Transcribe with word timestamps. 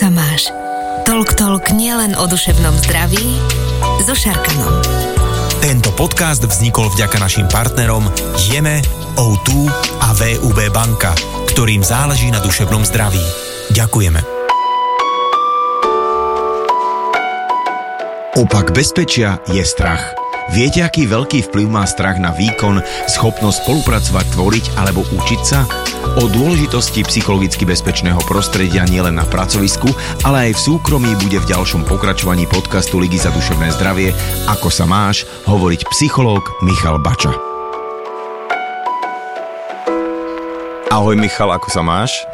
sa 0.00 0.08
máš? 0.08 0.48
Tolk 1.04 1.36
Tolk 1.36 1.76
nielen 1.76 2.16
o 2.16 2.24
duševnom 2.24 2.72
zdraví 2.80 3.36
so 4.00 4.16
Šarkanom. 4.16 4.80
Tento 5.60 5.92
podcast 5.92 6.40
vznikol 6.40 6.88
vďaka 6.88 7.20
našim 7.20 7.44
partnerom 7.52 8.08
Jeme, 8.48 8.80
O2 9.20 9.68
a 10.00 10.08
VUB 10.16 10.56
banka, 10.72 11.12
ktorým 11.52 11.84
záleží 11.84 12.32
na 12.32 12.40
duševnom 12.40 12.80
zdraví. 12.80 13.20
Ďakujeme. 13.76 14.24
Opak 18.40 18.72
bezpečia 18.72 19.44
je 19.52 19.60
strach. 19.60 20.19
Viete, 20.50 20.82
aký 20.82 21.06
veľký 21.06 21.46
vplyv 21.46 21.70
má 21.70 21.86
strach 21.86 22.18
na 22.18 22.34
výkon, 22.34 22.82
schopnosť 23.06 23.62
spolupracovať, 23.62 24.26
tvoriť 24.34 24.64
alebo 24.82 25.06
učiť 25.06 25.42
sa? 25.46 25.62
O 26.18 26.26
dôležitosti 26.26 27.06
psychologicky 27.06 27.62
bezpečného 27.62 28.18
prostredia 28.26 28.82
nielen 28.82 29.14
na 29.14 29.22
pracovisku, 29.22 29.86
ale 30.26 30.50
aj 30.50 30.58
v 30.58 30.64
súkromí 30.74 31.14
bude 31.22 31.38
v 31.38 31.46
ďalšom 31.54 31.86
pokračovaní 31.86 32.50
podcastu 32.50 32.98
Ligy 32.98 33.22
za 33.22 33.30
duševné 33.30 33.70
zdravie 33.78 34.10
Ako 34.50 34.74
sa 34.74 34.90
máš 34.90 35.22
hovoriť 35.46 35.86
psychológ 35.94 36.42
Michal 36.66 36.98
Bača. 36.98 37.30
Ahoj 40.90 41.14
Michal, 41.14 41.54
ako 41.54 41.70
sa 41.70 41.86
máš? 41.86 42.26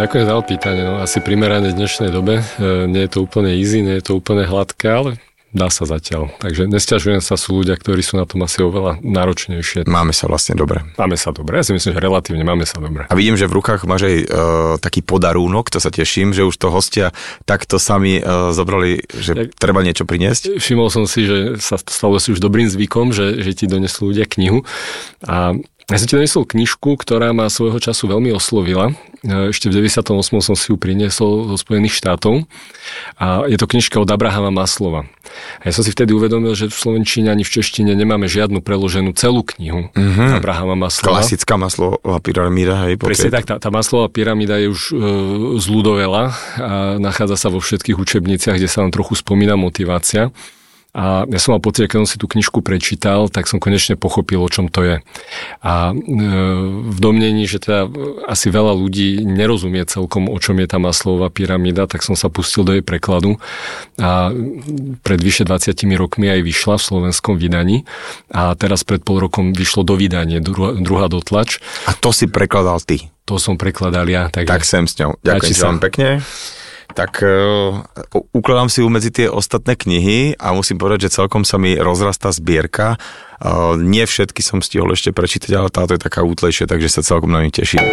Ďakujem 0.00 0.24
za 0.24 0.34
opýtanie. 0.40 0.80
No, 0.80 1.04
asi 1.04 1.20
primerané 1.20 1.76
v 1.76 1.84
dnešnej 1.84 2.08
dobe. 2.08 2.40
E, 2.40 2.88
nie 2.88 3.04
je 3.04 3.10
to 3.12 3.28
úplne 3.28 3.52
easy, 3.52 3.84
nie 3.84 4.00
je 4.00 4.04
to 4.08 4.16
úplne 4.16 4.48
hladké, 4.48 4.88
ale 4.88 5.20
dá 5.52 5.72
sa 5.72 5.88
zatiaľ. 5.88 6.28
Takže 6.44 6.68
nesťažujem 6.68 7.24
sa, 7.24 7.40
sú 7.40 7.64
ľudia, 7.64 7.76
ktorí 7.80 8.04
sú 8.04 8.20
na 8.20 8.28
tom 8.28 8.44
asi 8.44 8.60
oveľa 8.60 9.00
náročnejšie. 9.00 9.88
Máme 9.88 10.12
sa 10.12 10.28
vlastne 10.28 10.52
dobre. 10.52 10.84
Máme 11.00 11.16
sa 11.16 11.32
dobre, 11.32 11.60
ja 11.60 11.64
si 11.64 11.72
myslím, 11.72 11.96
že 11.96 12.00
relatívne 12.00 12.44
máme 12.44 12.68
sa 12.68 12.76
dobre. 12.78 13.08
A 13.08 13.14
vidím, 13.16 13.40
že 13.40 13.48
v 13.48 13.56
rukách 13.56 13.88
máš 13.88 14.08
aj 14.08 14.16
uh, 14.16 14.26
taký 14.76 15.00
podarúnok, 15.00 15.72
to 15.72 15.80
sa 15.80 15.88
teším, 15.88 16.36
že 16.36 16.44
už 16.44 16.56
to 16.60 16.68
hostia 16.68 17.16
takto 17.48 17.80
sami 17.80 18.20
uh, 18.20 18.52
zobrali, 18.52 19.08
že 19.08 19.32
ja, 19.32 19.44
treba 19.48 19.80
niečo 19.80 20.04
priniesť. 20.04 20.60
Všimol 20.60 20.92
som 20.92 21.08
si, 21.08 21.24
že 21.24 21.56
sa 21.60 21.80
stalo 21.80 22.20
si 22.20 22.36
už 22.36 22.44
dobrým 22.44 22.68
zvykom, 22.68 23.16
že, 23.16 23.40
že 23.40 23.56
ti 23.56 23.64
donesú 23.64 24.12
ľudia 24.12 24.28
knihu 24.28 24.68
a 25.24 25.56
ja 25.88 25.96
som 25.96 26.04
ti 26.04 26.20
donesol 26.20 26.44
knižku, 26.44 27.00
ktorá 27.00 27.32
ma 27.32 27.48
svojho 27.48 27.80
času 27.80 28.12
veľmi 28.12 28.28
oslovila. 28.36 28.92
E, 29.24 29.48
ešte 29.48 29.72
v 29.72 29.88
98. 29.88 30.12
som 30.44 30.52
si 30.52 30.68
ju 30.68 30.76
priniesol 30.76 31.48
zo 31.48 31.56
Spojených 31.56 31.96
štátov. 31.96 32.44
A 33.16 33.48
je 33.48 33.56
to 33.56 33.64
knižka 33.64 33.96
od 33.96 34.04
Abrahama 34.12 34.52
Maslova. 34.52 35.08
A 35.60 35.62
ja 35.64 35.72
som 35.72 35.80
si 35.80 35.88
vtedy 35.88 36.12
uvedomil, 36.12 36.52
že 36.52 36.68
v 36.68 36.76
Slovenčine 36.76 37.32
ani 37.32 37.40
v 37.40 37.56
češtine 37.56 37.96
nemáme 37.96 38.28
žiadnu 38.28 38.60
preloženú 38.60 39.16
celú 39.16 39.40
knihu 39.56 39.88
mm-hmm. 39.96 40.36
Abrahama 40.36 40.76
Maslova. 40.76 41.24
Klasická 41.24 41.56
Maslová 41.56 42.20
pyramída, 42.20 42.84
hej. 42.84 43.00
Presne 43.00 43.32
tak, 43.32 43.48
tá, 43.48 43.56
tá 43.56 43.72
Maslová 43.72 44.12
pyramída 44.12 44.60
je 44.60 44.68
už 44.68 44.82
e, 44.92 44.94
z 45.56 45.66
Ludovela 45.72 46.36
a 46.60 47.00
nachádza 47.00 47.40
sa 47.40 47.48
vo 47.48 47.64
všetkých 47.64 47.96
učebniciach, 47.96 48.60
kde 48.60 48.68
sa 48.68 48.84
nám 48.84 48.92
trochu 48.92 49.16
spomína 49.16 49.56
motivácia. 49.56 50.28
A 50.96 51.28
ja 51.28 51.36
som 51.36 51.52
mal 51.52 51.60
pocit, 51.60 51.84
keď 51.84 52.00
som 52.00 52.08
si 52.08 52.16
tú 52.16 52.24
knižku 52.24 52.64
prečítal, 52.64 53.28
tak 53.28 53.44
som 53.44 53.60
konečne 53.60 54.00
pochopil, 54.00 54.40
o 54.40 54.48
čom 54.48 54.72
to 54.72 54.88
je. 54.88 54.96
A 55.60 55.92
e, 55.92 55.94
v 56.90 56.98
domnení, 56.98 57.44
že 57.44 57.60
teda 57.60 57.92
asi 58.24 58.48
veľa 58.48 58.72
ľudí 58.72 59.20
nerozumie 59.20 59.84
celkom, 59.84 60.32
o 60.32 60.38
čom 60.40 60.56
je 60.56 60.66
tá 60.66 60.80
Maslová 60.80 61.28
pyramída, 61.28 61.84
tak 61.84 62.00
som 62.00 62.16
sa 62.16 62.32
pustil 62.32 62.64
do 62.64 62.72
jej 62.72 62.80
prekladu. 62.80 63.36
A 64.00 64.32
pred 65.04 65.20
vyše 65.20 65.44
20 65.44 65.76
rokmi 66.00 66.32
aj 66.32 66.40
vyšla 66.40 66.80
v 66.80 66.86
slovenskom 66.88 67.36
vydaní. 67.36 67.84
A 68.32 68.56
teraz 68.56 68.80
pred 68.80 69.04
pol 69.04 69.20
rokom 69.20 69.52
vyšlo 69.52 69.84
do 69.84 69.92
vydanie, 69.92 70.40
druhá 70.40 71.06
dotlač. 71.12 71.60
A 71.84 71.92
to 71.92 72.16
si 72.16 72.32
prekladal 72.32 72.80
ty? 72.80 73.12
To 73.28 73.36
som 73.36 73.60
prekladal 73.60 74.08
ja. 74.08 74.32
Takže 74.32 74.48
tak 74.48 74.64
sem 74.64 74.88
s 74.88 74.96
ňou. 74.96 75.20
Ďakujem 75.20 75.60
vám 75.60 75.78
pekne 75.84 76.24
tak 76.98 77.22
uh, 77.22 77.78
ukladám 78.34 78.66
si 78.66 78.82
ju 78.82 78.90
medzi 78.90 79.14
tie 79.14 79.30
ostatné 79.30 79.78
knihy 79.78 80.34
a 80.34 80.50
musím 80.50 80.82
povedať, 80.82 81.06
že 81.06 81.22
celkom 81.22 81.46
sa 81.46 81.54
mi 81.54 81.78
rozrastá 81.78 82.34
zbierka. 82.34 82.98
Uh, 83.38 83.78
nie 83.78 84.02
všetky 84.02 84.42
som 84.42 84.58
stihol 84.58 84.90
ešte 84.90 85.14
prečítať, 85.14 85.54
ale 85.54 85.70
táto 85.70 85.94
je 85.94 86.02
taká 86.02 86.26
útlejšia, 86.26 86.66
takže 86.66 86.90
sa 86.90 87.06
celkom 87.06 87.30
na 87.30 87.46
ňu 87.46 87.54
teším. 87.54 87.86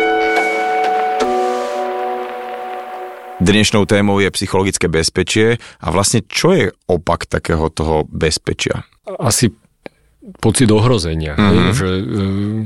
Dnešnou 3.45 3.85
témou 3.85 4.17
je 4.17 4.33
psychologické 4.33 4.89
bezpečie 4.89 5.61
a 5.77 5.87
vlastne 5.93 6.25
čo 6.25 6.57
je 6.57 6.73
opak 6.89 7.29
takého 7.29 7.69
toho 7.69 8.09
bezpečia? 8.09 8.89
Asi 9.21 9.53
pocit 10.41 10.69
ohrozenia. 10.73 11.37
Mm-hmm. 11.37 11.73
Že, 11.73 11.89
e, 11.89 12.03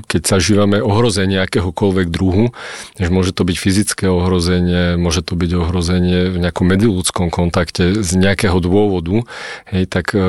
keď 0.08 0.22
zažívame 0.24 0.80
ohrozenie 0.80 1.44
akéhokoľvek 1.44 2.08
druhu, 2.08 2.56
že 2.96 3.10
môže 3.12 3.36
to 3.36 3.44
byť 3.44 3.58
fyzické 3.60 4.06
ohrozenie, 4.08 4.96
môže 4.96 5.22
to 5.24 5.36
byť 5.36 5.52
ohrozenie 5.60 6.32
v 6.32 6.38
nejakom 6.40 6.66
medziludskom 6.68 7.28
kontakte 7.28 8.00
z 8.00 8.12
nejakého 8.16 8.58
dôvodu, 8.64 9.28
hej, 9.72 9.84
tak 9.92 10.16
e, 10.16 10.22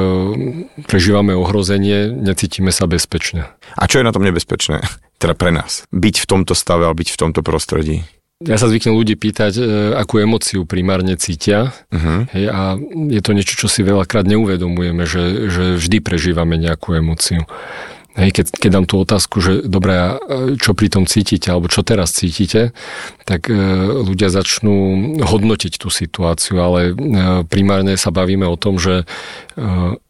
prežívame 0.90 1.38
ohrozenie, 1.38 2.10
necítime 2.10 2.74
sa 2.74 2.90
bezpečne. 2.90 3.46
A 3.78 3.86
čo 3.86 4.02
je 4.02 4.06
na 4.06 4.12
tom 4.12 4.26
nebezpečné? 4.26 4.82
Teda 5.22 5.36
pre 5.36 5.54
nás. 5.54 5.84
Byť 5.94 6.24
v 6.24 6.26
tomto 6.26 6.56
stave 6.56 6.88
a 6.88 6.92
byť 6.96 7.08
v 7.12 7.18
tomto 7.20 7.40
prostredí. 7.44 8.08
Ja 8.40 8.56
sa 8.56 8.72
zvyknem 8.72 8.96
ľudí 8.96 9.20
pýtať, 9.20 9.52
e, 9.60 9.62
akú 10.00 10.16
emociu 10.16 10.64
primárne 10.64 11.12
cítia 11.20 11.76
uh-huh. 11.92 12.24
hej, 12.32 12.48
a 12.48 12.72
je 13.12 13.20
to 13.20 13.36
niečo, 13.36 13.52
čo 13.52 13.68
si 13.68 13.84
veľakrát 13.84 14.24
neuvedomujeme, 14.24 15.04
že, 15.04 15.52
že 15.52 15.64
vždy 15.76 16.00
prežívame 16.00 16.56
nejakú 16.56 16.96
emociu. 16.96 17.44
Hej, 18.16 18.32
keď, 18.32 18.46
keď 18.56 18.70
dám 18.72 18.86
tú 18.88 18.96
otázku, 18.96 19.44
že 19.44 19.62
dobre, 19.68 19.92
a 19.92 20.08
čo 20.56 20.72
pri 20.72 20.88
tom 20.88 21.04
cítite, 21.04 21.52
alebo 21.52 21.68
čo 21.68 21.84
teraz 21.84 22.16
cítite, 22.16 22.72
tak 23.28 23.52
e, 23.52 23.54
ľudia 24.08 24.32
začnú 24.32 24.74
hodnotiť 25.20 25.76
tú 25.76 25.92
situáciu, 25.92 26.64
ale 26.64 26.80
e, 26.90 26.92
primárne 27.44 27.94
sa 28.00 28.08
bavíme 28.08 28.48
o 28.48 28.56
tom, 28.56 28.80
že 28.80 29.04
e, 29.04 30.00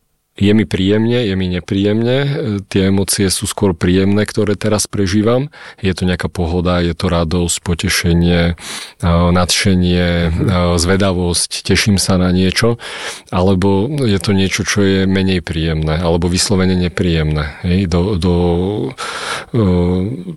je 0.40 0.52
mi 0.56 0.64
príjemne, 0.64 1.20
je 1.20 1.36
mi 1.36 1.52
nepríjemne, 1.52 2.16
tie 2.72 2.88
emócie 2.88 3.28
sú 3.28 3.44
skôr 3.44 3.76
príjemné, 3.76 4.24
ktoré 4.24 4.56
teraz 4.56 4.88
prežívam. 4.88 5.52
Je 5.84 5.92
to 5.92 6.08
nejaká 6.08 6.32
pohoda, 6.32 6.80
je 6.80 6.96
to 6.96 7.12
radosť, 7.12 7.60
potešenie, 7.60 8.56
nadšenie, 9.04 10.32
zvedavosť, 10.80 11.50
teším 11.60 12.00
sa 12.00 12.16
na 12.16 12.32
niečo, 12.32 12.80
alebo 13.28 13.84
je 14.00 14.16
to 14.16 14.32
niečo, 14.32 14.64
čo 14.64 14.80
je 14.80 15.00
menej 15.04 15.44
príjemné, 15.44 16.00
alebo 16.00 16.32
vyslovene 16.32 16.72
nepríjemné. 16.72 17.60
Do, 17.92 18.16
do 18.16 18.34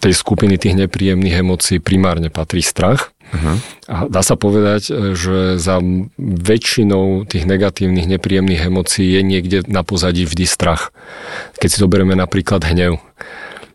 tej 0.03 0.13
skupiny 0.13 0.59
tých 0.59 0.75
nepríjemných 0.75 1.39
emócií 1.39 1.79
primárne 1.79 2.27
patrí 2.27 2.59
strach. 2.59 3.12
Uh-huh. 3.33 3.57
A 3.89 3.95
dá 4.07 4.21
sa 4.21 4.37
povedať, 4.37 4.93
e, 4.93 5.17
že 5.17 5.57
za 5.57 5.81
väčšinou 6.21 7.25
tých 7.25 7.49
negatívnych, 7.49 8.05
nepríjemných 8.05 8.69
emócií 8.69 9.09
je 9.17 9.21
niekde 9.25 9.57
na 9.65 9.81
pozadí 9.81 10.29
vždy 10.29 10.45
strach. 10.45 10.93
Keď 11.57 11.69
si 11.73 11.81
zoberieme 11.81 12.13
napríklad 12.13 12.61
hnev. 12.61 13.01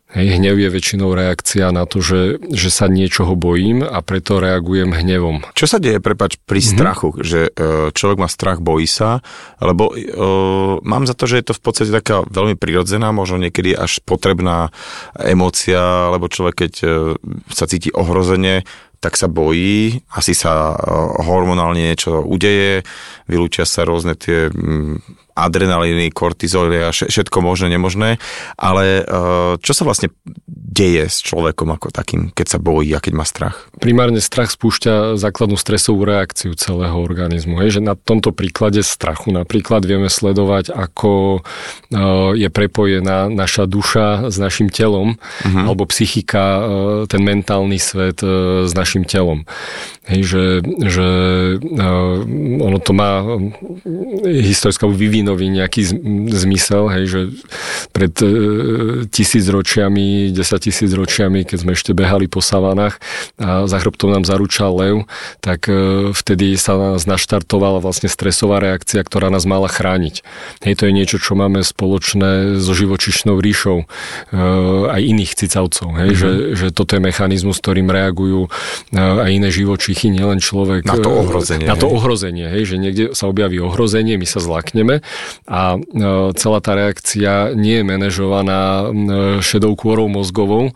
Hej, 0.09 0.41
hnev 0.41 0.57
je 0.57 0.73
väčšinou 0.73 1.13
reakcia 1.13 1.69
na 1.69 1.85
to, 1.85 2.01
že, 2.01 2.41
že 2.49 2.73
sa 2.73 2.89
niečoho 2.89 3.37
bojím 3.37 3.85
a 3.85 4.01
preto 4.01 4.41
reagujem 4.41 4.97
hnevom. 4.97 5.45
Čo 5.53 5.69
sa 5.69 5.77
deje, 5.77 6.01
prepač, 6.01 6.41
pri 6.49 6.65
mm-hmm. 6.65 6.73
strachu? 6.81 7.09
Že 7.21 7.41
e, 7.45 7.51
človek 7.93 8.17
má 8.17 8.25
strach, 8.25 8.65
bojí 8.65 8.89
sa, 8.89 9.21
lebo 9.61 9.93
e, 9.93 10.09
mám 10.81 11.05
za 11.05 11.13
to, 11.13 11.29
že 11.29 11.45
je 11.45 11.53
to 11.53 11.59
v 11.61 11.61
podstate 11.61 11.93
taká 11.93 12.25
veľmi 12.25 12.57
prirodzená, 12.57 13.13
možno 13.13 13.37
niekedy 13.37 13.77
až 13.77 14.01
potrebná 14.01 14.73
emócia, 15.13 16.09
lebo 16.09 16.33
človek, 16.33 16.57
keď 16.57 16.73
e, 16.81 16.87
sa 17.53 17.69
cíti 17.69 17.93
ohrozenie, 17.93 18.65
tak 18.99 19.15
sa 19.15 19.31
bojí, 19.31 20.03
asi 20.11 20.35
sa 20.35 20.75
hormonálne 21.23 21.95
niečo 21.95 22.19
udeje, 22.27 22.83
vylúčia 23.31 23.63
sa 23.63 23.87
rôzne 23.87 24.19
tie 24.19 24.51
mm, 24.51 25.28
adrenalíny, 25.39 26.11
kortizoly 26.11 26.83
a 26.83 26.91
všetko 26.91 27.39
možné, 27.39 27.71
nemožné, 27.71 28.19
ale 28.59 29.03
eh, 29.03 29.53
čo 29.63 29.73
sa 29.73 29.87
vlastne 29.87 30.11
deje 30.47 31.07
s 31.07 31.23
človekom 31.23 31.71
ako 31.75 31.95
takým, 31.95 32.31
keď 32.35 32.47
sa 32.47 32.59
bojí 32.59 32.91
a 32.95 33.03
keď 33.03 33.13
má 33.15 33.25
strach? 33.27 33.71
Primárne 33.79 34.19
strach 34.19 34.51
spúšťa 34.51 35.19
základnú 35.19 35.55
stresovú 35.55 36.03
reakciu 36.07 36.55
celého 36.59 36.95
organizmu. 36.95 37.63
Je, 37.67 37.79
že 37.79 37.83
na 37.83 37.95
tomto 37.95 38.35
príklade 38.35 38.83
strachu 38.83 39.31
napríklad 39.31 39.87
vieme 39.87 40.11
sledovať, 40.11 40.75
ako 40.75 41.41
eh, 41.41 41.99
je 42.35 42.49
prepojená 42.51 43.31
naša 43.31 43.71
duša 43.71 44.31
s 44.31 44.37
našim 44.37 44.69
telom, 44.69 45.17
uh-huh. 45.17 45.65
alebo 45.71 45.87
psychika, 45.87 46.45
eh, 46.45 46.67
ten 47.07 47.23
mentálny 47.23 47.79
svet 47.79 48.21
s 48.67 48.73
našim 48.75 49.07
telom. 49.07 49.47
Hej, 50.09 50.23
že, 50.25 50.45
že 50.89 51.09
ono 52.65 52.79
to 52.81 52.97
má 52.97 53.21
historická 54.25 54.89
vyvinúť 54.89 55.19
vývinový 55.19 55.51
nejaký 55.51 55.83
zmysel, 56.31 56.87
hej, 56.95 57.05
že 57.11 57.21
pred 57.91 58.15
e, 58.23 58.29
tisíc 59.11 59.51
ročiami, 59.51 60.31
desať 60.31 60.71
tisíc 60.71 60.95
ročiami, 60.95 61.43
keď 61.43 61.59
sme 61.67 61.73
ešte 61.75 61.91
behali 61.91 62.31
po 62.31 62.39
savanách 62.39 63.03
a 63.43 63.67
za 63.67 63.79
chrbtom 63.83 64.15
nám 64.15 64.23
zaručal 64.23 64.71
lev, 64.79 64.97
tak 65.43 65.67
e, 65.67 66.15
vtedy 66.15 66.55
sa 66.55 66.79
nás 66.79 67.03
naštartovala 67.11 67.83
vlastne 67.83 68.07
stresová 68.07 68.63
reakcia, 68.63 69.03
ktorá 69.03 69.27
nás 69.27 69.43
mala 69.43 69.67
chrániť. 69.67 70.23
Hej, 70.63 70.75
to 70.79 70.87
je 70.87 70.93
niečo, 70.95 71.19
čo 71.19 71.35
máme 71.35 71.67
spoločné 71.67 72.63
so 72.63 72.73
živočišnou 72.79 73.43
ríšou 73.43 73.83
e, 73.83 73.87
aj 74.87 75.03
iných 75.03 75.33
cicavcov. 75.35 75.89
Hej, 75.99 76.11
mm-hmm. 76.15 76.23
že, 76.23 76.31
že 76.55 76.67
toto 76.71 76.95
je 76.95 77.03
mechanizmus, 77.03 77.59
ktorým 77.59 77.91
reagujú 77.91 78.47
e, 78.47 78.49
aj 78.95 79.31
iné 79.35 79.51
živočichy 79.51 79.98
psychy, 79.99 80.15
nielen 80.15 80.39
človek... 80.39 80.87
Na 80.87 80.95
to 80.95 81.11
ohrozenie. 81.11 81.67
Na 81.67 81.75
to 81.75 81.91
ohrozenie, 81.91 82.47
hej, 82.47 82.71
že 82.71 82.77
niekde 82.79 83.05
sa 83.19 83.27
objaví 83.27 83.59
ohrozenie, 83.59 84.15
my 84.15 84.27
sa 84.31 84.39
zlakneme 84.39 85.03
a 85.51 85.75
celá 86.39 86.59
tá 86.63 86.79
reakcia 86.79 87.59
nie 87.59 87.83
je 87.83 87.85
manažovaná 87.85 88.87
šedou 89.43 89.75
kôrou 89.75 90.07
mozgovou, 90.07 90.71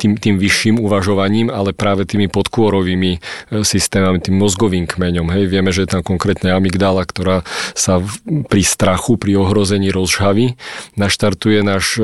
tým, 0.00 0.16
tým 0.16 0.40
vyšším 0.40 0.80
uvažovaním, 0.80 1.52
ale 1.52 1.76
práve 1.76 2.08
tými 2.08 2.32
podkôrovými 2.32 3.20
systémami, 3.60 4.24
tým 4.24 4.40
mozgovým 4.40 4.88
kmeňom. 4.88 5.28
Hej, 5.28 5.44
vieme, 5.52 5.68
že 5.68 5.84
je 5.84 5.92
tam 5.92 6.00
konkrétne 6.00 6.56
amygdala, 6.56 7.04
ktorá 7.04 7.44
sa 7.76 8.00
pri 8.24 8.62
strachu, 8.64 9.20
pri 9.20 9.36
ohrození 9.36 9.92
rozžhaví, 9.92 10.56
naštartuje 10.96 11.60
náš 11.60 12.00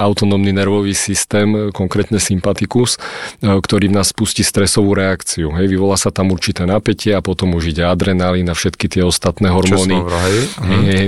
autonómny 0.00 0.54
nervový 0.54 0.96
systém, 0.96 1.74
konkrétne 1.74 2.16
sympatikus, 2.22 2.96
ktorý 3.42 3.92
v 3.92 3.96
nás 4.00 4.14
spustí 4.14 4.40
stresovú 4.46 4.94
reakciu. 4.94 5.09
Hej, 5.56 5.66
vyvolá 5.66 5.96
sa 5.98 6.12
tam 6.12 6.30
určité 6.30 6.68
napätie 6.68 7.16
a 7.16 7.24
potom 7.24 7.56
už 7.56 7.72
ide 7.72 7.82
adrenalín 7.86 8.46
a 8.50 8.54
všetky 8.54 8.86
tie 8.86 9.02
ostatné 9.02 9.50
hormóny. 9.50 9.98
Hej, 10.02 10.82
hej. 10.86 11.06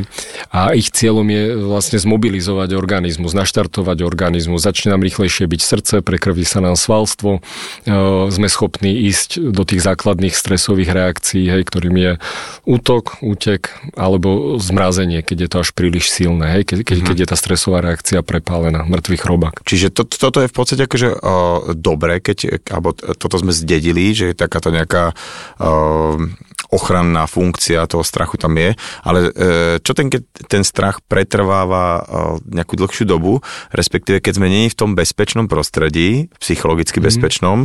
A 0.51 0.73
ich 0.73 0.89
cieľom 0.89 1.27
je 1.29 1.43
vlastne 1.61 1.99
zmobilizovať 2.01 2.73
organizmus, 2.73 3.37
naštartovať 3.37 4.03
organizmus. 4.03 4.65
Začne 4.65 4.97
nám 4.97 5.05
rýchlejšie 5.05 5.45
byť 5.45 5.61
srdce, 5.61 5.95
prekrví 6.01 6.49
sa 6.49 6.65
nám 6.65 6.81
svalstvo, 6.81 7.39
e, 7.39 7.41
sme 8.33 8.49
schopní 8.49 9.05
ísť 9.13 9.53
do 9.53 9.63
tých 9.69 9.85
základných 9.85 10.33
stresových 10.33 10.91
reakcií, 10.97 11.45
hej, 11.53 11.63
ktorým 11.69 11.97
je 12.01 12.13
útok, 12.65 13.21
útek 13.21 13.77
alebo 13.93 14.57
zmrazenie, 14.57 15.21
keď 15.21 15.37
je 15.45 15.49
to 15.53 15.57
až 15.61 15.71
príliš 15.77 16.09
silné, 16.09 16.49
hej, 16.57 16.63
keď, 16.65 16.79
keď, 16.89 16.99
keď 17.05 17.17
je 17.21 17.29
tá 17.29 17.37
stresová 17.37 17.85
reakcia 17.85 18.25
prepálená, 18.25 18.89
mŕtvych 18.89 19.23
chrobák. 19.23 19.55
Čiže 19.69 19.93
to, 19.93 20.09
toto 20.09 20.41
je 20.41 20.49
v 20.49 20.55
podstate 20.57 20.83
akože 20.89 21.09
uh, 21.13 21.77
dobré, 21.77 22.25
keď, 22.25 22.65
alebo 22.73 22.97
toto 22.97 23.37
sme 23.37 23.53
zdedili, 23.53 23.92
že 24.17 24.33
je 24.33 24.37
takáto 24.37 24.73
nejaká 24.73 25.13
uh, 25.13 26.17
ochranná 26.73 27.29
funkcia 27.29 27.85
toho 27.85 28.01
strachu 28.01 28.41
tam 28.41 28.57
je, 28.57 28.73
ale 29.05 29.19
uh, 29.29 29.77
čo 29.85 29.93
ten, 29.93 30.09
keď 30.09 30.23
ten 30.49 30.65
strach 30.65 31.05
pretrváva 31.05 32.01
uh, 32.01 32.41
nejakú 32.49 32.81
dlhšiu 32.81 33.05
dobu, 33.05 33.45
respektíve 33.77 34.25
keď 34.25 34.33
sme 34.41 34.49
není 34.49 34.73
v 34.73 34.79
tom 34.79 34.97
bezpečnom 34.97 35.47
prostredí, 35.47 36.33
psychologicky 36.41 36.99
mm. 36.99 37.05
bezpečnom, 37.05 37.59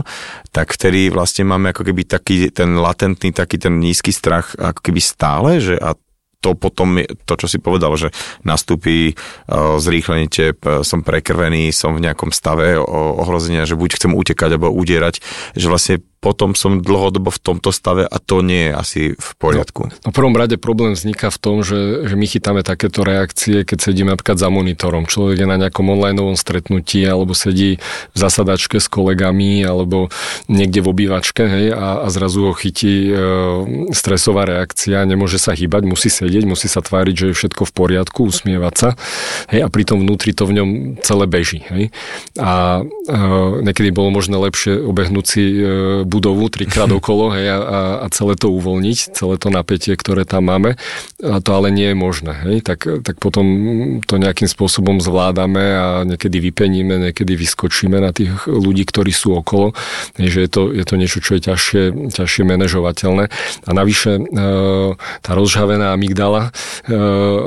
tak 0.52 0.76
vtedy 0.76 1.08
vlastne 1.08 1.48
máme 1.48 1.72
ako 1.72 1.88
keby 1.88 2.04
taký 2.04 2.52
ten 2.52 2.76
latentný, 2.76 3.32
taký 3.32 3.56
ten 3.58 3.80
nízky 3.80 4.12
strach 4.12 4.54
ako 4.60 4.84
keby 4.84 5.00
stále, 5.00 5.64
že 5.64 5.80
a 5.80 5.96
to 6.38 6.54
potom, 6.54 7.02
to 7.02 7.34
čo 7.34 7.48
si 7.50 7.58
povedal, 7.58 7.98
že 7.98 8.14
nastúpi 8.46 9.18
zrýchlenie 9.82 10.30
tep, 10.30 10.62
som 10.86 11.02
prekrvený, 11.02 11.74
som 11.74 11.98
v 11.98 12.06
nejakom 12.06 12.30
stave 12.30 12.78
ohrozenia, 13.18 13.66
že 13.66 13.74
buď 13.74 13.98
chcem 13.98 14.14
utekať 14.14 14.56
alebo 14.56 14.70
udierať, 14.70 15.18
že 15.58 15.66
vlastne 15.66 15.96
potom 16.18 16.58
som 16.58 16.82
dlhodobo 16.82 17.30
v 17.30 17.40
tomto 17.40 17.70
stave 17.70 18.04
a 18.04 18.18
to 18.18 18.42
nie 18.42 18.70
je 18.70 18.74
asi 18.74 19.02
v 19.14 19.30
poriadku. 19.38 19.88
No, 19.88 19.94
no 19.94 20.10
v 20.10 20.16
prvom 20.16 20.36
rade 20.36 20.58
problém 20.58 20.98
vzniká 20.98 21.30
v 21.30 21.40
tom, 21.40 21.56
že, 21.62 22.10
že 22.10 22.16
my 22.18 22.26
chytáme 22.26 22.62
takéto 22.66 23.06
reakcie, 23.06 23.62
keď 23.62 23.78
sedíme 23.92 24.10
napríklad 24.14 24.42
za 24.42 24.50
monitorom. 24.50 25.06
Človek 25.06 25.46
je 25.46 25.48
na 25.48 25.58
nejakom 25.62 25.86
online 25.88 26.18
stretnutí 26.34 27.06
alebo 27.06 27.38
sedí 27.38 27.78
v 28.14 28.18
zasadačke 28.18 28.82
s 28.82 28.90
kolegami 28.90 29.62
alebo 29.62 30.10
niekde 30.50 30.82
v 30.82 30.88
obývačke 30.90 31.44
hej, 31.46 31.66
a, 31.72 32.04
a 32.04 32.08
zrazu 32.10 32.50
ho 32.50 32.54
chytí 32.58 33.08
e, 33.08 33.14
stresová 33.94 34.50
reakcia, 34.50 35.06
nemôže 35.06 35.38
sa 35.38 35.54
hýbať, 35.54 35.86
musí 35.86 36.10
sedieť, 36.10 36.44
musí 36.50 36.66
sa 36.66 36.82
tváriť, 36.82 37.14
že 37.14 37.26
je 37.32 37.38
všetko 37.38 37.70
v 37.70 37.76
poriadku, 37.76 38.26
usmievať 38.26 38.74
sa 38.74 38.90
hej, 39.54 39.62
a 39.62 39.68
pritom 39.70 40.02
vnútri 40.02 40.34
to 40.34 40.50
v 40.50 40.58
ňom 40.58 40.70
celé 41.06 41.26
beží. 41.30 41.62
Hej. 41.70 41.94
A 42.42 42.82
e, 42.82 43.22
niekedy 43.62 43.94
bolo 43.94 44.10
možné 44.10 44.42
lepšie 44.42 44.82
obehnúť 44.82 45.26
si 45.28 45.44
e, 45.54 46.07
budovu 46.08 46.48
trikrát 46.48 46.90
okolo 47.00 47.36
hej, 47.36 47.52
a, 47.52 47.58
a 48.02 48.06
celé 48.10 48.40
to 48.40 48.50
uvoľniť, 48.50 49.14
celé 49.14 49.36
to 49.36 49.52
napätie, 49.52 49.94
ktoré 49.94 50.24
tam 50.24 50.48
máme. 50.48 50.80
A 51.20 51.38
to 51.44 51.52
ale 51.54 51.70
nie 51.70 51.92
je 51.92 51.98
možné. 51.98 52.34
Hej. 52.48 52.58
Tak, 52.64 53.04
tak 53.04 53.16
potom 53.20 53.46
to 54.08 54.16
nejakým 54.16 54.48
spôsobom 54.48 55.04
zvládame 55.04 55.66
a 55.76 55.88
niekedy 56.08 56.40
vypeníme, 56.40 57.12
niekedy 57.12 57.36
vyskočíme 57.36 58.00
na 58.00 58.16
tých 58.16 58.48
ľudí, 58.48 58.88
ktorí 58.88 59.12
sú 59.12 59.36
okolo. 59.36 59.76
Hej, 60.16 60.30
že 60.32 60.40
je 60.48 60.50
to, 60.50 60.62
je 60.72 60.86
to 60.88 60.96
niečo, 60.96 61.20
čo 61.20 61.36
je 61.36 61.42
ťažšie, 61.52 61.84
ťažšie 62.16 62.44
manažovateľné. 62.48 63.26
A 63.68 63.70
navyše 63.76 64.18
e, 64.18 64.22
tá 64.96 65.32
rozžhavená 65.36 65.92
amygdala 65.92 66.50
e, 66.88 66.96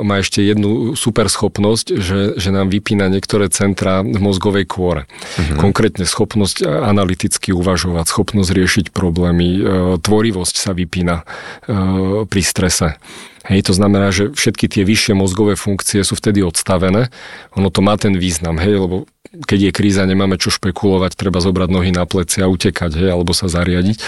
má 0.05 0.21
ešte 0.21 0.45
jednu 0.45 0.93
super 0.93 1.31
schopnosť, 1.31 1.97
že, 1.97 2.19
že 2.37 2.49
nám 2.53 2.69
vypína 2.69 3.09
niektoré 3.09 3.49
centra 3.49 4.05
v 4.05 4.19
mozgovej 4.19 4.67
kôre. 4.69 5.09
Mhm. 5.39 5.57
Konkrétne 5.57 6.05
schopnosť 6.05 6.67
analyticky 6.67 7.55
uvažovať, 7.55 8.05
schopnosť 8.11 8.50
riešiť 8.51 8.91
problémy, 8.91 9.49
e, 9.57 9.61
tvorivosť 9.99 10.55
sa 10.55 10.71
vypína 10.75 11.23
e, 11.23 11.25
pri 12.27 12.41
strese. 12.43 12.99
Hej, 13.49 13.71
to 13.71 13.73
znamená, 13.73 14.13
že 14.13 14.29
všetky 14.29 14.69
tie 14.69 14.83
vyššie 14.85 15.17
mozgové 15.17 15.57
funkcie 15.57 16.05
sú 16.05 16.13
vtedy 16.13 16.45
odstavené. 16.45 17.09
Ono 17.57 17.73
to 17.73 17.81
má 17.81 17.97
ten 17.97 18.13
význam, 18.13 18.61
hej, 18.61 18.77
lebo 18.85 19.09
keď 19.49 19.71
je 19.71 19.71
kríza, 19.73 20.03
nemáme 20.05 20.37
čo 20.37 20.53
špekulovať, 20.53 21.17
treba 21.17 21.41
zobrať 21.41 21.69
nohy 21.71 21.89
na 21.95 22.05
pleci 22.05 22.43
a 22.43 22.51
utekať, 22.51 23.01
hej, 23.01 23.09
alebo 23.15 23.33
sa 23.33 23.49
zariadiť. 23.49 23.97
E, 23.97 24.03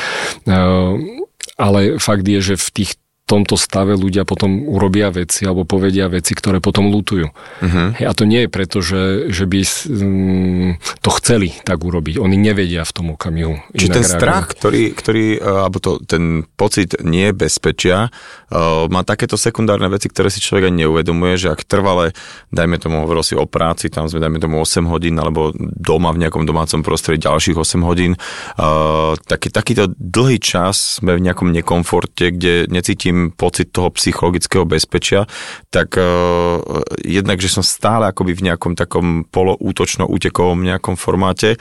ale 1.57 1.97
fakt 1.97 2.25
je, 2.27 2.39
že 2.39 2.55
v 2.59 2.69
tých 2.71 2.91
tomto 3.33 3.57
stave 3.57 3.97
ľudia 3.97 4.29
potom 4.29 4.69
urobia 4.69 5.09
veci 5.09 5.49
alebo 5.49 5.65
povedia 5.65 6.05
veci, 6.05 6.37
ktoré 6.37 6.61
potom 6.61 6.93
lutujú. 6.93 7.33
Uh-huh. 7.33 7.89
a 7.97 8.11
to 8.13 8.29
nie 8.29 8.45
je 8.45 8.49
preto, 8.49 8.77
že, 8.85 9.33
že 9.33 9.49
by 9.49 9.59
mm, 9.65 10.69
to 11.01 11.09
chceli 11.17 11.49
tak 11.65 11.81
urobiť. 11.81 12.21
Oni 12.21 12.37
nevedia 12.37 12.85
v 12.85 12.93
tom 12.93 13.07
okamihu. 13.17 13.57
Čiže 13.73 13.89
ten 13.89 14.05
reagovať. 14.05 14.17
strach, 14.21 14.45
ktorý, 14.53 14.83
ktorý, 14.93 15.25
e, 15.37 15.49
alebo 15.65 15.77
to, 15.81 15.91
ten 16.05 16.45
pocit 16.53 16.99
nie 17.01 17.33
bezpečia, 17.33 18.13
uh, 18.53 18.85
má 18.91 19.01
takéto 19.01 19.39
sekundárne 19.39 19.89
veci, 19.89 20.11
ktoré 20.11 20.29
si 20.29 20.43
človek 20.43 20.69
ani 20.69 20.85
neuvedomuje, 20.85 21.39
že 21.39 21.47
ak 21.55 21.65
trvale, 21.65 22.13
dajme 22.53 22.77
tomu, 22.77 23.01
hovoril 23.07 23.23
si 23.25 23.33
o 23.33 23.47
práci, 23.47 23.87
tam 23.87 24.11
sme, 24.11 24.21
dajme 24.21 24.37
tomu 24.43 24.59
8 24.61 24.85
hodín, 24.91 25.15
alebo 25.17 25.55
doma 25.57 26.11
v 26.11 26.27
nejakom 26.27 26.43
domácom 26.43 26.83
prostredí 26.83 27.23
ďalších 27.23 27.55
8 27.55 27.81
hodín, 27.87 28.19
uh, 28.59 29.15
taký, 29.25 29.49
takýto 29.49 29.89
dlhý 29.95 30.37
čas 30.43 30.99
sme 30.99 31.15
v 31.15 31.23
nejakom 31.31 31.49
nekomforte, 31.55 32.35
kde 32.35 32.67
necítim 32.67 33.22
pocit 33.31 33.71
toho 33.71 33.93
psychologického 33.93 34.67
bezpečia, 34.67 35.29
tak 35.69 35.95
uh, 35.95 36.59
jednak, 36.99 37.39
že 37.39 37.47
som 37.47 37.63
stále 37.63 38.09
akoby 38.11 38.35
v 38.35 38.51
nejakom 38.51 38.73
takom 38.75 39.23
poloútočno-útekovom 39.29 40.59
nejakom 40.65 40.99
formáte 40.99 41.55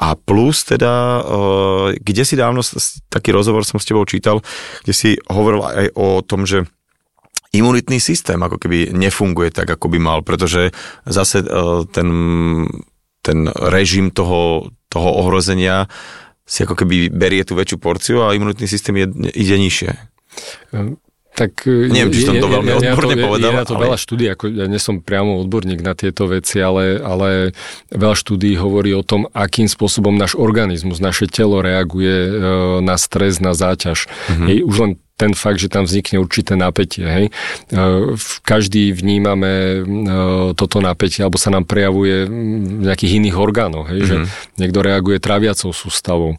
a 0.00 0.18
plus 0.18 0.66
teda, 0.66 1.22
uh, 1.22 1.86
kde 1.94 2.22
si 2.24 2.34
dávno, 2.34 2.64
taký 3.12 3.30
rozhovor 3.30 3.62
som 3.62 3.78
s 3.78 3.86
tebou 3.86 4.02
čítal, 4.08 4.40
kde 4.82 4.94
si 4.96 5.10
hovoril 5.30 5.62
aj 5.62 5.86
o 5.94 6.24
tom, 6.24 6.48
že 6.48 6.64
imunitný 7.54 8.02
systém 8.02 8.40
ako 8.42 8.58
keby 8.58 8.90
nefunguje 8.90 9.54
tak, 9.54 9.70
ako 9.70 9.86
by 9.94 9.98
mal, 10.02 10.18
pretože 10.26 10.74
zase 11.06 11.46
uh, 11.46 11.86
ten, 11.86 12.08
ten 13.22 13.46
režim 13.70 14.10
toho, 14.10 14.74
toho 14.90 15.10
ohrozenia 15.22 15.86
si 16.44 16.60
ako 16.62 16.76
keby 16.76 17.08
berie 17.08 17.40
tú 17.42 17.56
väčšiu 17.56 17.78
porciu 17.80 18.16
a 18.20 18.36
imunitný 18.36 18.68
systém 18.68 19.00
je, 19.00 19.06
ide 19.32 19.56
nižšie. 19.56 19.90
Tak, 21.34 21.66
Neviem, 21.66 22.14
či 22.14 22.22
som 22.22 22.38
to 22.38 22.46
veľmi 22.46 22.70
ja, 22.70 22.94
odborne 22.94 23.14
ja 23.18 23.26
povedal. 23.26 23.50
Je 23.50 23.58
na 23.58 23.66
to 23.66 23.74
ale... 23.74 23.82
veľa 23.90 23.98
štúdí, 23.98 24.24
ako 24.30 24.44
ja 24.54 24.66
nie 24.70 24.78
som 24.78 25.02
priamo 25.02 25.42
odborník 25.42 25.82
na 25.82 25.98
tieto 25.98 26.30
veci, 26.30 26.62
ale, 26.62 27.02
ale 27.02 27.50
veľa 27.90 28.14
štúdí 28.14 28.54
hovorí 28.54 28.94
o 28.94 29.02
tom, 29.02 29.26
akým 29.34 29.66
spôsobom 29.66 30.14
náš 30.14 30.38
organizmus, 30.38 31.02
naše 31.02 31.26
telo 31.26 31.58
reaguje 31.58 32.14
e, 32.14 32.30
na 32.86 32.94
stres, 32.94 33.42
na 33.42 33.50
záťaž. 33.50 34.06
Mm-hmm. 34.06 34.46
Hej, 34.46 34.58
už 34.62 34.76
len 34.78 34.92
ten 35.14 35.30
fakt, 35.32 35.62
že 35.62 35.70
tam 35.70 35.86
vznikne 35.86 36.18
určité 36.18 36.58
napätie. 36.58 37.06
Hej. 37.06 37.26
E, 37.70 37.82
každý 38.42 38.90
vnímame 38.90 39.52
e, 39.52 39.78
toto 40.58 40.82
napätie, 40.82 41.22
alebo 41.22 41.38
sa 41.38 41.54
nám 41.54 41.70
prejavuje 41.70 42.26
v 42.26 42.82
nejakých 42.82 43.22
iných 43.22 43.36
orgánoch. 43.38 43.86
Hej, 43.86 44.00
mm-hmm. 44.02 44.10
že 44.10 44.16
mhm. 44.18 44.28
niekto 44.58 44.78
reaguje 44.82 45.16
traviacou 45.22 45.70
sústavou, 45.70 46.36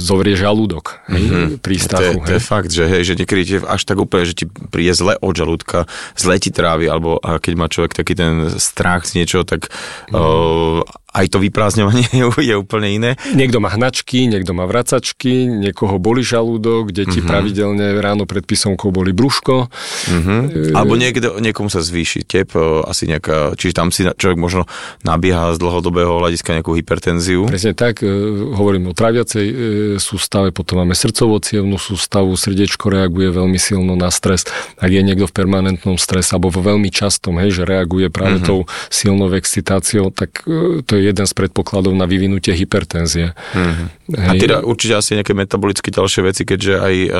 zovrie 0.00 0.32
žalúdok 0.32 1.04
hej, 1.12 1.24
mm-hmm. 1.28 1.48
pri 1.60 1.76
strachu. 1.76 2.18
To, 2.20 2.24
je, 2.24 2.28
to 2.28 2.32
je 2.32 2.42
fakt, 2.42 2.70
že, 2.72 2.84
hej, 2.88 3.02
že 3.04 3.14
niekedy 3.20 3.42
je 3.44 3.58
až 3.62 3.82
tak 3.84 4.00
úplne, 4.00 4.24
že 4.24 4.34
ti 4.34 4.44
príde 4.48 4.96
zle 4.96 5.20
od 5.20 5.34
žalúdka, 5.36 5.84
zle 6.16 6.40
ti 6.40 6.48
trávi, 6.48 6.88
alebo 6.88 7.20
keď 7.20 7.52
má 7.52 7.68
človek 7.68 7.92
taký 7.92 8.16
ten 8.16 8.48
strach 8.56 9.04
z 9.04 9.20
niečoho, 9.20 9.44
tak 9.44 9.68
mm-hmm. 9.68 10.16
uh, 10.16 10.80
aj 11.16 11.32
to 11.32 11.38
vyprázdňovanie 11.40 12.12
je 12.52 12.54
úplne 12.54 12.88
iné. 12.92 13.10
Niekto 13.32 13.58
má 13.58 13.72
hnačky, 13.72 14.28
niekto 14.28 14.52
má 14.52 14.68
vracačky, 14.68 15.48
niekoho 15.48 15.96
boli 15.96 16.20
žalúdok, 16.20 16.92
deti 16.92 17.24
mm-hmm. 17.24 17.30
pravidelne 17.30 17.86
ráno 18.04 18.28
pred 18.28 18.44
písomkou 18.44 18.92
boli 18.92 19.16
brúško. 19.16 19.72
E... 20.12 20.76
Alebo 20.76 21.00
niekto, 21.00 21.40
niekomu 21.40 21.72
sa 21.72 21.80
zvýši 21.80 22.28
tep, 22.28 22.52
e, 22.52 22.84
asi 22.84 23.08
nejaká, 23.08 23.56
čiže 23.56 23.72
tam 23.72 23.88
si 23.88 24.04
človek 24.04 24.36
možno 24.36 24.68
nabieha 25.00 25.56
z 25.56 25.58
dlhodobého 25.58 26.20
hľadiska 26.20 26.52
nejakú 26.60 26.76
hypertenziu. 26.76 27.48
Presne 27.48 27.72
tak, 27.72 28.04
e, 28.04 28.12
hovorím 28.52 28.92
o 28.92 28.96
traviacej 28.96 29.46
e, 29.48 29.54
sústave, 29.96 30.52
potom 30.52 30.84
máme 30.84 30.92
srdcovo 30.92 31.40
sústavu, 31.76 32.34
srdiečko 32.36 32.90
reaguje 32.90 33.32
veľmi 33.32 33.56
silno 33.60 33.94
na 33.94 34.12
stres. 34.12 34.44
Ak 34.76 34.90
je 34.90 35.00
niekto 35.00 35.28
v 35.28 35.36
permanentnom 35.36 35.96
strese 35.96 36.34
alebo 36.36 36.52
vo 36.52 36.60
veľmi 36.64 36.90
častom, 36.92 37.38
hej, 37.40 37.62
že 37.62 37.62
reaguje 37.68 38.10
práve 38.10 38.42
mm-hmm. 38.42 38.48
tou 38.48 38.68
silnou 38.90 39.30
excitáciou, 39.32 40.10
tak 40.10 40.42
to 40.86 40.92
je 40.96 41.05
jeden 41.06 41.26
z 41.26 41.32
predpokladov 41.34 41.94
na 41.94 42.04
vyvinutie 42.10 42.54
hypertenzie. 42.54 43.32
Mm-hmm. 43.54 43.86
A 44.16 44.32
teda 44.38 44.62
určite 44.62 44.94
asi 44.98 45.18
nejaké 45.18 45.34
metabolické 45.34 45.90
ďalšie 45.90 46.20
veci, 46.22 46.42
keďže 46.46 46.74
aj 46.78 46.94
uh, 46.94 47.10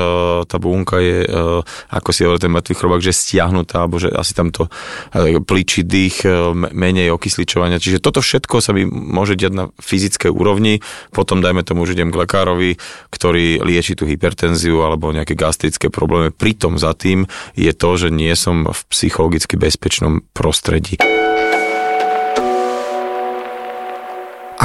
tá 0.47 0.55
bunka 0.59 1.03
je, 1.03 1.27
uh, 1.27 1.59
ako 1.91 2.09
si 2.15 2.23
hovorí 2.23 2.39
ten 2.39 2.51
mŕtvý 2.51 2.73
chrobák, 2.79 3.01
že 3.03 3.11
stiahnutá, 3.11 3.83
alebo 3.83 3.99
že 3.99 4.07
asi 4.07 4.31
tam 4.31 4.55
to 4.55 4.71
uh, 4.71 5.39
plíči 5.43 5.83
dých, 5.83 6.23
uh, 6.23 6.55
menej 6.55 7.11
okysličovania. 7.11 7.79
Čiže 7.79 7.99
toto 7.99 8.23
všetko 8.23 8.63
sa 8.63 8.71
mi 8.71 8.87
môže 8.87 9.35
diať 9.35 9.53
na 9.53 9.65
fyzickej 9.83 10.31
úrovni, 10.31 10.79
potom 11.11 11.43
dajme 11.43 11.67
tomu, 11.67 11.83
že 11.83 11.99
idem 11.99 12.11
k 12.11 12.23
lekárovi, 12.23 12.79
ktorý 13.11 13.59
lieči 13.63 13.99
tú 13.99 14.07
hypertenziu 14.07 14.79
alebo 14.83 15.11
nejaké 15.11 15.35
gastrické 15.35 15.91
problémy. 15.91 16.31
Pritom 16.31 16.79
za 16.79 16.95
tým 16.95 17.27
je 17.57 17.71
to, 17.75 17.89
že 17.99 18.09
nie 18.13 18.31
som 18.39 18.63
v 18.63 18.79
psychologicky 18.87 19.59
bezpečnom 19.59 20.23
prostredí. 20.31 20.95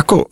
Ako 0.03 0.27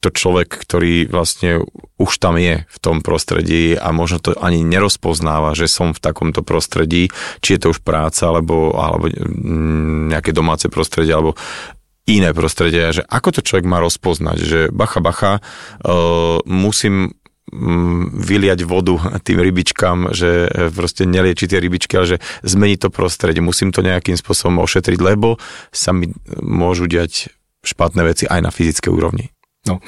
to 0.00 0.08
človek, 0.08 0.48
ktorý 0.48 1.12
vlastne 1.12 1.60
už 2.00 2.12
tam 2.16 2.40
je 2.40 2.64
v 2.64 2.78
tom 2.80 3.04
prostredí 3.04 3.76
a 3.76 3.92
možno 3.92 4.24
to 4.24 4.32
ani 4.40 4.64
nerozpoznáva, 4.64 5.52
že 5.52 5.68
som 5.68 5.92
v 5.92 6.00
takomto 6.00 6.40
prostredí, 6.40 7.12
či 7.44 7.54
je 7.54 7.60
to 7.60 7.76
už 7.76 7.84
práca, 7.84 8.32
alebo, 8.32 8.72
alebo 8.72 9.12
mm, 9.12 10.08
nejaké 10.08 10.32
domáce 10.32 10.72
prostredie, 10.72 11.12
alebo 11.12 11.36
iné 12.08 12.32
prostredie, 12.32 12.96
že 12.96 13.02
ako 13.04 13.40
to 13.40 13.40
človek 13.44 13.68
má 13.68 13.80
rozpoznať, 13.80 14.38
že 14.40 14.60
bacha, 14.72 15.00
bacha, 15.00 15.32
musím 16.44 17.16
mm, 17.52 18.12
vyliať 18.24 18.60
vodu 18.64 19.20
tým 19.20 19.40
rybičkám, 19.40 20.16
že 20.16 20.48
proste 20.72 21.04
nelieči 21.04 21.48
tie 21.48 21.60
rybičky, 21.60 21.96
ale 21.96 22.16
že 22.16 22.18
zmení 22.44 22.76
to 22.80 22.88
prostredie. 22.88 23.44
Musím 23.44 23.72
to 23.72 23.84
nejakým 23.84 24.16
spôsobom 24.16 24.64
ošetriť, 24.64 25.00
lebo 25.00 25.36
sa 25.72 25.92
mi 25.92 26.12
môžu 26.40 26.88
diať 26.88 27.32
špatné 27.66 28.06
veci 28.06 28.24
aj 28.30 28.40
na 28.44 28.50
fyzickej 28.54 28.92
úrovni. 28.94 29.33
No, 29.64 29.80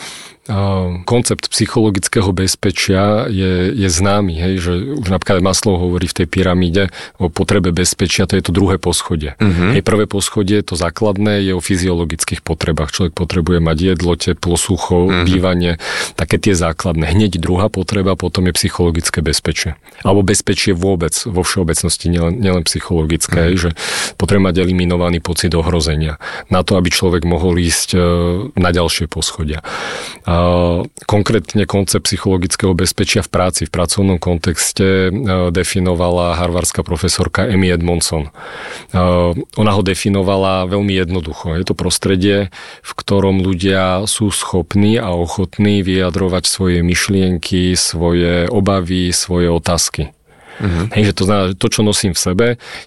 koncept 1.03 1.51
psychologického 1.51 2.31
bezpečia 2.31 3.27
je, 3.27 3.75
je 3.75 3.89
známy, 3.91 4.35
hej, 4.39 4.55
že 4.63 4.73
už 5.03 5.11
napríklad 5.11 5.43
Maslow 5.43 5.75
hovorí 5.75 6.07
v 6.07 6.23
tej 6.23 6.27
pyramíde 6.31 6.95
o 7.19 7.27
potrebe 7.27 7.75
bezpečia, 7.75 8.31
to 8.31 8.39
je 8.39 8.47
to 8.47 8.55
druhé 8.55 8.79
poschodie. 8.79 9.35
Uh-huh. 9.43 9.75
Hej, 9.75 9.83
prvé 9.83 10.07
poschodie, 10.07 10.63
to 10.63 10.79
základné, 10.79 11.43
je 11.43 11.53
o 11.53 11.59
fyziologických 11.59 12.47
potrebách. 12.47 12.95
Človek 12.95 13.13
potrebuje 13.19 13.59
mať 13.59 13.79
jedlo, 13.83 14.15
teplo, 14.15 14.55
sucho, 14.55 15.11
uh-huh. 15.11 15.27
bývanie, 15.27 15.83
také 16.15 16.39
tie 16.39 16.55
základné. 16.55 17.11
Hneď 17.11 17.43
druhá 17.43 17.67
potreba, 17.67 18.15
potom 18.15 18.47
je 18.47 18.55
psychologické 18.55 19.27
bezpečie. 19.27 19.75
Alebo 20.07 20.23
bezpečie 20.23 20.79
vôbec, 20.79 21.13
vo 21.27 21.43
všeobecnosti, 21.43 22.07
nielen, 22.07 22.39
nielen 22.39 22.63
psychologické, 22.71 23.35
uh-huh. 23.35 23.49
hej, 23.51 23.57
že 23.59 23.71
potrebuje 24.15 24.47
mať 24.47 24.57
eliminovaný 24.63 25.19
pocit 25.19 25.51
ohrozenia. 25.59 26.23
Na 26.55 26.63
to, 26.63 26.79
aby 26.79 26.87
človek 26.87 27.27
mohol 27.27 27.59
ísť 27.59 27.99
e, 27.99 28.01
na 28.55 28.71
ďalšie 28.71 29.11
poschodia. 29.11 29.66
Konkrétne 31.07 31.71
koncept 31.71 32.11
psychologického 32.11 32.75
bezpečia 32.75 33.23
v 33.23 33.31
práci, 33.31 33.63
v 33.67 33.75
pracovnom 33.75 34.19
kontexte 34.19 35.15
definovala 35.55 36.35
harvardská 36.35 36.83
profesorka 36.83 37.47
Amy 37.47 37.71
Edmondson. 37.71 38.35
Ona 39.55 39.71
ho 39.71 39.83
definovala 39.87 40.67
veľmi 40.67 40.99
jednoducho. 40.99 41.55
Je 41.55 41.65
to 41.71 41.79
prostredie, 41.79 42.51
v 42.83 42.93
ktorom 42.99 43.39
ľudia 43.39 44.03
sú 44.11 44.35
schopní 44.35 44.99
a 44.99 45.15
ochotní 45.15 45.87
vyjadrovať 45.87 46.45
svoje 46.51 46.83
myšlienky, 46.83 47.79
svoje 47.79 48.51
obavy, 48.51 49.15
svoje 49.15 49.47
otázky. 49.47 50.16
Uh-huh. 50.57 50.89
Hej, 50.97 51.13
že 51.13 51.17
to 51.17 51.25
znamená, 51.29 51.47
to, 51.53 51.69
čo 51.69 51.81
nosím 51.85 52.13
v 52.17 52.21
sebe, 52.21 52.47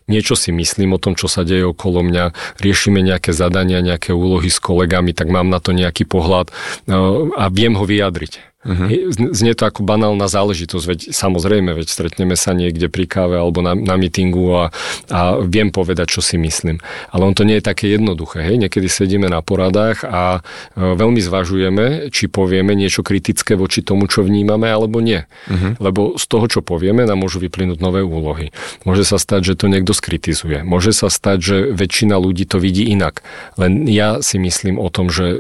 niečo 0.10 0.34
si 0.34 0.50
myslím 0.50 0.98
o 0.98 1.02
tom, 1.02 1.14
čo 1.14 1.30
sa 1.30 1.46
deje 1.46 1.66
okolo 1.70 2.02
mňa, 2.02 2.58
riešime 2.60 3.00
nejaké 3.06 3.30
zadania, 3.30 3.86
nejaké 3.86 4.12
úlohy 4.12 4.50
s 4.50 4.58
kolegami, 4.58 5.14
tak 5.14 5.30
mám 5.30 5.48
na 5.54 5.62
to 5.62 5.72
nejaký 5.72 6.10
pohľad 6.10 6.50
no, 6.90 7.30
a 7.38 7.48
viem 7.54 7.78
ho 7.78 7.86
vyjadriť. 7.86 8.49
Uh-huh. 8.60 8.92
Znie 9.32 9.56
to 9.56 9.72
ako 9.72 9.88
banálna 9.88 10.28
záležitosť, 10.28 10.84
veď 10.84 11.00
samozrejme, 11.16 11.72
veď 11.80 11.88
stretneme 11.88 12.36
sa 12.36 12.52
niekde 12.52 12.92
pri 12.92 13.08
káve 13.08 13.40
alebo 13.40 13.64
na, 13.64 13.72
na 13.72 13.96
mítingu 13.96 14.52
a, 14.52 14.64
a 15.08 15.40
viem 15.40 15.72
povedať, 15.72 16.20
čo 16.20 16.22
si 16.22 16.36
myslím. 16.36 16.84
Ale 17.08 17.24
on 17.24 17.32
to 17.32 17.48
nie 17.48 17.64
je 17.64 17.72
také 17.72 17.88
jednoduché. 17.88 18.44
Hej? 18.44 18.60
Niekedy 18.60 18.92
sedíme 18.92 19.32
na 19.32 19.40
poradách 19.40 20.04
a 20.04 20.44
e, 20.76 20.76
veľmi 20.76 21.24
zvažujeme, 21.24 22.12
či 22.12 22.28
povieme 22.28 22.76
niečo 22.76 23.00
kritické 23.00 23.56
voči 23.56 23.80
tomu, 23.80 24.12
čo 24.12 24.28
vnímame, 24.28 24.68
alebo 24.68 25.00
nie. 25.00 25.24
Uh-huh. 25.48 25.80
Lebo 25.80 26.20
z 26.20 26.26
toho, 26.28 26.52
čo 26.52 26.60
povieme, 26.60 27.08
nám 27.08 27.24
môžu 27.24 27.40
vyplynúť 27.40 27.80
nové 27.80 28.04
úlohy. 28.04 28.52
Môže 28.84 29.08
sa 29.08 29.16
stať, 29.16 29.56
že 29.56 29.64
to 29.64 29.72
niekto 29.72 29.96
skritizuje. 29.96 30.68
Môže 30.68 30.92
sa 30.92 31.08
stať, 31.08 31.38
že 31.40 31.58
väčšina 31.72 32.20
ľudí 32.20 32.44
to 32.44 32.60
vidí 32.60 32.92
inak. 32.92 33.24
Len 33.56 33.88
ja 33.88 34.20
si 34.20 34.36
myslím 34.36 34.76
o 34.84 34.92
tom, 34.92 35.08
že 35.08 35.40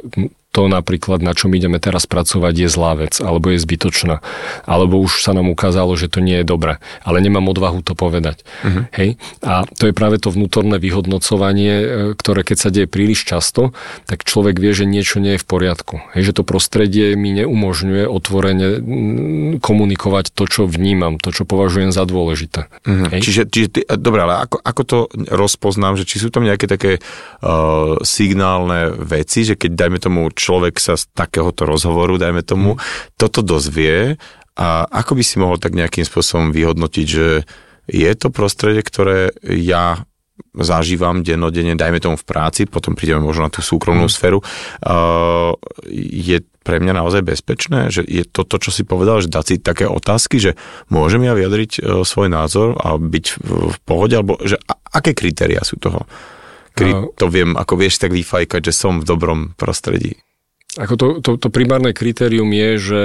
to 0.50 0.66
napríklad, 0.66 1.22
na 1.22 1.38
čom 1.38 1.54
ideme 1.54 1.78
teraz 1.78 2.10
pracovať, 2.10 2.54
je 2.66 2.70
zlá 2.74 2.98
vec, 2.98 3.22
alebo 3.22 3.54
je 3.54 3.62
zbytočná, 3.62 4.26
alebo 4.66 4.98
už 4.98 5.22
sa 5.22 5.38
nám 5.38 5.46
ukázalo, 5.54 5.94
že 5.94 6.10
to 6.10 6.26
nie 6.26 6.42
je 6.42 6.46
dobré, 6.46 6.82
ale 7.06 7.22
nemám 7.22 7.54
odvahu 7.54 7.86
to 7.86 7.94
povedať. 7.94 8.42
Uh-huh. 8.66 8.90
Hej? 8.98 9.22
A 9.46 9.70
to 9.70 9.86
je 9.86 9.94
práve 9.94 10.18
to 10.18 10.34
vnútorné 10.34 10.82
vyhodnocovanie, 10.82 11.74
e, 11.78 11.86
ktoré 12.18 12.42
keď 12.42 12.58
sa 12.58 12.74
deje 12.74 12.90
príliš 12.90 13.30
často, 13.30 13.78
tak 14.10 14.26
človek 14.26 14.58
vie, 14.58 14.74
že 14.74 14.90
niečo 14.90 15.22
nie 15.22 15.38
je 15.38 15.42
v 15.42 15.46
poriadku. 15.46 16.02
Hej? 16.18 16.34
Že 16.34 16.42
to 16.42 16.44
prostredie 16.50 17.14
mi 17.14 17.30
neumožňuje 17.38 18.10
otvorene 18.10 18.68
komunikovať 19.62 20.34
to, 20.34 20.50
čo 20.50 20.66
vnímam, 20.66 21.22
to, 21.22 21.30
čo 21.30 21.46
považujem 21.46 21.94
za 21.94 22.10
dôležité. 22.10 22.74
Uh-huh. 22.90 23.06
Hej? 23.14 23.22
Čiže, 23.22 23.42
čiže 23.54 23.68
ty, 23.70 23.80
dobre, 23.86 24.26
ale 24.26 24.50
ako, 24.50 24.58
ako 24.66 24.82
to 24.82 24.98
rozpoznám, 25.30 25.94
že 25.94 26.10
či 26.10 26.18
sú 26.18 26.34
tam 26.34 26.42
nejaké 26.42 26.66
také 26.66 26.98
uh, 26.98 28.02
signálne 28.02 28.98
veci, 28.98 29.46
že 29.46 29.54
keď 29.54 29.72
dajme 29.78 30.02
tomu 30.02 30.26
človek 30.40 30.80
sa 30.80 30.96
z 30.96 31.12
takéhoto 31.12 31.68
rozhovoru, 31.68 32.16
dajme 32.16 32.42
tomu, 32.48 32.80
mm. 32.80 33.20
toto 33.20 33.44
dozvie 33.44 34.16
a 34.56 34.88
ako 34.88 35.20
by 35.20 35.24
si 35.24 35.36
mohol 35.40 35.60
tak 35.60 35.76
nejakým 35.76 36.08
spôsobom 36.08 36.56
vyhodnotiť, 36.56 37.08
že 37.08 37.44
je 37.90 38.12
to 38.16 38.32
prostredie, 38.32 38.84
ktoré 38.86 39.36
ja 39.44 40.08
zažívam 40.56 41.22
dennodenne, 41.22 41.76
dajme 41.76 42.00
tomu 42.00 42.16
v 42.16 42.28
práci, 42.28 42.64
potom 42.64 42.96
prídeme 42.96 43.20
možno 43.20 43.48
na 43.48 43.52
tú 43.52 43.60
súkromnú 43.60 44.08
mm. 44.08 44.14
sféru, 44.14 44.40
uh, 44.40 45.52
je 45.92 46.44
pre 46.64 46.78
mňa 46.80 46.94
naozaj 46.96 47.26
bezpečné, 47.26 47.90
že 47.90 48.06
je 48.06 48.24
to, 48.28 48.46
to 48.46 48.62
čo 48.62 48.72
si 48.72 48.84
povedal, 48.86 49.24
že 49.24 49.32
dať 49.32 49.46
si 49.46 49.56
také 49.60 49.90
otázky, 49.90 50.38
že 50.40 50.52
môžem 50.92 51.26
ja 51.26 51.34
vyjadriť 51.36 51.72
uh, 51.80 52.04
svoj 52.08 52.32
názor 52.32 52.78
a 52.80 52.96
byť 52.96 53.26
v, 53.36 53.50
v 53.74 53.78
pohode, 53.84 54.16
alebo 54.16 54.40
že 54.44 54.60
a, 54.68 54.80
aké 54.96 55.16
kritéria 55.16 55.64
sú 55.64 55.76
toho? 55.80 56.08
Kedy 56.80 57.20
to 57.20 57.28
viem, 57.28 57.60
ako 57.60 57.76
vieš 57.76 58.00
tak 58.00 58.16
vyfajkať, 58.16 58.72
že 58.72 58.74
som 58.76 59.04
v 59.04 59.08
dobrom 59.08 59.52
prostredí. 59.60 60.16
Ako 60.80 60.96
to, 60.96 61.08
to, 61.20 61.32
to 61.36 61.48
primárne 61.52 61.92
kritérium 61.92 62.48
je, 62.56 62.70
že 62.80 63.02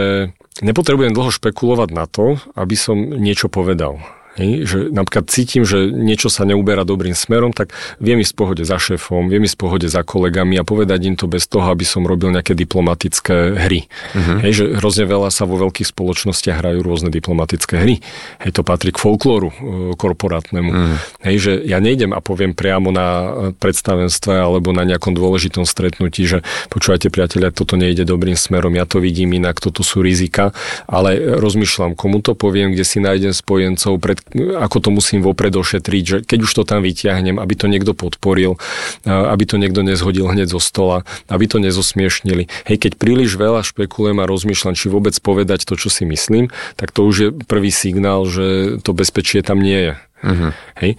nepotrebujem 0.62 1.10
dlho 1.10 1.34
špekulovať 1.34 1.90
na 1.90 2.06
to, 2.06 2.38
aby 2.54 2.78
som 2.78 2.94
niečo 2.94 3.50
povedal. 3.50 3.98
Hej, 4.34 4.66
že 4.66 4.78
napríklad 4.90 5.30
cítim, 5.30 5.62
že 5.62 5.86
niečo 5.86 6.26
sa 6.26 6.42
neuberá 6.42 6.82
dobrým 6.82 7.14
smerom, 7.14 7.54
tak 7.54 7.70
viem 8.02 8.18
ísť 8.18 8.34
v 8.34 8.38
pohode 8.42 8.62
za 8.66 8.82
šéfom, 8.82 9.30
viem 9.30 9.46
ísť 9.46 9.54
v 9.54 9.62
pohode 9.62 9.86
za 9.86 10.02
kolegami 10.02 10.58
a 10.58 10.66
povedať 10.66 11.00
im 11.06 11.14
to 11.14 11.30
bez 11.30 11.46
toho, 11.46 11.70
aby 11.70 11.86
som 11.86 12.02
robil 12.02 12.34
nejaké 12.34 12.58
diplomatické 12.58 13.54
hry. 13.54 13.86
Uh-huh. 13.86 14.42
Hej, 14.42 14.52
že 14.58 14.64
hrozne 14.82 15.06
veľa 15.06 15.30
sa 15.30 15.46
vo 15.46 15.54
veľkých 15.62 15.86
spoločnostiach 15.86 16.58
hrajú 16.58 16.82
rôzne 16.82 17.14
diplomatické 17.14 17.74
hry. 17.78 18.02
Hej, 18.42 18.50
to 18.58 18.66
patrí 18.66 18.90
k 18.90 18.98
folklóru 18.98 19.54
e, 19.54 19.56
korporátnemu. 19.94 20.70
Uh-huh. 20.74 20.98
Hej, 21.22 21.36
že 21.38 21.52
ja 21.70 21.78
nejdem 21.78 22.10
a 22.10 22.18
poviem 22.18 22.58
priamo 22.58 22.90
na 22.90 23.06
predstavenstve 23.54 24.34
alebo 24.34 24.74
na 24.74 24.82
nejakom 24.82 25.14
dôležitom 25.14 25.62
stretnutí, 25.62 26.26
že 26.26 26.42
počúvajte 26.74 27.06
priatelia, 27.06 27.54
toto 27.54 27.78
nejde 27.78 28.02
dobrým 28.02 28.34
smerom, 28.34 28.74
ja 28.74 28.82
to 28.82 28.98
vidím 28.98 29.30
inak, 29.38 29.62
toto 29.62 29.86
sú 29.86 30.02
rizika, 30.02 30.50
ale 30.90 31.38
rozmýšľam, 31.38 31.94
komu 31.94 32.18
to 32.18 32.34
poviem, 32.34 32.74
kde 32.74 32.82
si 32.82 32.98
nájdem 32.98 33.30
spojencov, 33.30 34.02
pred 34.02 34.23
ako 34.34 34.76
to 34.80 34.88
musím 34.90 35.20
vopred 35.20 35.52
ošetriť, 35.54 36.04
že 36.04 36.18
keď 36.24 36.38
už 36.48 36.52
to 36.56 36.62
tam 36.64 36.80
vyťahnem, 36.80 37.36
aby 37.38 37.54
to 37.54 37.68
niekto 37.68 37.92
podporil, 37.92 38.56
aby 39.04 39.44
to 39.46 39.60
niekto 39.60 39.84
nezhodil 39.84 40.26
hneď 40.26 40.50
zo 40.50 40.58
stola, 40.58 41.06
aby 41.28 41.44
to 41.46 41.60
nezosmiešnili. 41.62 42.48
Hej, 42.66 42.76
keď 42.82 42.92
príliš 42.98 43.36
veľa 43.36 43.62
špekulujem 43.62 44.18
a 44.18 44.28
rozmýšľam, 44.28 44.74
či 44.74 44.90
vôbec 44.90 45.14
povedať 45.20 45.68
to, 45.68 45.78
čo 45.78 45.92
si 45.92 46.08
myslím, 46.08 46.50
tak 46.74 46.90
to 46.90 47.06
už 47.06 47.14
je 47.14 47.28
prvý 47.46 47.70
signál, 47.70 48.26
že 48.26 48.78
to 48.82 48.90
bezpečie 48.96 49.44
tam 49.44 49.62
nie 49.62 49.92
je. 49.92 49.94
Uh-huh. 50.24 50.50
Hej. 50.80 50.90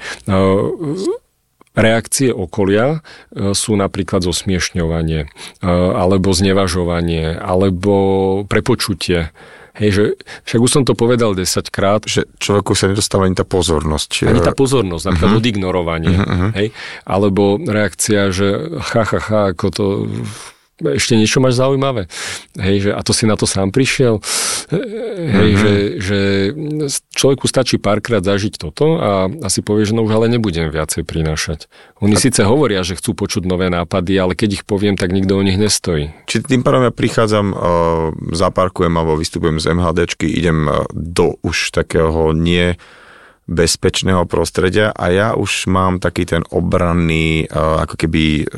Reakcie 1.75 2.31
okolia 2.31 3.03
e, 3.35 3.51
sú 3.51 3.75
napríklad 3.75 4.23
zosmiešňovanie, 4.23 5.27
e, 5.27 5.29
alebo 5.91 6.31
znevažovanie, 6.31 7.35
alebo 7.35 8.47
prepočutie 8.47 9.35
Hej, 9.75 9.89
že 9.91 10.03
však 10.47 10.59
už 10.63 10.71
som 10.71 10.83
to 10.87 10.95
povedal 10.95 11.35
10 11.35 11.43
krát. 11.67 12.07
Že 12.07 12.27
človeku 12.39 12.71
sa 12.73 12.87
nedostáva 12.87 13.27
ani 13.27 13.35
tá 13.35 13.43
pozornosť. 13.43 14.27
Ani 14.27 14.39
tá 14.39 14.55
pozornosť, 14.55 15.03
napríklad 15.11 15.31
uh-huh. 15.35 15.41
odignorovanie. 15.43 16.15
Uh-huh. 16.15 16.49
Hej? 16.55 16.67
Alebo 17.03 17.59
reakcia, 17.59 18.31
že 18.31 18.79
ha, 18.79 19.03
ha, 19.03 19.19
ha, 19.19 19.41
ako 19.51 19.65
to 19.71 19.85
ešte 20.75 21.15
niečo 21.15 21.39
máš 21.39 21.55
zaujímavé. 21.55 22.11
Hej, 22.59 22.87
že, 22.87 22.91
a 22.91 22.99
to 22.99 23.15
si 23.15 23.23
na 23.23 23.39
to 23.39 23.47
sám 23.47 23.71
prišiel. 23.71 24.19
Hej, 24.67 25.49
mm-hmm. 25.55 25.61
že, 25.61 25.73
že 26.03 26.19
človeku 27.15 27.47
stačí 27.47 27.79
párkrát 27.79 28.19
zažiť 28.19 28.59
toto 28.59 28.99
a 28.99 29.31
asi 29.45 29.63
povie, 29.63 29.87
že 29.87 29.95
no 29.95 30.03
už 30.03 30.19
ale 30.19 30.27
nebudem 30.27 30.67
viacej 30.67 31.07
prinášať. 31.07 31.71
Oni 32.03 32.19
a... 32.19 32.19
síce 32.19 32.43
hovoria, 32.43 32.83
že 32.83 32.99
chcú 32.99 33.15
počuť 33.15 33.47
nové 33.47 33.71
nápady, 33.71 34.19
ale 34.19 34.35
keď 34.35 34.61
ich 34.61 34.63
poviem, 34.67 34.99
tak 34.99 35.15
nikto 35.15 35.39
o 35.39 35.45
nich 35.45 35.55
nestojí. 35.55 36.11
Či 36.27 36.43
tým 36.43 36.59
pádom 36.59 36.83
ja 36.83 36.91
prichádzam, 36.91 37.47
uh, 37.55 37.57
zaparkujem 38.35 38.91
alebo 38.91 39.15
vystupujem 39.15 39.63
z 39.63 39.71
MHDčky, 39.71 40.27
idem 40.27 40.67
do 40.91 41.39
už 41.39 41.71
takého 41.71 42.35
nie 42.35 42.75
bezpečného 43.45 44.25
prostredia 44.25 44.89
a 44.91 45.13
ja 45.13 45.27
už 45.37 45.69
mám 45.69 46.01
taký 46.01 46.25
ten 46.27 46.43
obranný, 46.51 47.47
uh, 47.47 47.85
ako 47.85 47.95
keby 47.95 48.49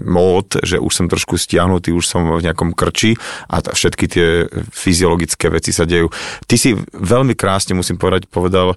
mód, 0.00 0.60
že 0.64 0.80
už 0.80 0.92
som 0.92 1.06
trošku 1.08 1.36
stiahnutý, 1.36 1.92
už 1.92 2.06
som 2.08 2.24
v 2.24 2.44
nejakom 2.44 2.72
krči 2.72 3.16
a 3.48 3.60
t- 3.60 3.72
všetky 3.72 4.04
tie 4.08 4.26
fyziologické 4.72 5.52
veci 5.52 5.74
sa 5.74 5.84
dejú. 5.84 6.08
Ty 6.48 6.56
si 6.56 6.72
veľmi 6.96 7.36
krásne, 7.36 7.76
musím 7.76 8.00
povedať, 8.00 8.28
povedal 8.28 8.72
uh, 8.72 8.76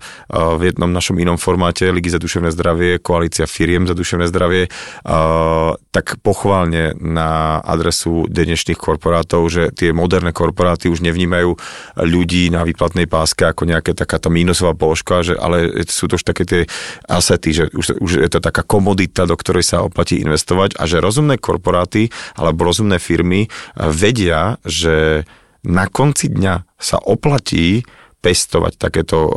v 0.59 0.71
jednom 0.71 0.91
našom 0.91 1.15
inom 1.21 1.39
formáte 1.39 1.87
Ligy 1.87 2.11
za 2.11 2.19
duševné 2.19 2.51
zdravie, 2.51 2.99
koalícia 2.99 3.47
firiem 3.47 3.87
za 3.87 3.95
duševné 3.95 4.27
zdravie, 4.27 4.67
uh, 4.67 5.77
tak 5.95 6.19
pochválne 6.19 6.97
na 6.99 7.59
adresu 7.63 8.27
dnešných 8.27 8.79
korporátov, 8.79 9.47
že 9.47 9.63
tie 9.71 9.95
moderné 9.95 10.35
korporáty 10.35 10.91
už 10.91 10.99
nevnímajú 10.99 11.55
ľudí 12.01 12.51
na 12.51 12.67
výplatnej 12.67 13.07
páske 13.07 13.47
ako 13.47 13.63
nejaká 13.69 13.95
takáto 13.95 14.27
mínusová 14.27 14.75
položka, 14.75 15.23
že, 15.23 15.39
ale 15.39 15.85
sú 15.87 16.11
to 16.11 16.19
už 16.19 16.23
také 16.27 16.43
tie 16.43 16.61
asety, 17.07 17.55
že 17.55 17.63
už, 17.71 17.99
už 18.01 18.11
je 18.25 18.29
to 18.31 18.39
taká 18.43 18.65
komodita, 18.65 19.23
do 19.29 19.35
ktorej 19.37 19.63
sa 19.63 19.85
oplatí 19.85 20.19
investovať 20.19 20.75
a 20.75 20.83
že 20.89 21.03
rozumné 21.05 21.37
korporáty 21.37 22.09
alebo 22.33 22.65
rozumné 22.65 22.97
firmy 22.97 23.45
vedia, 23.77 24.57
že 24.65 25.23
na 25.65 25.85
konci 25.85 26.33
dňa 26.33 26.77
sa 26.77 26.97
oplatí 26.97 27.85
pestovať 28.25 28.81
takéto 28.81 29.17
o, 29.21 29.29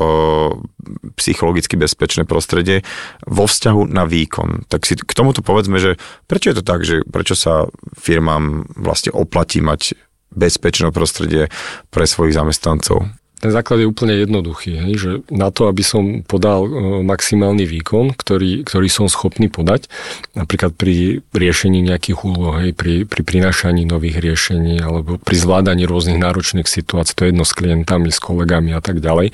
psychologicky 1.20 1.76
bezpečné 1.76 2.24
prostredie 2.24 2.80
vo 3.28 3.44
vzťahu 3.44 3.84
na 3.92 4.08
výkon. 4.08 4.64
Tak 4.64 4.88
si 4.88 4.96
k 4.96 5.12
tomuto 5.12 5.44
povedzme, 5.44 5.76
že 5.76 6.00
prečo 6.24 6.48
je 6.48 6.56
to 6.56 6.64
tak, 6.64 6.88
že 6.88 7.04
prečo 7.04 7.36
sa 7.36 7.68
firmám 8.00 8.64
vlastne 8.80 9.12
oplatí 9.12 9.60
mať 9.60 9.92
bezpečné 10.32 10.88
prostredie 10.88 11.52
pre 11.92 12.08
svojich 12.08 12.32
zamestnancov? 12.32 13.12
Ten 13.38 13.54
základ 13.54 13.78
je 13.78 13.86
úplne 13.86 14.18
jednoduchý, 14.18 14.82
hej, 14.82 14.94
že 14.98 15.10
na 15.30 15.54
to, 15.54 15.70
aby 15.70 15.86
som 15.86 16.26
podal 16.26 16.66
e, 16.66 16.70
maximálny 17.06 17.70
výkon, 17.70 18.18
ktorý, 18.18 18.66
ktorý 18.66 18.88
som 18.90 19.06
schopný 19.06 19.46
podať, 19.46 19.86
napríklad 20.34 20.74
pri 20.74 21.22
riešení 21.30 21.78
nejakých 21.86 22.26
úloh, 22.26 22.58
hej, 22.58 22.74
pri, 22.74 23.06
pri 23.06 23.22
prinášaní 23.22 23.86
nových 23.86 24.18
riešení 24.18 24.82
alebo 24.82 25.22
pri 25.22 25.36
zvládaní 25.38 25.86
rôznych 25.86 26.18
náročných 26.18 26.66
situácií, 26.66 27.14
to 27.14 27.22
je 27.22 27.30
jedno 27.30 27.46
s 27.46 27.54
klientami, 27.54 28.10
s 28.10 28.18
kolegami 28.18 28.74
a 28.74 28.82
tak 28.82 28.98
ďalej, 28.98 29.30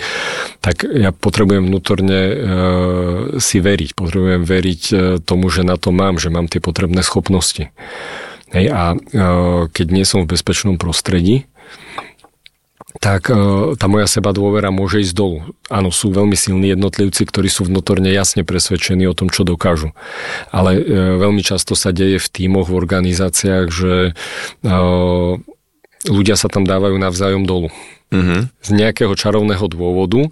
tak 0.61 0.85
ja 0.85 1.09
potrebujem 1.09 1.65
vnútorne 1.65 2.21
e, 2.21 2.35
si 3.41 3.57
veriť, 3.57 3.97
potrebujem 3.97 4.45
veriť 4.45 4.83
e, 4.93 4.95
tomu, 5.25 5.49
že 5.49 5.65
na 5.65 5.81
to 5.81 5.97
mám, 5.97 6.21
že 6.21 6.29
mám 6.29 6.45
tie 6.45 6.61
potrebné 6.61 7.01
schopnosti. 7.01 7.73
Hej, 8.53 8.67
a 8.69 8.93
e, 8.93 8.97
keď 9.73 9.87
nie 9.89 10.05
som 10.05 10.29
v 10.29 10.37
bezpečnom 10.37 10.77
prostredí, 10.77 11.49
tak 13.03 13.27
e, 13.31 13.35
tá 13.75 13.87
moja 13.91 14.07
seba 14.07 14.31
dôvera 14.31 14.71
môže 14.71 15.03
ísť 15.03 15.15
dolu. 15.15 15.39
Áno, 15.67 15.91
sú 15.91 16.15
veľmi 16.15 16.39
silní 16.39 16.71
jednotlivci, 16.75 17.27
ktorí 17.27 17.51
sú 17.51 17.67
vnútorne 17.67 18.11
jasne 18.15 18.47
presvedčení 18.47 19.07
o 19.11 19.17
tom, 19.17 19.35
čo 19.35 19.43
dokážu. 19.43 19.91
Ale 20.55 20.79
e, 20.79 20.83
veľmi 21.19 21.43
často 21.43 21.75
sa 21.75 21.91
deje 21.91 22.23
v 22.23 22.29
tímoch, 22.31 22.71
v 22.71 22.79
organizáciách, 22.79 23.67
že 23.71 23.95
e, 24.11 24.73
ľudia 26.09 26.37
sa 26.37 26.53
tam 26.53 26.69
dávajú 26.69 26.97
navzájom 27.01 27.49
dolu. 27.49 27.73
Mm-hmm. 28.15 28.41
Z 28.63 28.71
nejakého 28.71 29.15
čarovného 29.19 29.67
dôvodu 29.67 30.21
e, 30.23 30.31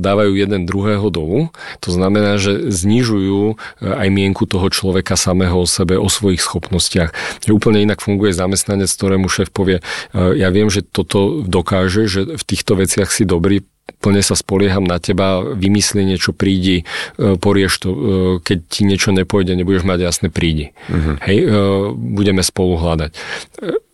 dávajú 0.00 0.32
jeden 0.32 0.64
druhého 0.64 1.12
dolu. 1.12 1.52
To 1.84 1.90
znamená, 1.92 2.40
že 2.40 2.72
znižujú 2.72 3.52
e, 3.52 3.54
aj 3.84 4.08
mienku 4.08 4.48
toho 4.48 4.72
človeka 4.72 5.18
samého 5.18 5.60
o 5.60 5.68
sebe, 5.68 6.00
o 6.00 6.08
svojich 6.08 6.40
schopnostiach. 6.40 7.12
Že 7.44 7.52
úplne 7.52 7.84
inak 7.84 8.00
funguje 8.00 8.32
zamestnanec, 8.32 8.88
ktorému 8.88 9.28
šéf 9.28 9.52
povie, 9.52 9.82
e, 9.82 10.40
ja 10.40 10.48
viem, 10.48 10.72
že 10.72 10.80
toto 10.80 11.44
dokáže, 11.44 12.08
že 12.08 12.20
v 12.32 12.44
týchto 12.48 12.80
veciach 12.80 13.12
si 13.12 13.28
dobrý, 13.28 13.60
plne 14.00 14.24
sa 14.24 14.38
spolieham 14.38 14.86
na 14.86 14.96
teba, 14.96 15.42
vymysli 15.42 16.06
niečo, 16.06 16.30
prídi, 16.30 16.86
porieš 17.18 17.72
to, 17.82 17.88
keď 18.42 18.58
ti 18.66 18.82
niečo 18.86 19.10
nepôjde, 19.10 19.58
nebudeš 19.58 19.82
mať 19.86 19.98
jasné, 20.06 20.26
prídi. 20.30 20.70
Uh-huh. 20.86 21.18
Hej, 21.22 21.38
budeme 21.94 22.46
spolu 22.46 22.78
hľadať 22.78 23.14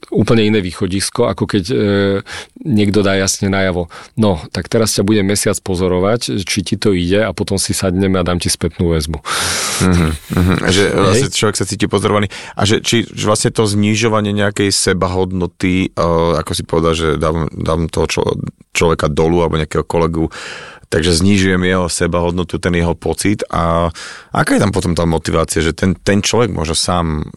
úplne 0.08 0.44
iné 0.48 0.60
východisko, 0.64 1.28
ako 1.28 1.44
keď 1.44 1.64
e, 1.68 1.76
niekto 2.64 3.04
dá 3.04 3.16
jasne 3.16 3.52
najavo, 3.52 3.92
no, 4.16 4.40
tak 4.52 4.68
teraz 4.72 4.96
ťa 4.96 5.04
budem 5.04 5.26
mesiac 5.28 5.56
pozorovať, 5.60 6.42
či 6.44 6.58
ti 6.64 6.74
to 6.80 6.96
ide 6.96 7.24
a 7.24 7.36
potom 7.36 7.60
si 7.60 7.76
sadneme 7.76 8.16
a 8.20 8.26
dám 8.26 8.40
ti 8.40 8.48
spätnú 8.48 8.92
väzbu. 8.96 9.18
Uh-huh, 9.20 10.12
uh-huh. 10.12 10.58
Že 10.68 10.84
vlastne 10.96 11.28
človek 11.30 11.56
sa 11.60 11.68
cíti 11.68 11.86
pozorovaný 11.86 12.32
a 12.56 12.64
že 12.64 12.80
či 12.80 13.04
že 13.08 13.24
vlastne 13.28 13.50
to 13.54 13.64
znižovanie 13.68 14.34
nejakej 14.34 14.74
sebahodnoty, 14.74 15.94
uh, 15.94 16.40
ako 16.40 16.52
si 16.56 16.62
povedal, 16.64 16.92
že 16.96 17.08
dám, 17.20 17.46
dám 17.52 17.86
toho 17.92 18.06
čo, 18.10 18.22
človeka 18.72 19.10
dolu 19.10 19.42
alebo 19.44 19.60
nejakého 19.60 19.84
kolegu, 19.86 20.30
takže 20.88 21.20
znižujem 21.20 21.60
jeho 21.62 21.86
sebahodnotu, 21.86 22.56
ten 22.56 22.74
jeho 22.74 22.96
pocit 22.96 23.44
a 23.52 23.92
aká 24.32 24.56
je 24.56 24.62
tam 24.64 24.72
potom 24.72 24.96
tá 24.96 25.04
motivácia, 25.04 25.60
že 25.60 25.76
ten, 25.76 25.92
ten 25.94 26.24
človek 26.24 26.48
možno 26.52 26.74
sám 26.74 27.28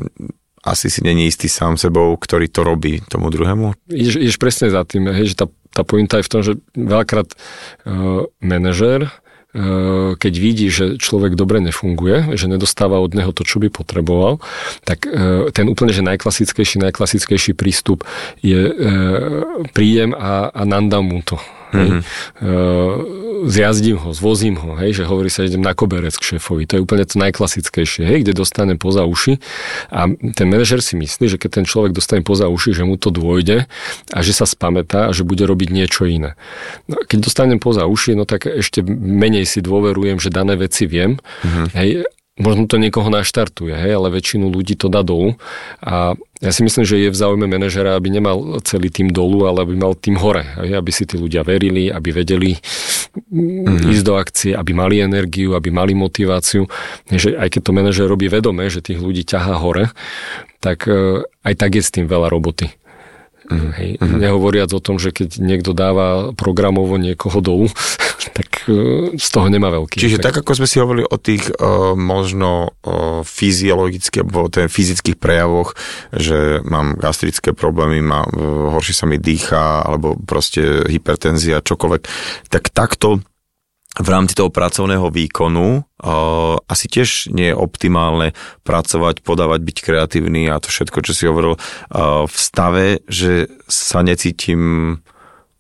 asi 0.62 0.94
si 0.94 1.02
není 1.02 1.26
istý 1.26 1.50
sám 1.50 1.78
sebou, 1.78 2.14
ktorý 2.18 2.46
to 2.48 2.62
robí 2.62 3.02
tomu 3.10 3.34
druhému? 3.34 3.74
Ideš, 3.90 4.16
ideš 4.22 4.38
presne 4.38 4.70
za 4.70 4.86
tým, 4.86 5.10
hej, 5.10 5.34
že 5.34 5.36
tá, 5.36 5.46
tá 5.74 5.82
pointa 5.82 6.22
je 6.22 6.28
v 6.28 6.32
tom, 6.32 6.42
že 6.46 6.54
veľakrát 6.78 7.34
uh, 7.34 8.30
manažér 8.42 9.10
uh, 9.10 10.14
keď 10.16 10.34
vidí, 10.38 10.68
že 10.70 11.02
človek 11.02 11.36
dobre 11.36 11.60
nefunguje, 11.60 12.38
že 12.38 12.48
nedostáva 12.48 13.02
od 13.02 13.12
neho 13.18 13.32
to, 13.36 13.44
čo 13.44 13.60
by 13.60 13.74
potreboval, 13.74 14.40
tak 14.86 15.06
uh, 15.08 15.50
ten 15.52 15.68
úplne, 15.68 15.92
že 15.92 16.06
najklasickejší, 16.06 16.80
najklasickejší 16.90 17.58
prístup 17.58 18.06
je 18.40 18.70
uh, 18.70 18.74
príjem 19.76 20.16
a, 20.16 20.50
a 20.52 20.62
nandám 20.64 21.06
mu 21.06 21.20
to. 21.26 21.42
Mm-hmm. 21.72 22.02
zjazdím 23.48 23.98
ho, 23.98 24.12
zvozím 24.12 24.60
ho, 24.60 24.76
hej, 24.76 25.02
že 25.02 25.04
hovorí 25.08 25.32
sa, 25.32 25.48
idem 25.48 25.64
na 25.64 25.72
koberec 25.72 26.14
k 26.14 26.36
šéfovi. 26.36 26.68
To 26.68 26.78
je 26.78 26.84
úplne 26.84 27.08
to 27.08 27.16
najklasickejšie, 27.18 28.04
hej, 28.04 28.28
kde 28.28 28.36
dostane 28.36 28.76
poza 28.76 29.08
uši 29.08 29.40
a 29.88 30.12
ten 30.36 30.48
manažer 30.52 30.84
si 30.84 31.00
myslí, 31.00 31.32
že 31.32 31.38
keď 31.40 31.64
ten 31.64 31.66
človek 31.66 31.96
dostane 31.96 32.22
poza 32.22 32.52
uši, 32.52 32.76
že 32.76 32.84
mu 32.84 33.00
to 33.00 33.10
dôjde 33.10 33.72
a 34.12 34.20
že 34.20 34.36
sa 34.36 34.44
spamätá 34.44 35.10
a 35.10 35.16
že 35.16 35.24
bude 35.24 35.48
robiť 35.48 35.70
niečo 35.72 36.04
iné. 36.06 36.36
No, 36.92 37.00
keď 37.08 37.32
dostanem 37.32 37.60
poza 37.64 37.88
uši, 37.88 38.20
no 38.20 38.28
tak 38.28 38.46
ešte 38.46 38.84
menej 38.86 39.48
si 39.48 39.64
dôverujem, 39.64 40.20
že 40.20 40.28
dané 40.28 40.60
veci 40.60 40.86
viem, 40.86 41.18
mm-hmm. 41.18 41.66
hej, 41.76 41.90
možno 42.40 42.64
to 42.70 42.80
niekoho 42.80 43.12
naštartuje, 43.12 43.76
hej, 43.76 43.92
ale 44.00 44.08
väčšinu 44.14 44.48
ľudí 44.48 44.80
to 44.80 44.88
dá 44.88 45.04
dolu. 45.04 45.36
A 45.84 46.16
ja 46.40 46.52
si 46.56 46.64
myslím, 46.64 46.88
že 46.88 46.98
je 46.98 47.12
v 47.12 47.20
záujme 47.20 47.46
manažera, 47.46 47.94
aby 47.94 48.08
nemal 48.08 48.64
celý 48.64 48.88
tým 48.90 49.12
dolu, 49.12 49.46
ale 49.46 49.68
aby 49.68 49.76
mal 49.76 49.94
tým 49.94 50.16
hore. 50.16 50.48
Hej, 50.64 50.80
aby 50.80 50.92
si 50.96 51.04
tí 51.04 51.20
ľudia 51.20 51.44
verili, 51.44 51.92
aby 51.92 52.10
vedeli 52.16 52.56
mm-hmm. 52.56 53.92
ísť 53.92 54.04
do 54.08 54.14
akcie, 54.16 54.52
aby 54.56 54.72
mali 54.72 55.04
energiu, 55.04 55.54
aby 55.54 55.70
mali 55.70 55.92
motiváciu. 55.94 56.66
Že 57.12 57.36
aj 57.36 57.48
keď 57.52 57.62
to 57.62 57.72
manažer 57.76 58.06
robí 58.08 58.32
vedome, 58.32 58.66
že 58.72 58.82
tých 58.82 59.04
ľudí 59.04 59.28
ťahá 59.28 59.60
hore, 59.60 59.92
tak 60.64 60.90
e, 60.90 61.22
aj 61.46 61.54
tak 61.58 61.78
je 61.78 61.84
s 61.84 61.94
tým 61.94 62.10
veľa 62.10 62.32
roboty. 62.32 62.74
Mm-hmm. 63.52 63.72
Hej, 63.76 63.90
mm-hmm. 64.00 64.20
Nehovoriac 64.24 64.72
o 64.72 64.80
tom, 64.80 64.96
že 64.96 65.12
keď 65.12 65.44
niekto 65.44 65.76
dáva 65.76 66.32
programovo 66.32 66.96
niekoho 66.96 67.44
dolu, 67.44 67.68
tak 68.38 68.66
uh, 68.72 69.12
z 69.16 69.28
toho 69.28 69.48
nemá 69.52 69.68
veľký 69.68 70.00
Čiže 70.00 70.24
efekt. 70.24 70.28
tak, 70.32 70.36
ako 70.42 70.64
sme 70.64 70.68
si 70.72 70.80
hovorili 70.80 71.04
o 71.04 71.18
tých 71.20 71.44
uh, 71.52 71.94
možno 71.94 72.72
uh, 72.88 73.22
fyziologických 73.28 74.24
alebo 74.24 74.48
ten 74.48 74.72
fyzických 74.72 75.20
prejavoch, 75.20 75.76
že 76.16 76.64
mám 76.64 76.96
gastrické 76.96 77.52
problémy, 77.52 78.00
má, 78.00 78.24
uh, 78.24 78.72
horšie 78.72 78.96
sa 78.96 79.06
mi 79.06 79.20
dýcha 79.20 79.84
alebo 79.84 80.16
proste 80.16 80.88
hypertenzia, 80.88 81.60
čokoľvek, 81.60 82.02
tak 82.48 82.72
takto 82.72 83.20
v 84.00 84.08
rámci 84.08 84.40
toho 84.40 84.48
pracovného 84.48 85.12
výkonu 85.12 85.84
uh, 85.84 86.56
asi 86.72 86.88
tiež 86.88 87.28
nie 87.36 87.52
je 87.52 87.60
optimálne 87.60 88.32
pracovať, 88.64 89.20
podávať, 89.20 89.60
byť 89.68 89.78
kreatívny 89.84 90.48
a 90.48 90.64
to 90.64 90.72
všetko, 90.72 91.04
čo 91.04 91.12
si 91.12 91.28
hovoril 91.28 91.60
uh, 91.60 92.24
v 92.24 92.36
stave, 92.36 93.04
že 93.12 93.52
sa 93.68 94.00
necítim 94.00 94.96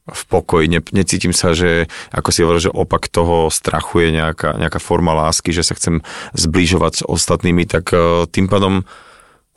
v 0.07 0.21
pokoji, 0.31 0.71
ne, 0.71 0.79
necítim 0.95 1.35
sa, 1.35 1.51
že 1.51 1.91
ako 2.15 2.29
si 2.31 2.43
hovoril, 2.43 2.71
že 2.71 2.71
opak 2.71 3.11
toho 3.11 3.51
strachu 3.51 4.07
je 4.07 4.09
nejaká, 4.23 4.55
nejaká 4.55 4.79
forma 4.79 5.11
lásky, 5.11 5.51
že 5.51 5.67
sa 5.67 5.75
chcem 5.75 5.99
zbližovať 6.31 7.03
s 7.03 7.07
ostatnými, 7.07 7.67
tak 7.67 7.91
uh, 7.91 8.23
tým 8.31 8.47
pádom 8.47 8.87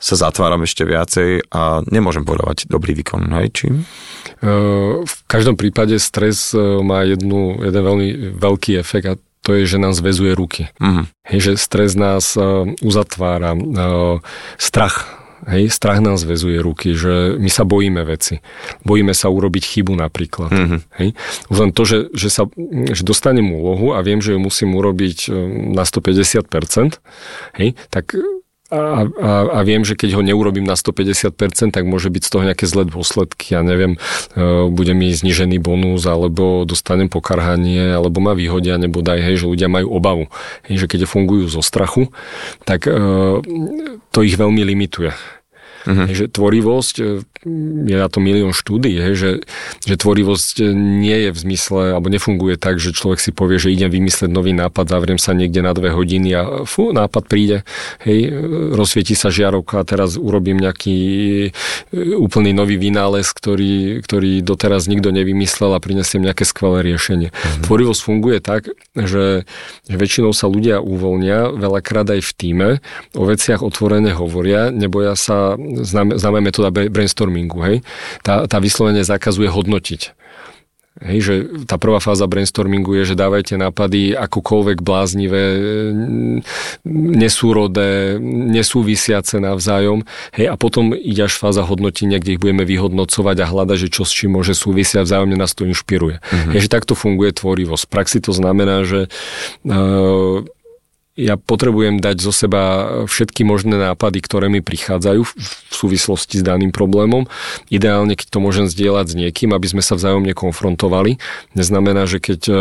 sa 0.05 0.13
zatváram 0.13 0.61
ešte 0.61 0.85
viacej 0.85 1.49
a 1.49 1.81
nemôžem 1.89 2.21
podávať 2.21 2.69
dobrý 2.69 2.93
výkon. 2.93 3.25
Hej, 3.41 3.57
čím? 3.57 3.89
V 5.01 5.15
každom 5.25 5.57
prípade 5.57 5.97
stres 5.97 6.53
má 6.85 7.01
jednu, 7.01 7.57
jeden 7.65 7.81
veľmi 7.81 8.37
veľký 8.37 8.77
efekt 8.77 9.07
a 9.09 9.17
to 9.41 9.57
je, 9.57 9.65
že 9.65 9.81
nám 9.81 9.97
zväzuje 9.97 10.37
ruky. 10.37 10.69
Uh-huh. 10.77 11.09
Hej, 11.25 11.39
že 11.49 11.51
stres 11.57 11.97
nás 11.97 12.37
uzatvára. 12.85 13.57
Strach 14.61 15.25
Hej, 15.45 15.77
strach 15.77 16.01
nám 16.01 16.17
zväzuje 16.17 16.57
ruky, 16.57 16.97
že 16.97 17.37
my 17.37 17.51
sa 17.53 17.69
bojíme 17.69 18.01
veci. 18.01 18.41
Bojíme 18.81 19.13
sa 19.13 19.29
urobiť 19.29 19.63
chybu 19.77 19.93
napríklad. 19.93 20.49
Mm-hmm. 20.49 20.79
Hej. 20.97 21.09
Už 21.53 21.57
len 21.61 21.69
to, 21.69 21.85
že, 21.85 22.09
že, 22.17 22.33
sa, 22.33 22.49
že 22.89 23.05
dostanem 23.05 23.45
úlohu 23.53 23.93
a 23.93 24.01
viem, 24.01 24.17
že 24.25 24.33
ju 24.33 24.41
musím 24.41 24.73
urobiť 24.73 25.29
na 25.77 25.85
150%, 25.85 26.49
hej, 27.61 27.77
tak 27.93 28.17
a, 28.75 29.01
a, 29.07 29.31
a 29.55 29.59
viem, 29.63 29.87
že 29.87 29.95
keď 29.95 30.19
ho 30.19 30.21
neurobím 30.21 30.67
na 30.67 30.75
150%, 30.75 31.71
tak 31.71 31.83
môže 31.87 32.11
byť 32.11 32.23
z 32.27 32.29
toho 32.29 32.43
nejaké 32.43 32.65
zlé 32.67 32.83
dôsledky. 32.83 33.55
Ja 33.55 33.63
neviem, 33.63 33.95
e, 34.35 34.67
bude 34.67 34.91
mi 34.91 35.09
znižený 35.15 35.63
bonus, 35.63 36.03
alebo 36.03 36.67
dostanem 36.67 37.07
pokarhanie, 37.07 37.95
alebo 37.95 38.19
ma 38.19 38.35
vyhodia, 38.35 38.75
nebo 38.75 38.99
daj, 38.99 39.23
hej, 39.23 39.35
že 39.41 39.49
ľudia 39.49 39.71
majú 39.71 39.95
obavu. 39.95 40.25
Hej, 40.67 40.85
že 40.85 40.89
keď 40.91 41.07
fungujú 41.07 41.47
zo 41.47 41.63
strachu, 41.63 42.11
tak 42.67 42.85
e, 42.85 42.93
to 44.11 44.19
ich 44.21 44.35
veľmi 44.35 44.61
limituje. 44.67 45.15
Uh-huh. 45.85 46.09
Že 46.09 46.25
tvorivosť, 46.33 46.95
e, 46.99 47.05
je 47.85 47.95
na 47.95 48.09
to 48.09 48.17
milión 48.17 48.51
štúdí, 48.57 48.97
že, 49.13 49.45
že 49.85 49.95
tvorivosť 49.95 50.73
nie 50.73 51.29
je 51.29 51.29
v 51.29 51.37
zmysle, 51.37 51.93
alebo 51.93 52.09
nefunguje 52.09 52.57
tak, 52.57 52.81
že 52.81 52.89
človek 52.89 53.21
si 53.21 53.29
povie, 53.29 53.61
že 53.61 53.69
idem 53.69 53.93
vymysleť 53.93 54.29
nový 54.33 54.57
nápad, 54.57 54.89
zavriem 54.89 55.21
sa 55.21 55.37
niekde 55.37 55.61
na 55.61 55.77
dve 55.77 55.93
hodiny 55.93 56.29
a 56.33 56.41
fú, 56.65 56.89
nápad 56.89 57.23
príde, 57.29 57.61
hej, 58.01 58.33
rozsvieti 58.73 59.13
sa 59.13 59.29
žiarovka 59.29 59.81
a 59.81 59.87
teraz 59.87 60.17
urobím 60.17 60.57
nejaký 60.57 60.97
e, 61.47 61.49
úplný 62.17 62.51
nový 62.51 62.81
vynález, 62.81 63.29
ktorý, 63.29 64.01
ktorý 64.01 64.41
doteraz 64.41 64.89
nikto 64.89 65.13
nevymyslel 65.13 65.77
a 65.77 65.79
prinesiem 65.79 66.25
nejaké 66.25 66.49
skvelé 66.49 66.81
riešenie. 66.81 67.29
Uh-huh. 67.29 67.63
Tvorivosť 67.69 68.01
funguje 68.01 68.37
tak, 68.41 68.73
že, 68.97 69.45
že 69.85 69.95
väčšinou 69.95 70.33
sa 70.33 70.49
ľudia 70.49 70.81
uvoľnia, 70.81 71.53
veľakrát 71.53 72.09
aj 72.09 72.21
v 72.25 72.31
týme, 72.33 72.69
o 73.13 73.23
veciach 73.29 73.61
otvorene 73.61 74.11
hovoria, 74.17 74.73
neboja 74.73 75.13
sa 75.13 75.53
známe 75.83 76.39
metóda 76.39 76.71
brainstormingu, 76.71 77.59
hej, 77.65 77.77
tá, 78.23 78.47
tá 78.47 78.57
vyslovene 78.63 79.03
zakazuje 79.03 79.51
hodnotiť. 79.51 80.15
Hej, 80.95 81.19
že 81.19 81.33
tá 81.67 81.75
prvá 81.75 81.99
fáza 81.99 82.23
brainstormingu 82.23 82.95
je, 82.95 83.11
že 83.11 83.19
dávajte 83.19 83.59
nápady 83.59 84.15
akokoľvek 84.15 84.79
bláznivé, 84.79 85.43
nesúrodé, 86.87 88.15
nesúvisiace 88.23 89.43
navzájom. 89.43 90.07
Hej, 90.31 90.47
a 90.47 90.55
potom 90.55 90.95
ide 90.95 91.27
až 91.27 91.35
fáza 91.35 91.67
hodnotenia, 91.67 92.15
kde 92.15 92.39
ich 92.39 92.41
budeme 92.41 92.63
vyhodnocovať 92.63 93.43
a 93.43 93.49
hľadať, 93.51 93.77
že 93.83 93.89
čo 93.91 94.07
s 94.07 94.15
čím 94.15 94.39
môže 94.39 94.55
súvisiať, 94.55 95.03
vzájomne 95.03 95.35
nás 95.35 95.51
to 95.51 95.67
inšpiruje. 95.67 96.23
Mm-hmm. 96.23 96.51
Hej, 96.55 96.61
že 96.63 96.69
takto 96.71 96.95
funguje 96.95 97.35
tvorivosť. 97.35 97.83
V 97.83 97.91
praxi 97.91 98.17
to 98.23 98.31
znamená, 98.31 98.87
že 98.87 99.11
uh, 99.67 100.47
ja 101.15 101.39
potrebujem 101.39 102.03
dať 102.03 102.19
zo 102.19 102.35
seba 102.35 102.61
všetky 103.07 103.47
možné 103.47 103.79
nápady, 103.79 104.19
ktoré 104.19 104.51
mi 104.51 104.59
prichádzajú 104.59 105.23
v 105.23 105.71
súvislosti 105.71 106.39
s 106.39 106.43
daným 106.43 106.75
problémom. 106.75 107.23
Ideálne, 107.71 108.19
keď 108.19 108.35
to 108.35 108.39
môžem 108.43 108.67
zdieľať 108.67 109.05
s 109.07 109.15
niekým, 109.15 109.55
aby 109.55 109.63
sme 109.63 109.79
sa 109.79 109.95
vzájomne 109.95 110.35
konfrontovali. 110.35 111.15
Neznamená, 111.55 112.03
že 112.03 112.19
keď 112.19 112.51
e, 112.51 112.55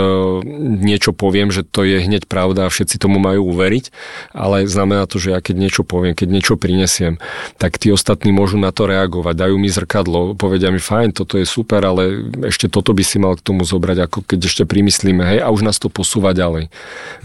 niečo 0.86 1.10
poviem, 1.10 1.50
že 1.50 1.66
to 1.66 1.82
je 1.82 1.98
hneď 1.98 2.30
pravda 2.30 2.70
a 2.70 2.72
všetci 2.72 3.02
tomu 3.02 3.18
majú 3.18 3.50
uveriť, 3.50 3.90
ale 4.30 4.70
znamená 4.70 5.10
to, 5.10 5.18
že 5.18 5.34
ja 5.34 5.42
keď 5.42 5.56
niečo 5.58 5.82
poviem, 5.82 6.14
keď 6.14 6.28
niečo 6.30 6.54
prinesiem, 6.54 7.18
tak 7.58 7.82
tí 7.82 7.90
ostatní 7.90 8.30
môžu 8.30 8.54
na 8.54 8.70
to 8.70 8.86
reagovať, 8.86 9.34
dajú 9.34 9.58
mi 9.58 9.66
zrkadlo, 9.66 10.38
povedia 10.38 10.70
mi, 10.70 10.78
fajn, 10.78 11.10
toto 11.10 11.42
je 11.42 11.46
super, 11.46 11.82
ale 11.82 12.30
ešte 12.46 12.70
toto 12.70 12.94
by 12.94 13.02
si 13.02 13.18
mal 13.18 13.34
k 13.34 13.42
tomu 13.42 13.66
zobrať, 13.66 14.06
ako 14.06 14.18
keď 14.30 14.38
ešte 14.46 14.62
primyslíme, 14.62 15.26
hej, 15.26 15.38
a 15.42 15.50
už 15.50 15.66
nás 15.66 15.82
to 15.82 15.90
posúva 15.90 16.30
ďalej. 16.30 16.70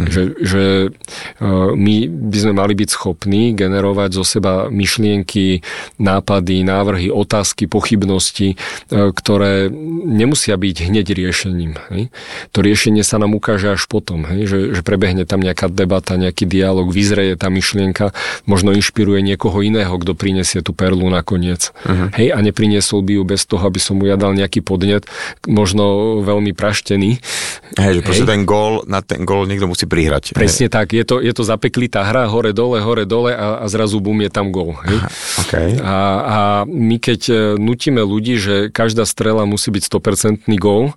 Mhm. 0.01 0.09
Že, 0.09 0.21
že 0.41 0.63
my 1.75 1.95
by 2.07 2.37
sme 2.37 2.53
mali 2.55 2.73
byť 2.75 2.89
schopní 2.89 3.55
generovať 3.55 4.09
zo 4.15 4.23
seba 4.23 4.67
myšlienky, 4.71 5.61
nápady, 5.99 6.63
návrhy, 6.63 7.07
otázky, 7.09 7.67
pochybnosti, 7.67 8.55
eh, 8.55 9.11
ktoré 9.11 9.67
nemusia 10.05 10.55
byť 10.55 10.75
hneď 10.89 11.07
riešením. 11.11 11.73
Hej. 11.91 12.03
To 12.55 12.59
riešenie 12.63 13.01
sa 13.03 13.17
nám 13.17 13.35
ukáže 13.35 13.73
až 13.73 13.85
potom, 13.89 14.23
hej, 14.29 14.45
že, 14.45 14.59
že 14.79 14.81
prebehne 14.85 15.25
tam 15.25 15.41
nejaká 15.41 15.67
debata, 15.71 16.15
nejaký 16.15 16.45
dialog, 16.45 16.91
vyzreje 16.91 17.35
tá 17.35 17.47
myšlienka, 17.49 18.11
možno 18.45 18.71
inšpiruje 18.75 19.23
niekoho 19.23 19.59
iného, 19.63 19.91
kto 19.97 20.13
prinesie 20.13 20.61
tú 20.61 20.71
perlu 20.71 21.07
nakoniec. 21.09 21.71
Uh-huh. 21.83 22.09
Hej, 22.15 22.35
a 22.35 22.39
nepriniesol 22.39 23.01
by 23.03 23.11
ju 23.19 23.23
bez 23.25 23.43
toho, 23.49 23.63
aby 23.65 23.79
som 23.81 23.97
mu 23.99 24.07
ja 24.07 24.15
dal 24.15 24.35
nejaký 24.35 24.61
podnet, 24.61 25.05
možno 25.47 26.19
veľmi 26.23 26.53
praštený. 26.53 27.19
Hej, 27.79 27.99
že 27.99 28.01
proste 28.05 28.27
ten 28.27 28.43
gól, 28.45 28.85
na 28.85 29.01
ten 29.01 29.23
gól 29.23 29.49
niekto 29.49 29.65
musí 29.65 29.89
prihrať. 29.89 30.37
Presne 30.37 30.67
hej. 30.67 30.73
tak, 30.73 30.87
je 30.93 31.03
to, 31.05 31.08
je 31.17 31.33
to 31.33 31.41
zapeklitá 31.41 32.05
hra, 32.05 32.29
hore, 32.29 32.53
dole, 32.53 32.77
hore, 32.85 33.09
dole 33.09 33.33
a, 33.33 33.65
a 33.65 33.65
zrazu 33.65 33.97
bum 33.97 34.21
je 34.21 34.29
tam 34.29 34.53
gol. 34.53 34.77
Hej? 34.85 34.97
Okay. 35.49 35.69
A, 35.81 35.97
a 36.21 36.39
my 36.69 37.01
keď 37.01 37.21
e, 37.25 37.35
nutíme 37.57 38.05
ľudí, 38.05 38.37
že 38.37 38.69
každá 38.69 39.09
strela 39.09 39.49
musí 39.49 39.73
byť 39.73 39.83
100% 39.89 40.45
gól, 40.61 40.93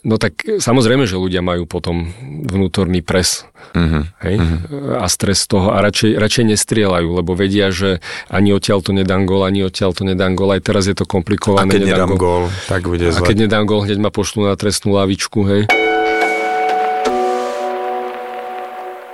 no 0.00 0.16
tak 0.16 0.40
samozrejme, 0.40 1.04
že 1.04 1.20
ľudia 1.20 1.44
majú 1.44 1.68
potom 1.68 2.08
vnútorný 2.48 3.04
pres 3.04 3.44
uh-huh. 3.76 4.08
hej? 4.24 4.36
Uh-huh. 4.40 4.98
a 4.98 5.06
stres 5.06 5.44
toho 5.44 5.70
a 5.70 5.78
radšej, 5.84 6.16
radšej 6.16 6.44
nestrieľajú, 6.56 7.08
lebo 7.12 7.36
vedia, 7.36 7.68
že 7.68 8.00
ani 8.32 8.56
odtiaľ 8.56 8.80
to 8.80 8.90
nedám 8.96 9.28
gól, 9.28 9.44
ani 9.44 9.62
odtiaľ 9.62 9.92
to 9.92 10.02
nedám 10.08 10.34
gól, 10.34 10.50
aj 10.56 10.62
teraz 10.64 10.88
je 10.88 10.96
to 10.96 11.04
komplikované. 11.04 11.68
A 11.68 11.74
keď 11.76 11.82
nedám, 11.84 12.08
nedám 12.08 12.14
gól, 12.16 12.42
tak 12.66 12.88
bude 12.88 13.12
zle. 13.12 13.20
A 13.20 13.26
keď 13.26 13.36
nedám 13.46 13.64
gól, 13.68 13.84
hneď 13.84 13.98
ma 14.00 14.10
pošlú 14.10 14.48
na 14.48 14.54
trestnú 14.56 14.96
lavičku, 14.96 15.40
hej. 15.46 15.62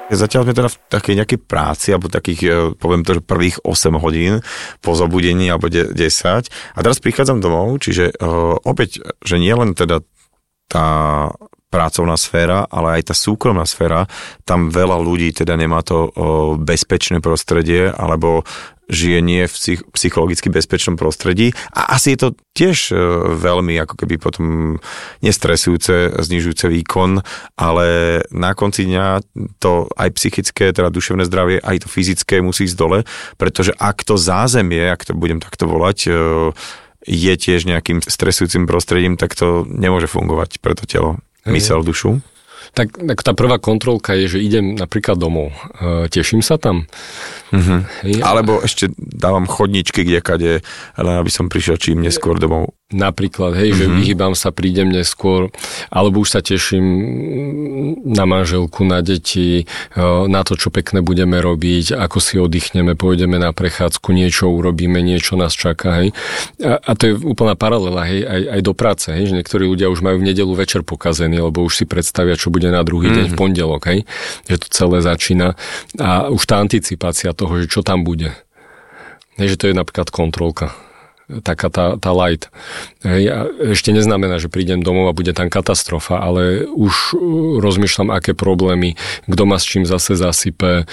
Zatiaľ 0.09 0.49
sme 0.49 0.57
teda 0.57 0.71
v 0.73 0.79
takej 0.89 1.15
nejakej 1.21 1.39
práci, 1.45 1.89
alebo 1.93 2.09
takých, 2.09 2.41
e, 2.45 2.49
poviem 2.77 3.05
to, 3.05 3.21
že 3.21 3.23
prvých 3.23 3.61
8 3.61 4.01
hodín 4.01 4.41
po 4.81 4.97
zobudení, 4.97 5.53
alebo 5.53 5.69
10. 5.69 5.95
A 5.95 6.79
teraz 6.81 6.99
prichádzam 6.99 7.45
domov, 7.45 7.81
čiže 7.85 8.17
uh, 8.17 8.57
opäť, 8.65 9.05
že 9.21 9.37
nie 9.37 9.53
len 9.53 9.77
teda 9.77 10.01
tá 10.69 10.89
pracovná 11.69 12.17
sféra, 12.17 12.65
ale 12.69 13.01
aj 13.01 13.13
tá 13.13 13.15
súkromná 13.15 13.69
sféra, 13.69 14.09
tam 14.49 14.73
veľa 14.73 14.97
ľudí 15.05 15.37
teda 15.37 15.53
nemá 15.53 15.85
to 15.85 16.09
o, 16.09 16.11
bezpečné 16.57 17.21
prostredie, 17.21 17.93
alebo 17.93 18.49
žije 18.89 19.21
nie 19.21 19.45
v 19.45 19.53
psych- 19.53 19.87
psychologicky 19.93 20.49
bezpečnom 20.49 20.97
prostredí. 20.97 21.53
A 21.77 21.95
asi 21.95 22.17
je 22.17 22.19
to 22.19 22.29
tiež 22.57 22.91
e, 22.91 22.97
veľmi 23.37 23.77
ako 23.85 23.95
keby 24.01 24.17
potom 24.17 24.77
nestresujúce, 25.21 26.19
znižujúce 26.19 26.67
výkon, 26.73 27.21
ale 27.61 27.87
na 28.33 28.57
konci 28.57 28.89
dňa 28.89 29.23
to 29.61 29.87
aj 29.93 30.09
psychické, 30.17 30.73
teda 30.73 30.89
duševné 30.89 31.29
zdravie, 31.29 31.61
aj 31.61 31.85
to 31.85 31.89
fyzické 31.93 32.41
musí 32.41 32.65
ísť 32.65 32.77
dole, 32.81 32.99
pretože 33.37 33.77
ak 33.77 34.03
to 34.03 34.17
zázemie, 34.17 34.89
ak 34.89 35.05
to 35.05 35.13
budem 35.13 35.39
takto 35.39 35.69
volať, 35.69 35.99
e, 36.09 36.13
je 37.09 37.35
tiež 37.39 37.65
nejakým 37.65 38.05
stresujúcim 38.05 38.69
prostredím, 38.69 39.17
tak 39.17 39.33
to 39.33 39.65
nemôže 39.65 40.11
fungovať 40.11 40.59
pre 40.61 40.75
to 40.75 40.85
telo. 40.85 41.23
Mysel, 41.49 41.81
dušu? 41.81 42.21
Tak, 42.73 42.95
tak 42.95 43.19
tá 43.27 43.33
prvá 43.35 43.59
kontrolka 43.59 44.15
je, 44.15 44.37
že 44.37 44.39
idem 44.39 44.79
napríklad 44.79 45.19
domov. 45.19 45.51
E, 45.79 46.07
teším 46.07 46.41
sa 46.41 46.57
tam. 46.57 46.87
Uh-huh. 47.51 47.83
Hej, 48.07 48.23
Alebo 48.23 48.63
ešte 48.63 48.93
dávam 48.97 49.49
chodničky 49.49 50.07
kde 50.07 50.21
kade, 50.23 50.53
len 50.95 51.15
aby 51.19 51.31
som 51.33 51.51
prišiel 51.51 51.81
čím 51.81 52.05
neskôr 52.05 52.39
domov. 52.39 52.78
Napríklad, 52.89 53.53
hej, 53.53 53.77
uh-huh. 53.77 53.81
že 53.81 53.85
mhm. 53.85 53.95
vyhýbam 54.01 54.33
sa, 54.33 54.49
prídem 54.49 54.89
neskôr, 54.89 55.53
alebo 55.93 56.25
už 56.25 56.33
sa 56.33 56.41
teším 56.41 56.89
na 58.09 58.25
manželku, 58.25 58.81
na 58.89 59.05
deti, 59.05 59.69
e, 59.93 60.05
na 60.25 60.41
to, 60.41 60.57
čo 60.57 60.73
pekné 60.73 61.05
budeme 61.05 61.37
robiť, 61.37 61.93
ako 61.93 62.17
si 62.17 62.41
oddychneme, 62.41 62.97
pôjdeme 62.97 63.37
na 63.37 63.53
prechádzku, 63.53 64.09
niečo 64.17 64.49
urobíme, 64.49 65.05
niečo 65.05 65.37
nás 65.37 65.53
čaká, 65.53 66.01
hej. 66.01 66.17
A, 66.65 66.81
a 66.81 66.91
to 66.97 67.13
je 67.13 67.15
úplná 67.29 67.61
paralela, 67.61 68.09
hej, 68.09 68.25
aj, 68.25 68.43
aj 68.57 68.61
do 68.65 68.73
práce, 68.73 69.13
hej, 69.13 69.25
že 69.29 69.37
niektorí 69.37 69.69
ľudia 69.69 69.93
už 69.93 70.01
majú 70.01 70.25
v 70.25 70.33
nedelu 70.33 70.53
večer 70.57 70.81
pokazený, 70.81 71.45
lebo 71.45 71.61
už 71.69 71.77
si 71.77 71.85
predstavia, 71.85 72.41
čo 72.41 72.49
bude 72.49 72.73
na 72.73 72.81
druhý 72.81 73.13
uh-huh. 73.13 73.21
deň 73.21 73.27
v 73.29 73.37
mhm. 73.37 73.41
pondelok, 73.45 73.83
hej, 73.85 74.09
že 74.49 74.65
to 74.65 74.67
celé 74.73 75.05
začína 75.05 75.61
a 76.01 76.33
už 76.33 76.41
tá 76.41 76.57
anticipácia 76.57 77.37
toho, 77.37 77.53
že 77.61 77.69
čo 77.69 77.85
tam 77.85 78.01
bude. 78.01 78.33
Nie, 79.37 79.45
že 79.45 79.61
to 79.61 79.69
je 79.69 79.77
napríklad 79.77 80.09
kontrolka 80.09 80.73
taká 81.45 81.69
tá, 81.69 81.85
tá 82.01 82.11
light. 82.17 82.49
Hej, 83.05 83.23
a 83.29 83.39
ešte 83.77 83.93
neznamená, 83.93 84.41
že 84.41 84.49
prídem 84.49 84.81
domov 84.81 85.13
a 85.13 85.17
bude 85.17 85.37
tam 85.37 85.53
katastrofa, 85.53 86.19
ale 86.19 86.65
už 86.65 87.17
rozmýšľam, 87.61 88.09
aké 88.11 88.33
problémy, 88.33 88.97
kto 89.29 89.43
ma 89.45 89.61
s 89.61 89.69
čím 89.69 89.85
zase 89.85 90.17
zasype, 90.17 90.89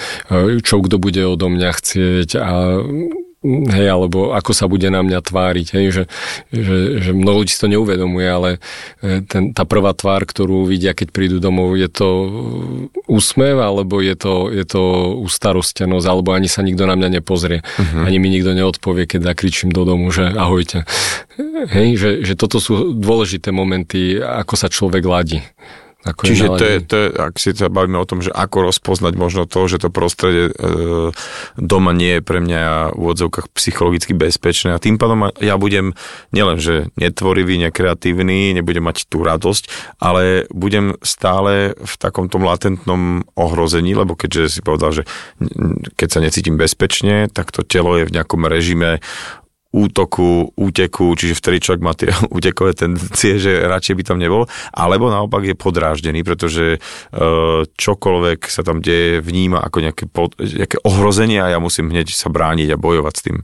čo 0.60 0.74
kto 0.84 1.00
bude 1.00 1.24
odo 1.24 1.48
mňa 1.48 1.70
chcieť 1.72 2.30
a 2.36 2.52
hej, 3.44 3.86
alebo 3.86 4.32
ako 4.32 4.52
sa 4.56 4.66
bude 4.66 4.88
na 4.88 5.04
mňa 5.04 5.20
tváriť, 5.22 5.66
hej, 5.76 5.86
že, 5.92 6.04
že, 6.50 6.76
že 7.04 7.10
mnoho 7.12 7.44
ľudí 7.44 7.52
si 7.52 7.60
to 7.60 7.70
neuvedomuje, 7.70 8.26
ale 8.26 8.50
e, 9.04 9.22
ten, 9.22 9.52
tá 9.52 9.68
prvá 9.68 9.92
tvár, 9.92 10.24
ktorú 10.24 10.66
vidia, 10.66 10.96
keď 10.96 11.08
prídu 11.12 11.36
domov, 11.38 11.76
je 11.76 11.86
to 11.86 12.08
úsmev, 13.06 13.60
alebo 13.60 14.00
je 14.00 14.16
to, 14.16 14.50
je 14.50 14.64
to 14.64 14.82
ustarostenosť, 15.22 16.06
alebo 16.08 16.32
ani 16.32 16.48
sa 16.50 16.64
nikto 16.64 16.88
na 16.88 16.96
mňa 16.98 17.20
nepozrie. 17.20 17.60
Uh-huh. 17.62 18.02
Ani 18.08 18.18
mi 18.18 18.32
nikto 18.32 18.56
neodpovie, 18.56 19.06
keď 19.06 19.34
zakričím 19.34 19.70
do 19.70 19.84
domu, 19.84 20.10
že 20.10 20.32
ahojte. 20.32 20.88
Hej, 21.70 21.88
že, 22.00 22.10
že 22.24 22.34
toto 22.34 22.58
sú 22.58 22.96
dôležité 22.96 23.52
momenty, 23.52 24.18
ako 24.18 24.54
sa 24.56 24.72
človek 24.72 25.04
ladí. 25.04 25.44
Ako 26.06 26.22
Čiže 26.22 26.46
to 26.54 26.64
je, 26.64 26.76
to 26.86 26.96
je, 26.96 27.06
ak 27.18 27.34
si 27.42 27.50
sa 27.50 27.66
bavíme 27.66 27.98
o 27.98 28.06
tom, 28.06 28.22
že 28.22 28.30
ako 28.30 28.70
rozpoznať 28.70 29.18
možno 29.18 29.42
to, 29.50 29.66
že 29.66 29.82
to 29.82 29.90
prostredie 29.90 30.54
e, 30.54 31.10
doma 31.58 31.90
nie 31.90 32.18
je 32.18 32.22
pre 32.22 32.38
mňa 32.38 32.94
v 32.94 33.04
odzovkách 33.10 33.50
psychologicky 33.58 34.14
bezpečné. 34.14 34.70
A 34.70 34.82
tým 34.82 35.02
pádom 35.02 35.34
ja 35.42 35.58
budem 35.58 35.98
nielen, 36.30 36.62
že 36.62 36.94
netvorivý, 36.94 37.58
nekreatívny, 37.58 38.54
nebudem 38.54 38.86
mať 38.86 39.10
tú 39.10 39.26
radosť, 39.26 39.98
ale 39.98 40.46
budem 40.54 40.94
stále 41.02 41.74
v 41.74 41.94
takom 41.98 42.30
tom 42.30 42.46
latentnom 42.46 43.26
ohrození, 43.34 43.98
lebo 43.98 44.14
keďže 44.14 44.58
si 44.58 44.60
povedal, 44.62 44.94
že 44.94 45.02
keď 45.98 46.08
sa 46.08 46.20
necítim 46.22 46.54
bezpečne, 46.54 47.26
tak 47.34 47.50
to 47.50 47.66
telo 47.66 47.98
je 47.98 48.06
v 48.06 48.14
nejakom 48.14 48.46
režime 48.46 49.02
útoku, 49.76 50.56
úteku, 50.56 51.12
čiže 51.12 51.36
vtedy 51.36 51.60
človek 51.60 51.82
má 51.84 51.92
tie 51.92 52.08
útekové 52.36 52.72
tendencie, 52.72 53.36
že 53.36 53.68
radšej 53.68 53.94
by 54.00 54.02
tam 54.08 54.18
nebol, 54.18 54.48
alebo 54.72 55.12
naopak 55.12 55.44
je 55.44 55.52
podráždený, 55.52 56.24
pretože 56.24 56.64
e, 56.76 56.78
čokoľvek 57.68 58.48
sa 58.48 58.64
tam 58.64 58.80
deje, 58.80 59.20
vníma 59.20 59.60
ako 59.60 59.78
nejaké, 59.84 60.04
pod, 60.08 60.32
nejaké 60.40 60.80
ohrozenie 60.80 61.44
a 61.44 61.52
ja 61.52 61.58
musím 61.60 61.92
hneď 61.92 62.08
sa 62.08 62.32
brániť 62.32 62.72
a 62.72 62.80
bojovať 62.80 63.14
s 63.14 63.22
tým. 63.22 63.38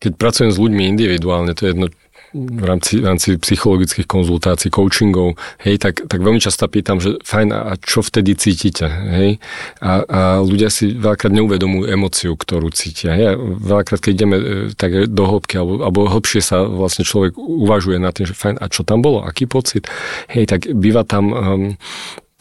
Keď 0.00 0.12
pracujem 0.16 0.50
s 0.52 0.60
ľuďmi 0.60 0.84
individuálne, 0.88 1.52
to 1.52 1.68
je 1.68 1.70
jedno, 1.76 1.86
v 2.34 2.64
rámci, 2.66 2.98
v 2.98 3.06
rámci 3.06 3.38
psychologických 3.38 4.10
konzultácií, 4.10 4.66
coachingov, 4.66 5.38
hej, 5.62 5.78
tak, 5.78 6.02
tak 6.10 6.18
veľmi 6.18 6.42
často 6.42 6.66
pýtam, 6.66 6.98
že 6.98 7.22
fajn, 7.22 7.48
a 7.54 7.72
čo 7.78 8.02
vtedy 8.02 8.34
cítite, 8.34 8.90
hej? 8.90 9.38
A, 9.78 10.02
a 10.02 10.20
ľudia 10.42 10.66
si 10.66 10.98
veľakrát 10.98 11.30
neuvedomujú 11.30 11.86
emociu, 11.86 12.34
ktorú 12.34 12.74
cítia. 12.74 13.14
Hej? 13.14 13.38
Veľakrát, 13.38 14.02
keď 14.02 14.12
ideme 14.12 14.36
e, 14.36 14.44
tak 14.74 15.06
do 15.06 15.24
hĺbky, 15.30 15.54
alebo, 15.62 15.86
alebo 15.86 16.10
hĺbšie 16.10 16.42
sa 16.42 16.66
vlastne 16.66 17.06
človek 17.06 17.38
uvažuje 17.38 18.02
na 18.02 18.10
tým, 18.10 18.26
že 18.26 18.34
fajn, 18.34 18.58
a 18.58 18.66
čo 18.66 18.82
tam 18.82 18.98
bolo, 18.98 19.22
aký 19.22 19.46
pocit, 19.46 19.86
hej, 20.34 20.50
tak 20.50 20.66
býva 20.74 21.06
tam 21.06 21.24
um, 21.30 21.62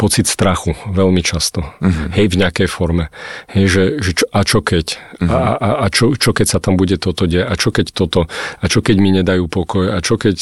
pocit 0.04 0.28
strachu 0.28 0.76
veľmi 0.92 1.24
často. 1.24 1.64
Uh-huh. 1.80 2.12
Hej, 2.12 2.36
v 2.36 2.44
nejakej 2.44 2.68
forme. 2.68 3.08
Hej, 3.48 3.66
že, 3.72 3.84
že 4.04 4.12
čo, 4.20 4.26
a 4.36 4.44
čo 4.44 4.60
keď? 4.60 5.00
Uh-huh. 5.24 5.32
A, 5.32 5.40
a, 5.56 5.70
a 5.80 5.86
čo, 5.88 6.12
čo 6.20 6.36
keď 6.36 6.48
sa 6.52 6.60
tam 6.60 6.76
bude 6.76 7.00
toto 7.00 7.24
deť? 7.24 7.48
A 7.48 7.56
čo 7.56 7.72
keď 7.72 7.96
toto? 7.96 8.28
A 8.60 8.66
čo 8.68 8.84
keď 8.84 9.00
mi 9.00 9.16
nedajú 9.16 9.48
pokoj? 9.48 9.96
A 9.96 10.04
čo 10.04 10.20
keď, 10.20 10.36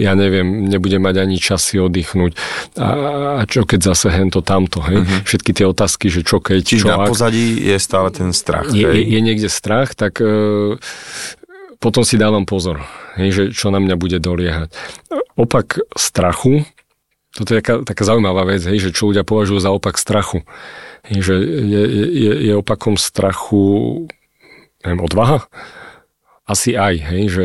ja 0.00 0.16
neviem, 0.16 0.64
nebudem 0.64 1.04
mať 1.04 1.20
ani 1.20 1.36
čas 1.36 1.60
si 1.68 1.76
oddychnúť? 1.76 2.32
A, 2.80 2.88
a 3.36 3.42
čo 3.44 3.68
keď 3.68 3.92
zase 3.92 4.08
hento 4.08 4.40
tamto? 4.40 4.80
Hej? 4.80 5.04
Uh-huh. 5.04 5.20
Všetky 5.28 5.52
tie 5.52 5.68
otázky, 5.68 6.08
že 6.08 6.24
čo 6.24 6.40
keď, 6.40 6.64
Čiže 6.64 6.88
čo 6.88 6.96
na 6.96 7.04
ak, 7.04 7.12
pozadí 7.12 7.60
je 7.60 7.76
stále 7.76 8.08
ten 8.16 8.32
strach. 8.32 8.72
je, 8.72 8.80
je, 8.80 9.02
je 9.04 9.20
niekde 9.20 9.52
strach, 9.52 9.92
tak 9.92 10.24
e, 10.24 10.80
potom 11.84 12.00
si 12.00 12.16
dávam 12.16 12.48
pozor, 12.48 12.80
hej, 13.20 13.28
že 13.28 13.42
čo 13.52 13.68
na 13.68 13.76
mňa 13.76 14.00
bude 14.00 14.16
doliehať. 14.16 14.72
Opak 15.36 15.84
strachu 15.92 16.64
toto 17.34 17.50
je 17.50 17.58
taká, 17.60 17.82
taká 17.82 18.02
zaujímavá 18.06 18.46
vec, 18.46 18.62
hej, 18.62 18.78
že 18.78 18.94
čo 18.94 19.10
ľudia 19.10 19.26
považujú 19.26 19.58
za 19.58 19.74
opak 19.74 19.98
strachu. 19.98 20.46
Hej, 21.04 21.18
že 21.20 21.34
je, 21.42 21.82
je, 22.14 22.32
je 22.48 22.52
opakom 22.54 22.94
strachu 22.96 24.06
neviem, 24.84 25.00
odvaha? 25.00 25.48
Asi 26.44 26.76
aj, 26.76 27.00
hej, 27.08 27.24
že 27.32 27.44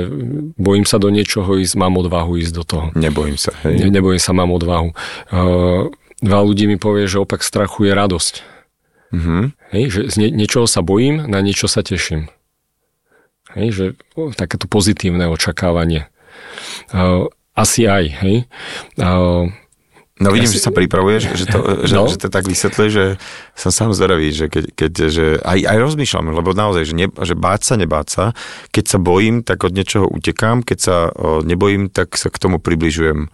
bojím 0.59 0.83
sa 0.83 0.99
do 0.99 1.07
niečoho 1.07 1.55
ísť, 1.55 1.79
mám 1.79 1.95
odvahu 1.95 2.35
ísť 2.35 2.51
do 2.51 2.63
toho. 2.67 2.85
Nebojím 2.99 3.39
sa. 3.39 3.55
Hej. 3.63 3.87
Ne, 3.87 3.95
nebojím 3.95 4.19
sa, 4.19 4.35
mám 4.35 4.51
odvahu. 4.51 4.91
Uh, 5.31 5.87
veľa 6.19 6.43
ľudí 6.43 6.67
mi 6.67 6.75
povie, 6.75 7.07
že 7.07 7.23
opak 7.23 7.39
strachu 7.39 7.87
je 7.87 7.91
radosť. 7.95 8.33
Uh-huh. 9.15 9.55
Hej, 9.71 9.83
že 9.87 10.01
z 10.11 10.15
nie, 10.19 10.29
niečoho 10.35 10.67
sa 10.67 10.83
bojím, 10.83 11.31
na 11.31 11.39
niečo 11.39 11.71
sa 11.71 11.79
teším. 11.79 12.27
Hej, 13.55 13.67
že 13.71 13.85
o, 14.19 14.35
takéto 14.35 14.67
pozitívne 14.67 15.31
očakávanie. 15.31 16.11
Uh, 16.91 17.31
asi 17.55 17.87
aj, 17.87 18.03
hej. 18.19 18.35
Uh, 18.99 19.47
No 20.19 20.35
vidím, 20.35 20.51
Ja 20.51 20.51
si- 20.51 20.59
že 20.59 20.67
sa 20.67 20.75
pripravuješ, 20.75 21.21
že 21.31 21.45
to, 21.47 21.59
že, 21.87 21.95
No. 21.95 22.11
že 22.11 22.19
to 22.19 22.27
tak 22.27 22.43
vysvetľuje, 22.43 22.89
že 22.91 23.05
som 23.55 23.71
sám 23.71 23.95
zvedavý, 23.95 24.35
že 24.35 24.51
keď, 24.51 24.63
keď 24.75 24.91
že 25.07 25.25
aj, 25.39 25.59
aj 25.63 25.77
rozmýšľam, 25.79 26.35
lebo 26.35 26.51
naozaj, 26.51 26.83
že, 26.83 26.93
ne, 26.93 27.07
že 27.07 27.39
báť 27.39 27.61
sa, 27.63 27.73
nebáť 27.79 28.07
sa, 28.11 28.23
keď 28.75 28.85
sa 28.91 28.97
bojím, 28.99 29.47
tak 29.47 29.63
od 29.63 29.71
niečoho 29.71 30.11
utekám, 30.11 30.67
keď 30.67 30.77
sa 30.83 30.95
o, 31.15 31.39
nebojím, 31.39 31.87
tak 31.87 32.19
sa 32.19 32.27
k 32.27 32.35
tomu 32.35 32.59
približujem. 32.59 33.31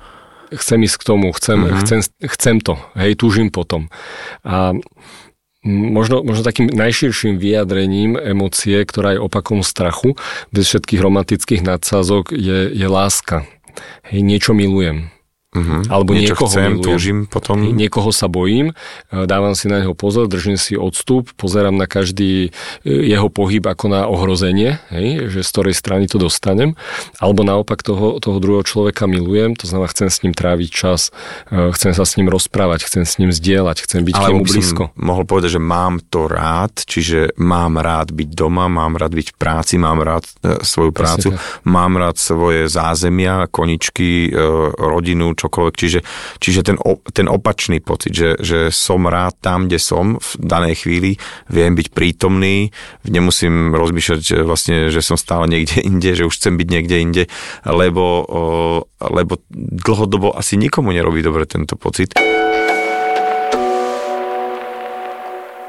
chcem 0.54 0.80
ísť 0.86 0.98
k 1.02 1.04
tomu, 1.10 1.34
chcem, 1.34 1.58
mm-hmm. 1.58 1.80
chcem, 1.82 2.00
chcem 2.22 2.56
to, 2.62 2.78
hej, 2.94 3.18
túžim 3.18 3.50
potom. 3.50 3.90
A 4.46 4.78
možno, 5.66 6.22
možno 6.22 6.46
takým 6.46 6.70
najširším 6.70 7.42
vyjadrením 7.42 8.14
emócie, 8.14 8.78
ktorá 8.86 9.18
je 9.18 9.26
opakom 9.26 9.66
strachu, 9.66 10.14
bez 10.54 10.70
všetkých 10.70 11.02
romantických 11.02 11.66
nadsázok, 11.66 12.30
je, 12.30 12.70
je 12.70 12.88
láska. 12.88 13.50
Hej, 14.06 14.22
niečo 14.22 14.54
milujem. 14.54 15.10
Uh-huh. 15.56 15.88
Alebo 15.88 16.12
Niečo 16.12 16.36
niekoho 16.36 16.52
chcem, 16.52 16.72
milujem. 16.76 16.84
túžim 16.84 17.18
potom. 17.32 17.58
Niekoho 17.64 18.12
sa 18.12 18.28
bojím, 18.28 18.76
e, 19.08 19.24
dávam 19.24 19.56
si 19.56 19.72
na 19.72 19.80
neho 19.80 19.96
pozor, 19.96 20.28
držím 20.28 20.60
si 20.60 20.76
odstup, 20.76 21.32
pozerám 21.40 21.80
na 21.80 21.88
každý 21.88 22.52
e, 22.84 22.92
jeho 22.92 23.32
pohyb 23.32 23.64
ako 23.64 23.88
na 23.88 24.04
ohrozenie, 24.12 24.84
hej, 24.92 25.32
že 25.32 25.48
z 25.48 25.50
ktorej 25.56 25.76
strany 25.80 26.12
to 26.12 26.20
dostanem, 26.20 26.76
alebo 27.24 27.48
naopak 27.48 27.80
toho, 27.80 28.20
toho 28.20 28.38
druhého 28.44 28.68
človeka 28.68 29.08
milujem, 29.08 29.56
to 29.56 29.64
znamená, 29.64 29.88
chcem 29.96 30.12
s 30.12 30.28
ním 30.28 30.36
tráviť 30.36 30.70
čas, 30.70 31.16
e, 31.48 31.72
chcem 31.72 31.96
sa 31.96 32.04
s 32.04 32.20
ním 32.20 32.28
rozprávať, 32.28 32.84
chcem 32.92 33.08
s 33.08 33.16
ním 33.16 33.32
zdieľať, 33.32 33.88
chcem 33.88 34.04
byť 34.04 34.12
k 34.12 34.20
Alebo 34.20 34.44
nemu 34.44 34.52
blízko. 34.52 34.84
mohol 35.00 35.24
povedať, 35.24 35.56
že 35.56 35.62
mám 35.64 36.04
to 36.04 36.28
rád, 36.28 36.84
čiže 36.84 37.32
mám 37.40 37.80
rád 37.80 38.12
byť 38.12 38.30
doma, 38.36 38.68
mám 38.68 39.00
rád 39.00 39.16
byť 39.16 39.28
v 39.32 39.36
práci, 39.40 39.80
mám 39.80 40.04
rád 40.04 40.28
svoju 40.68 40.92
prácu, 40.92 41.32
mám 41.64 41.96
rád 41.96 42.20
svoje 42.20 42.68
zázemia, 42.68 43.48
koničky, 43.48 44.36
rodinu, 44.76 45.32
čokoľvek. 45.46 45.76
Čiže, 45.78 46.00
čiže 46.42 46.62
ten, 46.66 46.78
o, 46.82 46.98
ten 47.14 47.30
opačný 47.30 47.80
pocit, 47.80 48.18
že, 48.18 48.30
že 48.42 48.74
som 48.74 49.06
rád 49.06 49.38
tam, 49.40 49.70
kde 49.70 49.78
som 49.78 50.18
v 50.18 50.30
danej 50.42 50.86
chvíli, 50.86 51.22
viem 51.48 51.78
byť 51.78 51.88
prítomný, 51.94 52.74
nemusím 53.06 53.78
rozmýšľať, 53.78 54.42
vlastne, 54.42 54.90
že 54.90 55.06
som 55.06 55.16
stále 55.16 55.46
niekde 55.46 55.86
inde, 55.86 56.18
že 56.18 56.26
už 56.26 56.36
chcem 56.36 56.58
byť 56.58 56.68
niekde 56.68 56.96
inde, 56.98 57.24
lebo, 57.70 58.26
lebo 59.00 59.38
dlhodobo 59.54 60.34
asi 60.34 60.58
nikomu 60.58 60.90
nerobí 60.92 61.22
dobre 61.22 61.46
tento 61.46 61.78
pocit. 61.78 62.18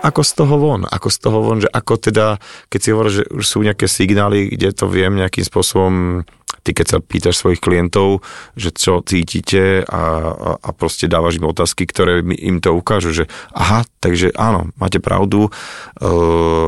ako 0.07 0.23
z 0.23 0.33
toho 0.39 0.55
von, 0.55 0.83
ako 0.87 1.09
z 1.11 1.19
toho 1.19 1.39
von, 1.43 1.59
že 1.59 1.67
ako 1.67 1.95
teda, 1.99 2.39
keď 2.71 2.81
si 2.81 2.89
hovoríš, 2.95 3.15
že 3.19 3.25
už 3.35 3.45
sú 3.45 3.59
nejaké 3.67 3.91
signály, 3.91 4.55
kde 4.55 4.71
to 4.71 4.87
viem 4.87 5.19
nejakým 5.19 5.43
spôsobom, 5.43 6.23
ty 6.67 6.75
keď 6.75 6.87
sa 6.91 6.99
pýtaš 6.99 7.39
svojich 7.39 7.63
klientov, 7.63 8.27
že 8.59 8.75
čo 8.75 8.99
cítite 9.07 9.87
a, 9.87 10.03
a, 10.35 10.51
a 10.59 10.71
proste 10.75 11.07
dávaš 11.07 11.39
im 11.39 11.47
otázky, 11.47 11.87
ktoré 11.87 12.27
im 12.27 12.59
to 12.59 12.75
ukážu, 12.75 13.15
že 13.15 13.25
aha, 13.55 13.87
takže 14.03 14.35
áno, 14.35 14.75
máte 14.75 14.99
pravdu, 14.99 15.47
e, 15.47 15.51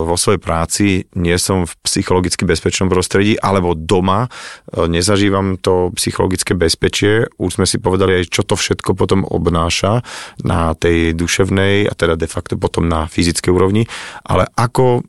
vo 0.07 0.15
svojej 0.15 0.39
práci 0.39 0.87
nie 1.19 1.35
som 1.43 1.67
v 1.67 1.75
psychologicky 1.83 2.47
bezpečnom 2.47 2.87
prostredí, 2.87 3.35
alebo 3.35 3.75
doma 3.75 4.31
e, 4.71 4.87
nezažívam 4.87 5.59
to 5.59 5.91
psychologické 5.99 6.55
bezpečie, 6.55 7.27
už 7.43 7.59
sme 7.59 7.67
si 7.67 7.83
povedali 7.83 8.23
aj, 8.23 8.31
čo 8.31 8.47
to 8.47 8.55
všetko 8.55 8.95
potom 8.95 9.27
obnáša 9.27 10.07
na 10.47 10.79
tej 10.79 11.19
duševnej 11.19 11.91
a 11.91 11.93
teda 11.99 12.15
de 12.15 12.31
facto 12.31 12.55
potom 12.55 12.87
na 12.87 13.11
fyzickej 13.11 13.51
úrovni, 13.51 13.91
ale 14.23 14.47
ako, 14.55 15.03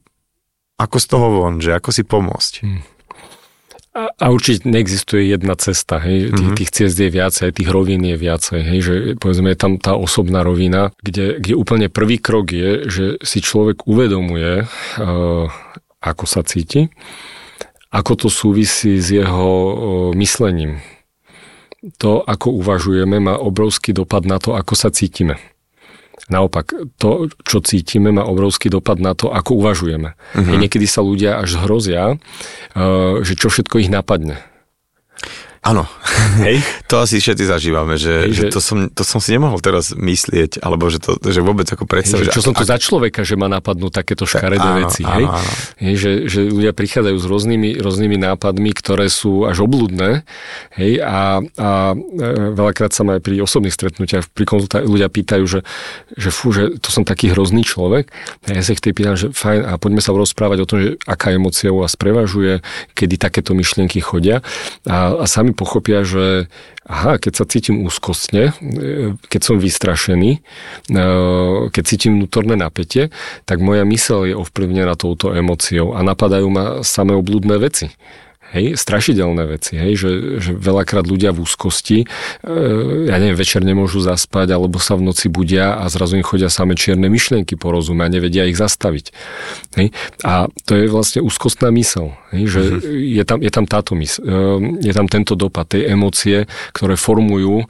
ako 0.82 0.98
z 0.98 1.06
toho 1.06 1.28
von, 1.30 1.54
že 1.62 1.78
ako 1.78 1.90
si 1.94 2.02
pomôcť. 2.02 2.54
A, 2.66 2.99
a 4.08 4.26
určite 4.32 4.64
neexistuje 4.64 5.28
jedna 5.28 5.58
cesta, 5.60 6.00
hej, 6.00 6.32
tých, 6.32 6.50
Mhm. 6.54 6.58
tých 6.58 6.72
ciest 6.72 6.98
je 7.00 7.10
viacej, 7.10 7.50
tých 7.52 7.70
rovín 7.70 8.06
je 8.06 8.16
viacej, 8.16 8.60
hej, 8.64 8.80
že 8.80 8.94
povedzme 9.20 9.52
je 9.52 9.60
tam 9.60 9.74
tá 9.76 9.98
osobná 9.98 10.46
rovina, 10.46 10.96
kde, 11.04 11.42
kde 11.42 11.54
úplne 11.60 11.88
prvý 11.92 12.22
krok 12.22 12.54
je, 12.54 12.88
že 12.88 13.06
si 13.20 13.44
človek 13.44 13.84
uvedomuje, 13.90 14.64
uh, 14.64 15.48
ako 16.00 16.24
sa 16.24 16.46
cíti, 16.48 16.88
ako 17.90 18.14
to 18.16 18.28
súvisí 18.30 19.02
s 19.02 19.10
jeho 19.10 19.50
uh, 19.52 19.74
myslením. 20.14 20.80
To, 21.98 22.20
ako 22.22 22.60
uvažujeme, 22.60 23.24
má 23.24 23.40
obrovský 23.40 23.96
dopad 23.96 24.28
na 24.28 24.36
to, 24.36 24.52
ako 24.54 24.76
sa 24.76 24.92
cítime. 24.92 25.40
Naopak, 26.30 26.78
to, 27.02 27.26
čo 27.42 27.58
cítime, 27.66 28.14
má 28.14 28.22
obrovský 28.22 28.70
dopad 28.70 29.02
na 29.02 29.18
to, 29.18 29.34
ako 29.34 29.66
uvažujeme. 29.66 30.14
Uh-huh. 30.14 30.56
Niekedy 30.62 30.86
sa 30.86 31.02
ľudia 31.02 31.42
až 31.42 31.58
hrozia, 31.66 32.16
uh, 32.16 33.26
že 33.26 33.34
čo 33.34 33.50
všetko 33.50 33.82
ich 33.82 33.90
napadne. 33.90 34.38
Áno, 35.60 35.84
Hej? 36.40 36.64
to 36.92 37.04
asi 37.04 37.20
všetci 37.20 37.44
zažívame, 37.44 38.00
že, 38.00 38.30
Hej, 38.30 38.32
že 38.32 38.44
že- 38.48 38.54
to, 38.54 38.60
som, 38.64 38.78
to 38.88 39.04
som 39.04 39.20
si 39.20 39.36
nemohol 39.36 39.60
teraz 39.60 39.92
myslieť, 39.92 40.64
alebo 40.64 40.88
že, 40.88 41.04
to, 41.04 41.20
že 41.20 41.44
vôbec 41.44 41.68
ako 41.68 41.84
predstaviť. 41.84 42.30
Hej, 42.30 42.32
že 42.32 42.36
čo 42.36 42.46
som 42.46 42.56
to 42.56 42.64
za 42.64 42.78
človeka, 42.80 43.28
že 43.28 43.36
ma 43.36 43.52
napadnú 43.52 43.92
takéto 43.92 44.24
škaredé 44.24 44.64
áno, 44.64 44.80
veci. 44.86 45.04
áno, 45.04 45.16
hej? 45.16 45.26
áno. 45.28 45.52
Hej, 45.80 45.94
že, 46.00 46.12
že 46.32 46.40
ľudia 46.48 46.72
prichádzajú 46.72 47.18
s 47.18 47.26
rôznymi, 47.26 47.70
rôznymi 47.82 48.18
nápadmi, 48.20 48.72
ktoré 48.72 49.12
sú 49.12 49.44
až 49.44 49.66
obludné. 49.66 50.24
Hej, 50.80 51.04
a, 51.04 51.44
a 51.44 51.70
e, 51.94 52.56
veľakrát 52.56 52.96
sa 52.96 53.04
ma 53.04 53.20
aj 53.20 53.22
pri 53.24 53.44
osobných 53.44 53.76
stretnutiach 53.76 54.32
pri 54.32 54.46
konzultácii 54.48 54.88
ľudia 54.88 55.12
pýtajú, 55.12 55.44
že, 55.46 55.60
že 56.16 56.30
fú, 56.32 56.56
že 56.56 56.80
to 56.80 56.90
som 56.90 57.04
taký 57.04 57.32
hrozný 57.36 57.68
človek. 57.68 58.12
A 58.48 58.56
ja 58.56 58.64
sa 58.64 58.74
ich 58.74 58.82
pýtam, 58.82 59.20
že 59.20 59.32
fajn, 59.36 59.66
a 59.66 59.74
poďme 59.76 60.02
sa 60.02 60.16
rozprávať 60.16 60.58
o 60.64 60.68
tom, 60.68 60.78
že 60.80 60.90
aká 61.04 61.36
emócia 61.36 61.70
u 61.70 61.84
vás 61.84 61.94
prevažuje, 62.00 62.64
kedy 62.96 63.16
takéto 63.20 63.52
myšlienky 63.54 64.00
chodia. 64.00 64.42
A, 64.88 65.14
a 65.20 65.26
sami 65.30 65.49
sami 65.50 65.58
pochopia, 65.58 66.06
že 66.06 66.46
aha, 66.86 67.18
keď 67.18 67.34
sa 67.34 67.46
cítim 67.50 67.82
úzkostne, 67.86 68.54
e, 68.62 69.18
keď 69.30 69.42
som 69.42 69.58
vystrašený, 69.58 70.32
e, 70.38 71.00
keď 71.74 71.84
cítim 71.86 72.22
vnútorné 72.22 72.54
napätie, 72.54 73.10
tak 73.50 73.58
moja 73.62 73.82
mysel 73.90 74.30
je 74.30 74.36
ovplyvnená 74.38 74.94
touto 74.94 75.34
emóciou 75.34 75.98
a 75.98 76.06
napadajú 76.06 76.48
ma 76.54 76.66
samé 76.86 77.18
oblúdne 77.18 77.58
veci 77.58 77.90
hej, 78.52 78.76
strašidelné 78.76 79.46
veci, 79.46 79.78
hej, 79.78 79.94
že, 79.96 80.10
že 80.42 80.52
veľakrát 80.58 81.06
ľudia 81.06 81.30
v 81.32 81.46
úzkosti, 81.46 82.04
e, 82.04 82.06
ja 83.08 83.16
neviem, 83.22 83.38
večer 83.38 83.62
nemôžu 83.62 84.02
zaspať, 84.02 84.54
alebo 84.54 84.82
sa 84.82 84.98
v 84.98 85.06
noci 85.06 85.30
budia 85.30 85.78
a 85.78 85.86
zrazu 85.88 86.18
im 86.18 86.26
chodia 86.26 86.50
same 86.50 86.74
čierne 86.74 87.08
myšlienky 87.08 87.54
po 87.54 87.70
rozume 87.70 88.02
a 88.06 88.10
nevedia 88.10 88.50
ich 88.50 88.58
zastaviť. 88.58 89.14
Hej. 89.78 89.94
A 90.26 90.50
to 90.66 90.74
je 90.74 90.90
vlastne 90.90 91.22
úzkostná 91.22 91.70
mysel, 91.78 92.18
hej, 92.34 92.44
že 92.50 92.62
mm-hmm. 92.66 93.16
je, 93.22 93.24
tam, 93.24 93.40
je 93.46 93.52
tam 93.54 93.66
táto 93.70 93.94
mysel, 93.96 94.22
e, 94.26 94.82
je 94.82 94.94
tam 94.94 95.06
tento 95.06 95.38
dopad, 95.38 95.70
tej 95.70 95.94
emócie, 95.94 96.50
ktoré 96.74 96.98
formujú 96.98 97.62
e, 97.62 97.66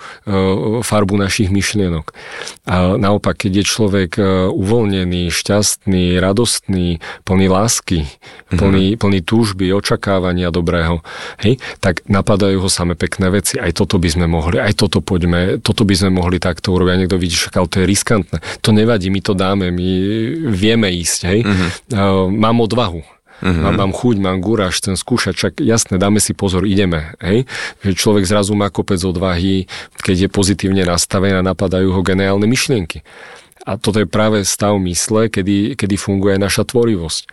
farbu 0.80 1.20
našich 1.20 1.52
myšlienok. 1.52 2.16
A 2.64 2.96
naopak, 2.96 3.36
keď 3.44 3.62
je 3.62 3.66
človek 3.68 4.12
e, 4.16 4.24
uvoľnený, 4.48 5.28
šťastný, 5.28 6.16
radostný, 6.24 7.04
plný 7.28 7.48
lásky, 7.52 8.08
mm-hmm. 8.08 8.58
plný, 8.58 8.86
plný 8.96 9.20
túžby, 9.28 9.76
očakávania, 9.76 10.54
dobré 10.54 10.69
dobrého, 10.70 11.02
hej, 11.42 11.58
tak 11.82 12.06
napadajú 12.06 12.62
ho 12.62 12.70
same 12.70 12.94
pekné 12.94 13.34
veci. 13.34 13.58
Aj 13.58 13.74
toto 13.74 13.98
by 13.98 14.06
sme 14.06 14.30
mohli, 14.30 14.62
aj 14.62 14.78
toto 14.78 15.02
poďme, 15.02 15.58
toto 15.66 15.82
by 15.82 15.98
sme 15.98 16.14
mohli 16.14 16.38
takto 16.38 16.78
urobiť. 16.78 16.94
A 16.94 17.00
niekto 17.02 17.18
vidí, 17.18 17.34
že 17.34 17.50
to 17.50 17.82
je 17.82 17.90
riskantné. 17.90 18.38
To 18.62 18.70
nevadí, 18.70 19.10
my 19.10 19.22
to 19.26 19.34
dáme, 19.34 19.74
my 19.74 19.90
vieme 20.54 20.94
ísť, 20.94 21.20
hej. 21.26 21.40
Uh, 21.90 22.30
mám 22.30 22.62
odvahu. 22.62 23.02
Mám, 23.40 23.80
mám 23.80 23.94
chuť, 23.96 24.20
mám 24.20 24.44
gúraž, 24.44 24.84
chcem 24.84 25.00
skúšať, 25.00 25.32
čak 25.32 25.54
jasne, 25.64 25.96
dáme 25.96 26.20
si 26.20 26.36
pozor, 26.36 26.68
ideme. 26.68 27.16
Hej? 27.24 27.48
Že 27.88 27.92
človek 27.96 28.28
zrazu 28.28 28.52
má 28.52 28.68
kopec 28.68 29.00
odvahy, 29.00 29.64
keď 30.04 30.28
je 30.28 30.30
pozitívne 30.30 30.84
nastavený 30.84 31.40
a 31.40 31.48
napadajú 31.48 31.88
ho 31.88 32.02
geniálne 32.04 32.44
myšlienky. 32.44 33.00
A 33.70 33.78
toto 33.78 34.02
je 34.02 34.10
práve 34.10 34.42
stav 34.50 34.74
mysle, 34.82 35.30
kedy, 35.30 35.78
kedy 35.78 35.94
funguje 35.94 36.42
naša 36.42 36.66
tvorivosť. 36.66 37.24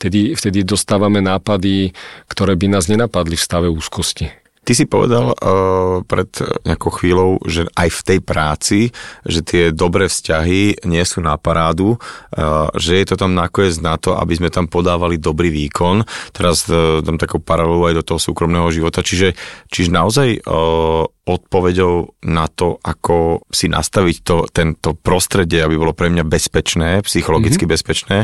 Vtedy, 0.00 0.32
vtedy 0.32 0.64
dostávame 0.64 1.20
nápady, 1.20 1.92
ktoré 2.32 2.56
by 2.56 2.72
nás 2.72 2.88
nenapadli 2.88 3.36
v 3.36 3.44
stave 3.44 3.68
úzkosti. 3.68 4.41
Ty 4.62 4.78
si 4.78 4.86
povedal 4.86 5.34
uh, 5.34 6.06
pred 6.06 6.30
nejakou 6.62 6.94
chvíľou, 6.94 7.42
že 7.50 7.66
aj 7.74 7.88
v 7.98 8.00
tej 8.06 8.18
práci, 8.22 8.80
že 9.26 9.42
tie 9.42 9.74
dobré 9.74 10.06
vzťahy 10.06 10.86
nie 10.86 11.02
sú 11.02 11.18
na 11.18 11.34
parádu, 11.34 11.98
uh, 11.98 12.70
že 12.78 13.02
je 13.02 13.06
to 13.10 13.18
tam 13.18 13.34
nakoniec 13.34 13.74
na 13.82 13.98
to, 13.98 14.14
aby 14.14 14.38
sme 14.38 14.54
tam 14.54 14.70
podávali 14.70 15.18
dobrý 15.18 15.50
výkon. 15.50 16.06
Teraz 16.30 16.70
uh, 16.70 17.02
dám 17.02 17.18
takú 17.18 17.42
paralelu 17.42 17.90
aj 17.90 17.94
do 17.98 18.06
toho 18.14 18.20
súkromného 18.22 18.70
života. 18.70 19.02
Čiže, 19.02 19.34
čiže 19.66 19.90
naozaj 19.90 20.46
uh, 20.46 21.10
odpovedou 21.10 22.22
na 22.26 22.46
to, 22.46 22.78
ako 22.86 23.42
si 23.50 23.66
nastaviť 23.66 24.16
to, 24.22 24.46
tento 24.46 24.94
prostredie, 24.94 25.58
aby 25.58 25.74
bolo 25.74 25.90
pre 25.90 26.06
mňa 26.06 26.22
bezpečné, 26.22 27.02
psychologicky 27.02 27.66
mm-hmm. 27.66 27.74
bezpečné, 27.74 28.18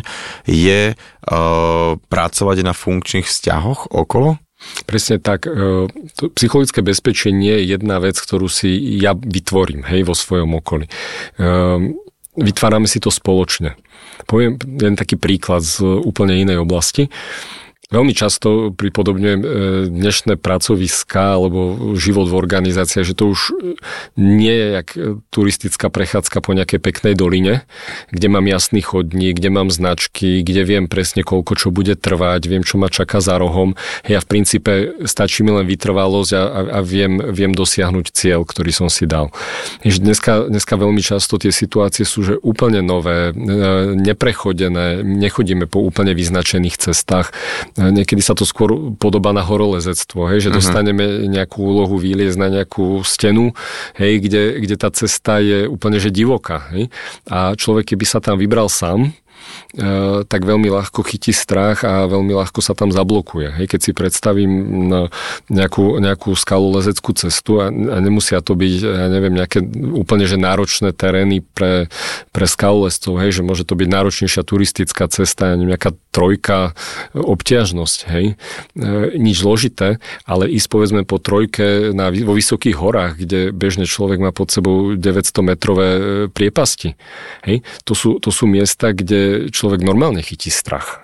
je 0.47 0.95
uh, 0.95 1.93
pracovať 1.99 2.57
na 2.63 2.75
funkčných 2.75 3.27
vzťahoch 3.27 3.91
okolo? 3.91 4.39
Presne 4.87 5.23
tak. 5.23 5.47
E, 5.47 5.87
psychologické 6.35 6.83
bezpečenie 6.83 7.63
je 7.63 7.79
jedna 7.79 8.03
vec, 8.03 8.19
ktorú 8.19 8.51
si 8.51 8.99
ja 8.99 9.15
vytvorím 9.15 9.87
hej, 9.87 10.03
vo 10.03 10.19
svojom 10.19 10.59
okolí. 10.59 10.87
E, 10.87 10.93
vytvárame 12.39 12.91
si 12.91 12.99
to 12.99 13.11
spoločne. 13.11 13.79
Poviem 14.27 14.59
jeden 14.59 14.99
taký 14.99 15.15
príklad 15.15 15.63
z 15.63 15.83
úplne 15.83 16.35
inej 16.35 16.63
oblasti. 16.63 17.07
Veľmi 17.89 18.13
často 18.13 18.69
pripodobňujem 18.77 19.41
e, 19.41 19.49
dnešné 19.89 20.37
pracoviska 20.37 21.41
alebo 21.41 21.97
život 21.97 22.29
v 22.29 22.37
organizácii, 22.37 23.01
že 23.01 23.17
to 23.17 23.33
už 23.33 23.41
e, 23.49 23.81
nie 24.21 24.53
je 24.53 24.67
jak 24.77 24.89
e, 24.93 25.01
turistická 25.33 25.89
prechádzka 25.89 26.45
po 26.45 26.53
nejakej 26.53 26.85
peknej 26.85 27.17
doline, 27.17 27.65
kde 28.13 28.29
mám 28.29 28.45
jasný 28.45 28.85
chodník, 28.85 29.41
kde 29.41 29.49
mám 29.49 29.73
značky, 29.73 30.45
kde 30.45 30.69
viem 30.69 30.85
presne 30.85 31.25
koľko 31.25 31.57
čo 31.57 31.69
bude 31.73 31.97
trvať, 31.97 32.45
viem 32.45 32.61
čo 32.61 32.77
ma 32.77 32.93
čaká 32.93 33.25
za 33.25 33.41
rohom. 33.41 33.73
Ja 34.05 34.21
v 34.21 34.37
princípe 34.37 35.01
stačí 35.09 35.41
mi 35.41 35.57
len 35.57 35.65
vytrvalosť 35.65 36.33
a, 36.37 36.43
a, 36.45 36.61
a 36.69 36.79
viem, 36.85 37.25
viem 37.33 37.57
dosiahnuť 37.57 38.13
cieľ, 38.13 38.45
ktorý 38.45 38.69
som 38.69 38.93
si 38.93 39.09
dal. 39.09 39.33
Dneska, 39.81 40.53
dneska 40.53 40.77
veľmi 40.77 41.01
často 41.01 41.41
tie 41.41 41.57
situácie 41.57 42.05
sú 42.05 42.21
že 42.21 42.37
úplne 42.45 42.85
nové, 42.85 43.33
neprechodené, 43.97 45.01
nechodíme 45.01 45.65
po 45.65 45.81
úplne 45.81 46.13
vyznačených 46.13 46.77
cestách 46.77 47.33
niekedy 47.79 48.21
sa 48.21 48.35
to 48.35 48.43
skôr 48.43 48.95
podobá 48.99 49.31
na 49.31 49.47
horolezectvo, 49.47 50.27
hej, 50.35 50.49
že 50.49 50.51
uh-huh. 50.51 50.59
dostaneme 50.59 51.31
nejakú 51.31 51.63
úlohu 51.63 51.97
výliezť 51.97 52.39
na 52.39 52.49
nejakú 52.61 53.07
stenu, 53.07 53.55
hej, 53.97 54.19
kde, 54.19 54.59
kde 54.67 54.77
tá 54.77 54.91
cesta 54.91 55.39
je 55.39 55.71
úplne 55.71 56.03
že 56.03 56.11
divoká. 56.11 56.67
Hej, 56.75 56.91
a 57.31 57.55
človek, 57.55 57.95
keby 57.95 58.05
sa 58.05 58.19
tam 58.19 58.37
vybral 58.37 58.67
sám, 58.67 59.15
tak 60.25 60.49
veľmi 60.49 60.73
ľahko 60.73 61.05
chytí 61.05 61.37
strach 61.37 61.85
a 61.85 62.09
veľmi 62.09 62.33
ľahko 62.33 62.65
sa 62.65 62.73
tam 62.73 62.89
zablokuje. 62.89 63.53
Hej, 63.61 63.67
keď 63.69 63.81
si 63.85 63.93
predstavím 63.93 64.53
nejakú, 65.53 66.01
nejakú 66.01 66.33
skalolezeckú 66.33 67.13
cestu 67.13 67.61
a, 67.61 67.69
a 67.69 67.97
nemusia 68.01 68.41
to 68.41 68.57
byť, 68.57 68.73
ja 68.81 69.07
neviem, 69.13 69.37
nejaké 69.37 69.61
úplne 69.93 70.25
že 70.25 70.41
náročné 70.41 70.97
terény 70.97 71.45
pre, 71.45 71.93
pre 72.33 72.47
skalolezcov, 72.49 73.21
hej, 73.21 73.41
že 73.41 73.43
môže 73.45 73.69
to 73.69 73.77
byť 73.77 73.89
náročnejšia 73.93 74.43
turistická 74.45 75.05
cesta, 75.13 75.53
ja 75.53 75.55
neviem, 75.61 75.77
nejaká 75.77 75.93
trojka 76.09 76.73
obťažnosť, 77.13 77.99
hej, 78.09 78.27
e, 78.33 78.85
nič 79.21 79.45
zložité, 79.45 80.01
ale 80.25 80.49
ísť 80.49 80.69
povedzme 80.73 81.03
po 81.05 81.21
trojke 81.21 81.93
na, 81.93 82.09
vo 82.09 82.33
vysokých 82.33 82.77
horách, 82.81 83.21
kde 83.21 83.53
bežne 83.53 83.85
človek 83.85 84.19
má 84.19 84.33
pod 84.33 84.49
sebou 84.49 84.97
900 84.97 85.45
metrové 85.45 85.89
e, 85.89 86.01
priepasti, 86.33 86.97
hej, 87.45 87.61
to 87.85 87.93
sú, 87.93 88.17
to 88.17 88.33
sú 88.33 88.49
miesta, 88.49 88.97
kde 88.97 89.53
človek 89.59 89.83
normálne 89.83 90.23
chytí 90.23 90.55
strach. 90.55 91.03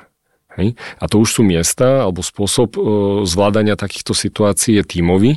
Hej? 0.54 0.78
A 1.02 1.04
to 1.10 1.18
už 1.18 1.40
sú 1.40 1.42
miesta 1.42 2.06
alebo 2.06 2.22
spôsob 2.22 2.78
e, 2.78 2.80
zvládania 3.26 3.74
takýchto 3.74 4.14
situácií 4.14 4.78
je 4.78 4.84
tímový. 4.86 5.32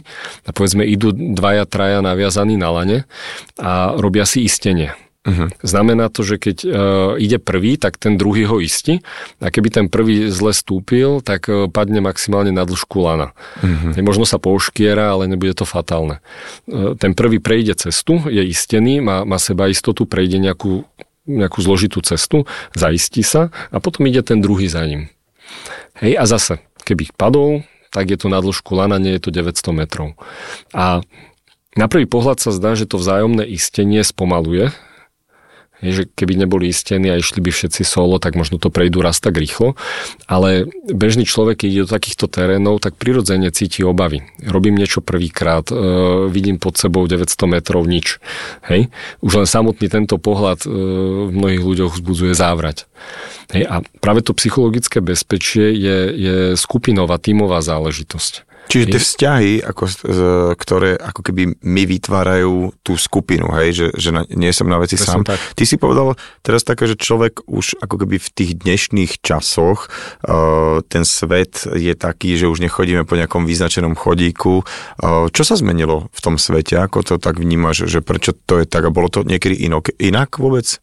A 0.46 0.54
povedzme, 0.54 0.86
idú 0.86 1.10
dvaja, 1.10 1.66
traja 1.66 2.06
naviazaní 2.06 2.54
na 2.54 2.70
lane 2.70 3.10
a 3.58 3.98
robia 3.98 4.30
si 4.30 4.46
istenie. 4.46 4.94
Uh-huh. 5.28 5.52
Znamená 5.60 6.08
to, 6.08 6.24
že 6.24 6.40
keď 6.40 6.58
uh, 6.64 6.72
ide 7.20 7.36
prvý, 7.36 7.76
tak 7.76 8.00
ten 8.00 8.16
druhý 8.16 8.48
ho 8.48 8.64
istí 8.64 9.04
a 9.44 9.52
keby 9.52 9.68
ten 9.68 9.86
prvý 9.92 10.32
zle 10.32 10.56
stúpil, 10.56 11.20
tak 11.20 11.52
uh, 11.52 11.68
padne 11.68 12.00
maximálne 12.00 12.56
na 12.56 12.64
dĺžku 12.64 12.96
lana. 13.04 13.36
Uh-huh. 13.60 13.92
Možno 14.00 14.24
sa 14.24 14.40
pouškiera, 14.40 15.12
ale 15.12 15.28
nebude 15.28 15.52
to 15.52 15.68
fatálne. 15.68 16.24
Uh, 16.64 16.96
ten 16.96 17.12
prvý 17.12 17.44
prejde 17.44 17.76
cestu, 17.76 18.24
je 18.32 18.40
istený, 18.40 19.04
má, 19.04 19.28
má 19.28 19.36
seba 19.36 19.68
istotu, 19.68 20.08
prejde 20.08 20.40
nejakú 20.40 20.88
nejakú 21.28 21.60
zložitú 21.62 22.00
cestu, 22.02 22.48
zaistí 22.74 23.22
sa 23.22 23.52
a 23.70 23.78
potom 23.84 24.08
ide 24.08 24.24
ten 24.24 24.40
druhý 24.40 24.72
za 24.72 24.82
ním. 24.88 25.12
Hej, 26.00 26.18
a 26.18 26.24
zase, 26.26 26.64
keby 26.88 27.12
padol, 27.14 27.68
tak 27.92 28.10
je 28.10 28.18
to 28.20 28.28
na 28.32 28.40
dĺžku 28.40 28.72
lana, 28.74 28.98
nie 28.98 29.16
je 29.20 29.28
to 29.28 29.30
900 29.32 29.76
metrov. 29.76 30.16
A 30.72 31.04
na 31.78 31.86
prvý 31.86 32.10
pohľad 32.10 32.42
sa 32.42 32.50
zdá, 32.50 32.74
že 32.74 32.90
to 32.90 32.98
vzájomné 32.98 33.46
istenie 33.46 34.02
spomaluje 34.02 34.74
je, 35.82 35.92
že 35.94 36.04
keby 36.10 36.42
neboli 36.42 36.74
istení 36.74 37.14
a 37.14 37.20
išli 37.22 37.38
by 37.38 37.54
všetci 37.54 37.86
solo, 37.86 38.18
tak 38.18 38.34
možno 38.34 38.58
to 38.58 38.74
prejdú 38.74 39.06
raz 39.06 39.22
tak 39.22 39.38
rýchlo. 39.38 39.78
Ale 40.26 40.66
bežný 40.90 41.30
človek, 41.30 41.62
keď 41.62 41.70
ide 41.70 41.84
do 41.86 41.94
takýchto 41.94 42.26
terénov, 42.26 42.82
tak 42.82 42.98
prirodzene 42.98 43.54
cíti 43.54 43.86
obavy. 43.86 44.26
Robím 44.42 44.74
niečo 44.74 45.06
prvýkrát, 45.06 45.70
e, 45.70 45.76
vidím 46.34 46.58
pod 46.58 46.82
sebou 46.82 47.06
900 47.06 47.46
metrov 47.46 47.86
nič. 47.86 48.18
Hej? 48.66 48.90
Už 49.22 49.46
len 49.46 49.48
samotný 49.48 49.86
tento 49.86 50.18
pohľad 50.18 50.66
e, 50.66 50.70
v 51.30 51.32
mnohých 51.34 51.62
ľuďoch 51.62 51.92
vzbudzuje 52.02 52.34
závrať. 52.34 52.90
Hej? 53.54 53.70
A 53.70 53.86
práve 54.02 54.26
to 54.26 54.34
psychologické 54.34 54.98
bezpečie 54.98 55.78
je, 55.78 55.98
je 56.18 56.36
skupinová, 56.58 57.22
tímová 57.22 57.62
záležitosť. 57.62 58.47
Čiže 58.68 58.86
tie 58.92 59.02
vzťahy, 59.02 59.52
ako, 59.64 59.84
ktoré 60.60 61.00
ako 61.00 61.22
keby 61.24 61.60
my 61.64 61.84
vytvárajú 61.88 62.76
tú 62.84 63.00
skupinu, 63.00 63.48
hej, 63.60 63.70
že, 63.74 63.88
že 63.96 64.10
na, 64.12 64.28
nie 64.28 64.52
som 64.52 64.68
na 64.68 64.78
veci 64.80 65.00
Presne 65.00 65.24
sám. 65.24 65.24
Tak. 65.24 65.40
Ty 65.56 65.64
si 65.64 65.76
povedal 65.80 66.20
teraz 66.44 66.68
také, 66.68 66.88
že 66.88 67.00
človek 67.00 67.48
už 67.48 67.80
ako 67.80 67.96
keby 68.04 68.20
v 68.20 68.30
tých 68.36 68.52
dnešných 68.60 69.24
časoch 69.24 69.88
uh, 70.28 70.84
ten 70.86 71.08
svet 71.08 71.64
je 71.64 71.94
taký, 71.96 72.36
že 72.36 72.52
už 72.52 72.60
nechodíme 72.60 73.08
po 73.08 73.16
nejakom 73.16 73.48
vyznačenom 73.48 73.96
chodíku. 73.96 74.68
Uh, 75.00 75.32
čo 75.32 75.48
sa 75.48 75.56
zmenilo 75.56 76.12
v 76.12 76.20
tom 76.20 76.36
svete? 76.36 76.76
Ako 76.78 77.04
to 77.08 77.16
tak 77.18 77.40
vnímaš, 77.40 77.88
že 77.88 78.04
prečo 78.04 78.36
to 78.36 78.62
je 78.62 78.66
tak 78.68 78.84
a 78.84 78.94
bolo 78.94 79.08
to 79.08 79.24
niekedy 79.24 79.56
inok, 79.64 79.96
inak 79.98 80.38
vôbec? 80.38 80.80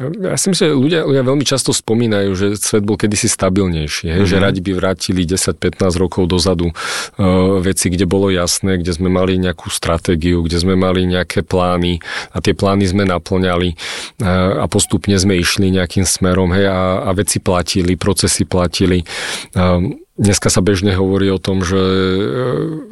Ja 0.00 0.40
si 0.40 0.48
myslím, 0.48 0.72
že 0.72 0.72
ľudia, 0.72 1.00
ľudia 1.04 1.20
veľmi 1.20 1.44
často 1.44 1.68
spomínajú, 1.68 2.32
že 2.32 2.46
svet 2.56 2.80
bol 2.80 2.96
kedysi 2.96 3.28
stabilnejší, 3.28 4.08
hej, 4.08 4.24
mm-hmm. 4.24 4.30
že 4.32 4.36
mhm. 4.40 4.44
radi 4.48 4.60
by 4.64 4.72
vrátili 4.72 5.22
10-15 5.28 6.00
rokov 6.00 6.24
dozadu 6.32 6.72
uh, 6.72 7.60
veci, 7.60 7.92
kde 7.92 8.08
bolo 8.08 8.32
jasné, 8.32 8.80
kde 8.80 8.88
sme 8.96 9.12
mali 9.12 9.36
nejakú 9.36 9.68
stratégiu, 9.68 10.40
kde 10.48 10.64
sme 10.64 10.80
mali 10.80 11.04
nejaké 11.04 11.44
plány 11.44 12.00
a 12.32 12.40
tie 12.40 12.56
plány 12.56 12.88
sme 12.88 13.04
naplňali 13.04 13.76
uh, 14.24 14.64
a 14.64 14.66
postupne 14.66 15.12
sme 15.20 15.36
išli 15.36 15.68
nejakým 15.68 16.08
smerom 16.08 16.56
hej, 16.56 16.72
a, 16.72 17.04
a 17.04 17.10
veci 17.12 17.44
platili, 17.44 17.92
procesy 18.00 18.48
platili. 18.48 19.04
Uh, 19.52 19.92
dneska 20.16 20.48
sa 20.48 20.64
bežne 20.64 20.96
hovorí 20.96 21.28
o 21.28 21.36
tom, 21.36 21.60
že 21.60 21.76
uh, 21.76 22.91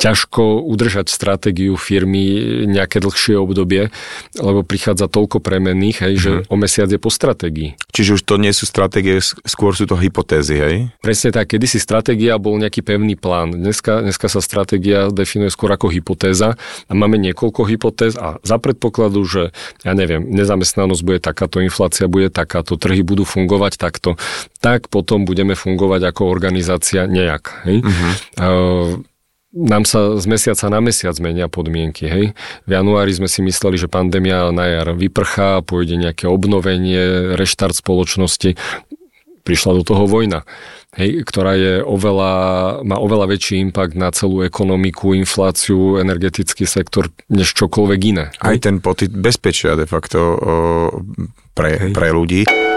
ťažko 0.00 0.64
udržať 0.64 1.12
stratégiu 1.12 1.76
firmy 1.76 2.64
nejaké 2.64 3.04
dlhšie 3.04 3.36
obdobie, 3.36 3.92
lebo 4.40 4.64
prichádza 4.64 5.12
toľko 5.12 5.44
premenných, 5.44 6.00
hej, 6.00 6.14
mm-hmm. 6.16 6.24
že 6.24 6.30
mhm. 6.32 6.42
o 6.48 6.56
mesiac 6.56 6.88
je 6.88 6.96
po 6.96 7.12
stratégii. 7.12 7.76
Čiže 7.92 8.16
už 8.16 8.22
to 8.24 8.40
nie 8.40 8.56
sú 8.56 8.64
stratégie, 8.64 9.20
skôr 9.44 9.76
sú 9.76 9.84
to 9.84 10.00
hypotézy, 10.00 10.56
hej? 10.56 10.76
Presne 11.04 11.36
tak, 11.36 11.52
kedysi 11.52 11.76
stratégia 11.76 12.40
bol 12.40 12.56
nejaký 12.56 12.80
pevný 12.80 13.12
plán. 13.20 13.52
Dneska, 13.52 14.00
dneska 14.00 14.32
sa 14.32 14.40
stratégia 14.40 15.12
definuje 15.12 15.52
skôr 15.52 15.68
ako 15.68 15.92
hypotéza 15.92 16.56
a 16.88 16.92
máme 16.96 17.20
niekoľko 17.20 17.68
hypotéz 17.68 18.16
a 18.16 18.40
za 18.40 18.56
predpokladu, 18.56 19.20
že 19.28 19.42
ja 19.84 19.92
neviem, 19.92 20.24
nezamestnanosť 20.32 21.02
bude 21.04 21.20
takáto, 21.20 21.60
inflácia 21.60 22.08
bude 22.08 22.32
takáto, 22.32 22.80
trhy 22.80 23.04
budú 23.04 23.28
fungovať 23.28 23.76
takto, 23.76 24.16
tak 24.64 24.88
potom 24.88 25.28
budeme 25.28 25.52
fungovať 25.52 26.08
ako 26.08 26.32
organizácia 26.32 27.04
nejak. 27.04 27.68
Hej? 27.68 27.84
Mm-hmm. 27.84 28.12
Uh, 28.40 29.04
nám 29.50 29.82
sa 29.82 30.18
z 30.18 30.24
mesiaca 30.30 30.70
na 30.70 30.78
mesiac 30.78 31.18
menia 31.18 31.50
podmienky. 31.50 32.06
Hej. 32.06 32.24
V 32.66 32.70
januári 32.70 33.10
sme 33.10 33.26
si 33.26 33.42
mysleli, 33.42 33.74
že 33.74 33.90
pandémia 33.90 34.46
na 34.54 34.66
jar 34.66 34.94
vyprchá, 34.94 35.62
pôjde 35.66 35.98
nejaké 35.98 36.30
obnovenie, 36.30 37.34
reštart 37.34 37.74
spoločnosti. 37.74 38.54
Prišla 39.40 39.72
do 39.80 39.82
toho 39.82 40.04
vojna, 40.04 40.44
hej, 41.00 41.24
ktorá 41.24 41.56
je 41.56 41.74
oveľa, 41.80 42.32
má 42.84 43.00
oveľa 43.00 43.32
väčší 43.32 43.56
impact 43.64 43.96
na 43.96 44.12
celú 44.12 44.44
ekonomiku, 44.44 45.16
infláciu, 45.16 45.96
energetický 45.96 46.68
sektor, 46.68 47.08
než 47.32 47.56
čokoľvek 47.56 48.00
iné. 48.04 48.24
Aj 48.36 48.56
ten 48.60 48.84
pocit 48.84 49.10
bezpečia 49.10 49.80
de 49.80 49.88
facto 49.88 50.18
o, 50.20 50.34
pre, 51.56 51.90
pre 51.90 52.12
ľudí. 52.12 52.69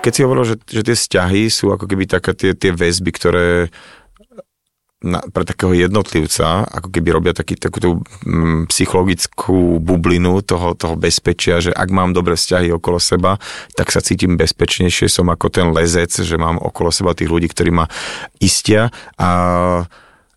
Keď 0.00 0.12
si 0.12 0.24
hovoril, 0.24 0.44
že, 0.48 0.56
že 0.64 0.82
tie 0.84 0.96
vzťahy 0.96 1.42
sú 1.52 1.76
ako 1.76 1.84
keby 1.84 2.08
také 2.08 2.32
tie, 2.32 2.52
tie 2.56 2.72
väzby, 2.72 3.10
ktoré 3.12 3.68
na, 5.00 5.24
pre 5.24 5.48
takého 5.48 5.72
jednotlivca, 5.72 6.68
ako 6.68 6.92
keby 6.92 7.08
robia 7.08 7.32
taký, 7.32 7.56
takú 7.56 8.04
mm, 8.04 8.68
psychologickú 8.68 9.80
bublinu 9.80 10.44
toho, 10.44 10.76
toho 10.76 10.94
bezpečia, 10.96 11.60
že 11.64 11.72
ak 11.72 11.88
mám 11.88 12.12
dobré 12.12 12.36
vzťahy 12.36 12.68
okolo 12.76 13.00
seba, 13.00 13.40
tak 13.72 13.88
sa 13.88 14.04
cítim 14.04 14.36
bezpečnejšie, 14.36 15.08
som 15.08 15.32
ako 15.32 15.48
ten 15.48 15.72
lezec, 15.72 16.12
že 16.12 16.36
mám 16.36 16.60
okolo 16.60 16.92
seba 16.92 17.16
tých 17.16 17.32
ľudí, 17.32 17.48
ktorí 17.48 17.72
ma 17.72 17.88
istia. 18.44 18.92
A 19.16 19.28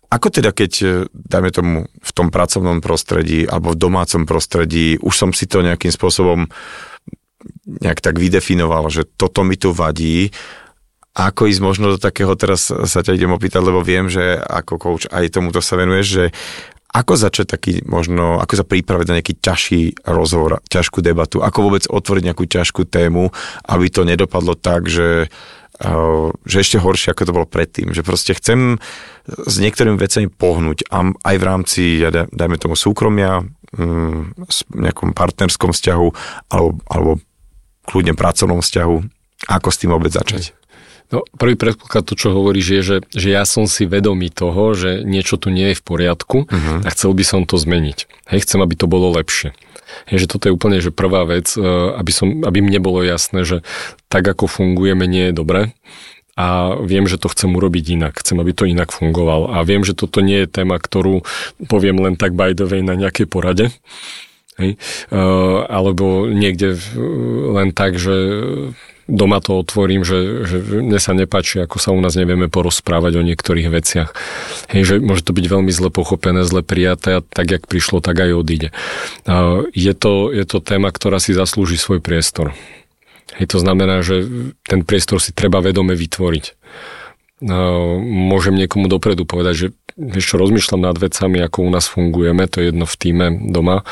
ako 0.08 0.26
teda, 0.32 0.56
keď, 0.56 1.04
dajme 1.12 1.50
tomu, 1.52 1.76
v 1.88 2.12
tom 2.16 2.32
pracovnom 2.32 2.80
prostredí 2.80 3.44
alebo 3.44 3.76
v 3.76 3.80
domácom 3.80 4.24
prostredí, 4.24 4.96
už 5.02 5.12
som 5.12 5.30
si 5.36 5.44
to 5.44 5.60
nejakým 5.60 5.92
spôsobom 5.92 6.48
nejak 7.64 8.00
tak 8.00 8.16
vydefinoval, 8.20 8.88
že 8.92 9.04
toto 9.04 9.44
mi 9.44 9.56
tu 9.56 9.72
vadí, 9.72 10.32
ako 11.14 11.46
ísť 11.46 11.62
možno 11.62 11.94
do 11.94 11.98
takého, 12.02 12.34
teraz 12.34 12.74
sa 12.74 13.00
ťa 13.00 13.14
idem 13.14 13.30
opýtať, 13.30 13.62
lebo 13.62 13.86
viem, 13.86 14.10
že 14.10 14.34
ako 14.34 14.74
coach 14.82 15.06
aj 15.14 15.30
tomuto 15.30 15.62
sa 15.62 15.78
venuješ, 15.78 16.06
že 16.10 16.24
ako 16.94 17.18
začať 17.18 17.46
taký 17.50 17.72
možno, 17.86 18.38
ako 18.38 18.62
sa 18.62 18.66
pripraviť 18.66 19.06
na 19.10 19.16
nejaký 19.18 19.34
ťažší 19.42 20.06
rozhovor, 20.06 20.62
ťažkú 20.70 21.02
debatu, 21.02 21.42
ako 21.42 21.58
vôbec 21.70 21.84
otvoriť 21.90 22.22
nejakú 22.22 22.46
ťažkú 22.46 22.86
tému, 22.86 23.34
aby 23.66 23.86
to 23.90 24.06
nedopadlo 24.06 24.54
tak, 24.54 24.86
že, 24.86 25.26
uh, 25.82 26.30
že 26.46 26.62
ešte 26.62 26.78
horšie, 26.78 27.10
ako 27.10 27.26
to 27.26 27.34
bolo 27.34 27.46
predtým. 27.50 27.90
Že 27.90 28.06
proste 28.06 28.38
chcem 28.38 28.78
s 29.26 29.54
niektorými 29.58 29.98
vecami 29.98 30.30
pohnúť 30.30 30.86
a 30.94 31.10
aj 31.10 31.36
v 31.38 31.46
rámci, 31.46 31.82
ja 31.98 32.14
dajme 32.14 32.62
tomu 32.62 32.78
súkromia, 32.78 33.42
um, 33.74 34.30
nejakom 34.70 35.18
partnerskom 35.18 35.74
vzťahu 35.74 36.08
alebo, 36.46 36.78
alebo 36.86 37.10
kľudne 37.86 38.16
pracovnom 38.16 38.60
vzťahu. 38.60 38.96
Ako 39.48 39.68
s 39.68 39.80
tým 39.80 39.92
vôbec 39.92 40.10
začať? 40.12 40.56
No, 41.12 41.20
prvý 41.36 41.54
predpoklad 41.54 42.08
to, 42.08 42.16
čo 42.16 42.32
hovoríš, 42.32 42.66
je, 42.66 42.80
že, 42.80 42.96
že 43.12 43.28
ja 43.28 43.44
som 43.44 43.68
si 43.68 43.84
vedomý 43.84 44.32
toho, 44.32 44.72
že 44.72 45.04
niečo 45.04 45.36
tu 45.36 45.52
nie 45.52 45.70
je 45.70 45.78
v 45.78 45.84
poriadku 45.84 46.48
uh-huh. 46.48 46.80
a 46.80 46.88
chcel 46.90 47.12
by 47.12 47.22
som 47.22 47.40
to 47.44 47.60
zmeniť. 47.60 48.08
Hej, 48.32 48.48
chcem, 48.48 48.64
aby 48.64 48.72
to 48.72 48.88
bolo 48.88 49.12
lepšie. 49.12 49.52
Hej, 50.08 50.26
že 50.26 50.30
toto 50.32 50.48
je 50.48 50.56
úplne 50.56 50.80
že 50.80 50.90
prvá 50.90 51.28
vec, 51.28 51.54
e, 51.54 51.62
aby, 51.94 52.10
som, 52.10 52.42
aby 52.42 52.64
mne 52.64 52.80
bolo 52.80 53.04
jasné, 53.04 53.44
že 53.44 53.60
tak, 54.08 54.24
ako 54.24 54.48
fungujeme, 54.48 55.04
nie 55.04 55.28
je 55.30 55.34
dobre 55.36 55.60
a 56.34 56.74
viem, 56.82 57.06
že 57.06 57.14
to 57.14 57.30
chcem 57.30 57.54
urobiť 57.54 57.94
inak. 57.94 58.18
Chcem, 58.18 58.42
aby 58.42 58.50
to 58.50 58.66
inak 58.66 58.90
fungovalo. 58.90 59.54
A 59.54 59.62
viem, 59.62 59.86
že 59.86 59.94
toto 59.94 60.18
nie 60.18 60.42
je 60.42 60.50
téma, 60.50 60.82
ktorú 60.82 61.22
poviem 61.70 62.02
len 62.02 62.18
tak 62.18 62.34
by 62.34 62.58
the 62.58 62.66
way 62.66 62.82
na 62.82 62.98
nejakej 62.98 63.30
porade. 63.30 63.70
Hej? 64.58 64.78
Alebo 65.68 66.30
niekde 66.30 66.78
len 67.54 67.74
tak, 67.74 67.98
že 67.98 68.16
doma 69.04 69.36
to 69.44 69.60
otvorím, 69.60 70.00
že, 70.00 70.48
že 70.48 70.56
mne 70.80 70.96
sa 70.96 71.12
nepáči, 71.12 71.60
ako 71.60 71.76
sa 71.76 71.92
u 71.92 72.00
nás 72.00 72.16
nevieme 72.16 72.48
porozprávať 72.48 73.20
o 73.20 73.26
niektorých 73.26 73.68
veciach. 73.68 74.16
Hej, 74.72 74.82
že 74.88 74.94
môže 75.04 75.28
to 75.28 75.36
byť 75.36 75.44
veľmi 75.44 75.68
zle 75.68 75.92
pochopené, 75.92 76.40
zle 76.48 76.64
prijaté 76.64 77.20
a 77.20 77.24
tak, 77.24 77.52
jak 77.52 77.68
prišlo, 77.68 78.00
tak 78.00 78.24
aj 78.24 78.32
odíde. 78.32 78.68
Je, 79.76 79.92
to, 79.92 80.32
je 80.32 80.44
to 80.48 80.58
téma, 80.64 80.88
ktorá 80.88 81.20
si 81.20 81.36
zaslúži 81.36 81.76
svoj 81.76 82.00
priestor. 82.00 82.56
Hej, 83.36 83.52
to 83.52 83.58
znamená, 83.60 84.00
že 84.00 84.24
ten 84.64 84.86
priestor 84.88 85.20
si 85.20 85.36
treba 85.36 85.60
vedome 85.60 85.92
vytvoriť. 85.92 86.44
Uh, 87.44 88.00
môžem 88.00 88.56
niekomu 88.56 88.88
dopredu 88.88 89.28
povedať, 89.28 89.54
že 89.54 89.66
vieš 90.00 90.32
čo, 90.32 90.40
rozmýšľam 90.40 90.88
nad 90.88 90.96
vecami, 90.96 91.44
ako 91.44 91.68
u 91.68 91.70
nás 91.70 91.86
fungujeme, 91.86 92.48
to 92.48 92.64
je 92.64 92.72
jedno 92.72 92.88
v 92.88 92.96
týme 92.96 93.26
doma 93.52 93.84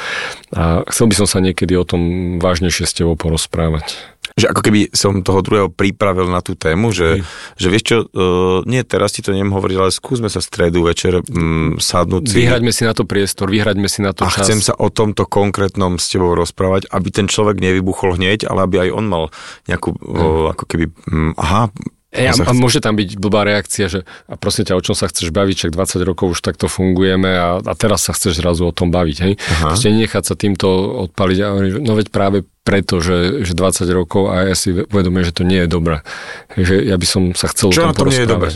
a 0.51 0.83
chcel 0.89 1.07
by 1.13 1.15
som 1.21 1.27
sa 1.29 1.39
niekedy 1.39 1.77
o 1.77 1.85
tom 1.85 2.03
vážnejšie 2.41 2.89
s 2.89 2.97
tebou 2.97 3.15
porozprávať. 3.15 3.93
Že 4.33 4.49
ako 4.49 4.61
keby 4.65 4.81
som 4.97 5.21
toho 5.21 5.45
druhého 5.45 5.69
pripravil 5.69 6.33
na 6.33 6.41
tú 6.41 6.57
tému, 6.57 6.97
že, 6.97 7.21
že 7.61 7.69
vieš 7.69 7.85
čo, 7.85 7.97
uh, 8.09 8.65
nie 8.65 8.81
teraz 8.83 9.13
ti 9.13 9.21
to 9.21 9.37
neviem 9.37 9.53
hovoriť, 9.53 9.77
ale 9.77 9.93
skúsme 9.93 10.33
sa 10.33 10.41
stredu 10.41 10.89
večer 10.89 11.21
um, 11.21 11.77
sadnúť 11.77 12.33
si. 12.33 12.41
Vyhraďme 12.41 12.73
si 12.73 12.89
na 12.89 12.97
to 12.97 13.05
priestor, 13.05 13.53
vyhraďme 13.53 13.93
si 13.93 14.01
na 14.01 14.17
to 14.17 14.25
a 14.25 14.33
čas. 14.33 14.43
A 14.43 14.45
chcem 14.49 14.65
sa 14.65 14.73
o 14.81 14.89
tomto 14.89 15.29
konkrétnom 15.29 16.01
s 16.01 16.09
tebou 16.09 16.33
rozprávať, 16.33 16.89
aby 16.89 17.13
ten 17.13 17.29
človek 17.29 17.61
nevybuchol 17.61 18.17
hneď, 18.17 18.49
ale 18.49 18.65
aby 18.65 18.89
aj 18.89 18.91
on 18.97 19.05
mal 19.05 19.25
nejakú, 19.69 19.93
hmm. 19.93 20.17
uh, 20.17 20.45
ako 20.57 20.65
keby, 20.65 20.85
um, 21.13 21.37
aha, 21.37 21.69
Ej, 22.13 22.45
a, 22.45 22.45
a 22.45 22.53
môže 22.53 22.85
tam 22.85 22.93
byť 22.93 23.17
blbá 23.17 23.49
reakcia, 23.49 23.89
že 23.89 24.05
a 24.29 24.37
prosím 24.37 24.69
ťa, 24.69 24.77
o 24.77 24.85
čom 24.85 24.93
sa 24.93 25.09
chceš 25.09 25.33
baviť, 25.33 25.67
čak 25.67 25.71
20 25.73 26.05
rokov 26.05 26.37
už 26.37 26.45
takto 26.45 26.69
fungujeme 26.69 27.33
a, 27.33 27.57
a 27.65 27.73
teraz 27.73 28.05
sa 28.05 28.13
chceš 28.13 28.45
zrazu 28.45 28.69
o 28.69 28.73
tom 28.77 28.93
baviť, 28.93 29.17
hej? 29.25 29.35
Aha. 29.41 29.73
Proste 29.73 29.89
nechať 29.89 30.25
sa 30.29 30.37
týmto 30.37 30.69
odpaliť 31.09 31.39
no 31.81 31.93
veď 31.97 32.13
práve 32.13 32.45
preto, 32.63 33.03
že, 33.03 33.43
že 33.43 33.59
20 33.59 33.91
rokov 33.91 34.31
a 34.31 34.47
ja 34.47 34.55
si 34.55 34.71
uvedomujem, 34.71 35.27
že 35.27 35.35
to 35.35 35.43
nie 35.43 35.67
je 35.67 35.69
dobré. 35.69 36.07
Že 36.55 36.75
ja 36.87 36.95
by 36.95 37.07
som 37.07 37.23
sa 37.35 37.51
chcel 37.51 37.75
Čo 37.75 37.91
o 37.91 37.95
tom 37.95 38.07
to 38.07 38.15
nie 38.15 38.23
je 38.23 38.29
dobré? 38.31 38.51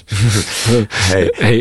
hej. 1.13 1.25
hej, 1.35 1.59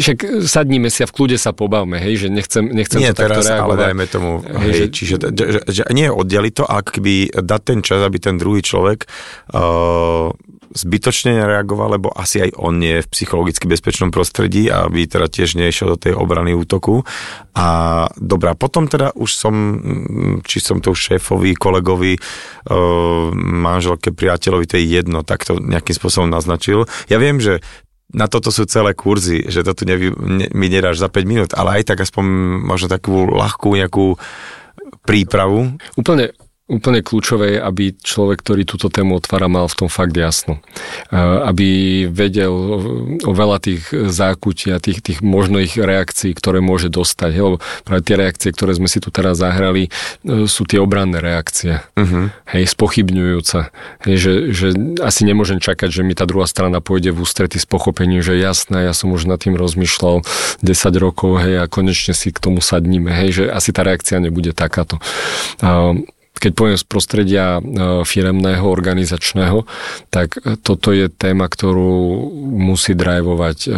však 0.00 0.18
sadníme 0.48 0.88
si 0.88 1.04
a 1.04 1.06
v 1.06 1.12
kľude 1.12 1.36
sa 1.36 1.52
pobavme, 1.52 2.00
hej, 2.00 2.26
že 2.26 2.28
nechcem, 2.32 2.64
nechcem 2.72 2.96
nie 2.96 3.12
to 3.12 3.20
teraz, 3.20 3.44
takto 3.44 3.60
reagovať. 3.60 3.68
ale 3.68 3.74
dajme 3.92 4.04
tomu, 4.08 4.30
hej, 4.40 4.56
hej 4.56 4.72
že, 4.72 4.84
čiže 4.88 5.14
že, 5.20 5.44
že, 5.52 5.60
že 5.68 5.82
nie 5.92 6.08
oddeliť 6.08 6.52
to, 6.56 6.64
ak 6.64 6.96
keby 6.96 7.14
dať 7.28 7.60
ten 7.60 7.78
čas, 7.84 8.00
aby 8.00 8.16
ten 8.16 8.40
druhý 8.40 8.64
človek 8.64 9.04
uh, 9.52 10.32
zbytočne 10.72 11.36
nereagoval, 11.36 12.00
lebo 12.00 12.08
asi 12.12 12.40
aj 12.48 12.56
on 12.56 12.80
nie 12.80 13.00
je 13.00 13.04
v 13.04 13.12
psychologicky 13.12 13.68
bezpečnom 13.68 14.08
prostredí, 14.08 14.72
aby 14.72 15.04
teda 15.04 15.28
tiež 15.28 15.60
nešiel 15.60 15.94
do 15.94 15.98
tej 16.00 16.16
obrany 16.16 16.56
útoku. 16.56 17.04
A 17.52 17.66
dobrá, 18.16 18.56
potom 18.56 18.88
teda 18.88 19.12
už 19.12 19.30
som, 19.36 19.52
mm, 19.52 20.48
či 20.48 20.58
som 20.64 20.80
to 20.80 20.96
šéfovi, 20.96 21.52
kolegovi, 21.52 21.81
e, 22.16 22.20
manželke, 23.36 24.14
priateľovi, 24.14 24.64
to 24.70 24.78
je 24.78 24.84
jedno, 24.86 25.26
tak 25.26 25.42
to 25.42 25.58
nejakým 25.58 25.94
spôsobom 25.98 26.30
naznačil. 26.30 26.86
Ja 27.10 27.18
viem, 27.18 27.42
že 27.42 27.60
na 28.12 28.28
toto 28.28 28.52
sú 28.52 28.68
celé 28.68 28.92
kurzy, 28.92 29.48
že 29.48 29.64
to 29.64 29.72
tu 29.72 29.82
nevy, 29.88 30.12
ne, 30.12 30.46
mi 30.52 30.68
nedáš 30.68 31.00
za 31.00 31.08
5 31.08 31.24
minút, 31.24 31.50
ale 31.56 31.80
aj 31.80 31.92
tak 31.92 32.04
aspoň 32.04 32.24
možno 32.62 32.86
takú 32.92 33.24
ľahkú 33.24 33.72
nejakú 33.72 34.20
prípravu. 35.02 35.74
Úplne 35.96 36.36
úplne 36.72 37.04
kľúčové 37.04 37.56
je, 37.56 37.58
aby 37.60 37.84
človek, 38.00 38.40
ktorý 38.40 38.64
túto 38.64 38.88
tému 38.88 39.20
otvára, 39.20 39.52
mal 39.52 39.68
v 39.68 39.84
tom 39.84 39.88
fakt 39.92 40.16
jasno. 40.16 40.64
Aby 41.12 42.08
vedel 42.08 42.52
o 43.22 43.32
veľa 43.36 43.60
tých 43.60 43.92
zákutí 43.92 44.72
a 44.72 44.80
tých, 44.80 45.04
tých 45.04 45.18
možných 45.20 45.76
reakcií, 45.76 46.32
ktoré 46.32 46.64
môže 46.64 46.88
dostať. 46.88 47.30
Lebo 47.36 47.56
práve 47.84 48.02
tie 48.02 48.16
reakcie, 48.16 48.48
ktoré 48.56 48.72
sme 48.72 48.88
si 48.88 49.04
tu 49.04 49.12
teraz 49.12 49.44
zahrali, 49.44 49.92
e, 50.24 50.48
sú 50.48 50.64
tie 50.64 50.80
obranné 50.80 51.20
reakcie. 51.20 51.84
Uh-huh. 51.92 52.32
Hej, 52.48 52.72
spochybňujúce. 52.72 53.68
Hej, 54.08 54.16
že, 54.16 54.32
že 54.56 54.66
asi 55.04 55.28
nemôžem 55.28 55.60
čakať, 55.60 55.92
že 55.92 56.02
mi 56.02 56.16
tá 56.16 56.24
druhá 56.24 56.48
strana 56.48 56.80
pôjde 56.80 57.12
v 57.12 57.20
ústrety 57.20 57.60
s 57.60 57.68
pochopením, 57.68 58.24
že 58.24 58.40
jasné, 58.40 58.88
ja 58.88 58.96
som 58.96 59.12
už 59.12 59.28
nad 59.28 59.36
tým 59.36 59.54
rozmýšľal 59.54 60.24
10 60.64 61.04
rokov, 61.04 61.44
hej, 61.44 61.60
a 61.60 61.68
konečne 61.68 62.16
si 62.16 62.32
k 62.32 62.40
tomu 62.40 62.64
sadníme. 62.64 63.12
Hej, 63.12 63.30
že 63.32 63.44
asi 63.52 63.70
tá 63.74 63.84
reakcia 63.84 64.22
nebude 64.22 64.56
takáto 64.56 64.96
keď 66.42 66.52
poviem 66.58 66.74
z 66.74 66.86
prostredia 66.90 67.62
e, 67.62 68.02
firemného, 68.02 68.66
organizačného, 68.66 69.62
tak 70.10 70.34
toto 70.66 70.90
je 70.90 71.06
téma, 71.06 71.46
ktorú 71.46 72.26
musí 72.58 72.98
drivovať 72.98 73.58
uh, 73.68 73.74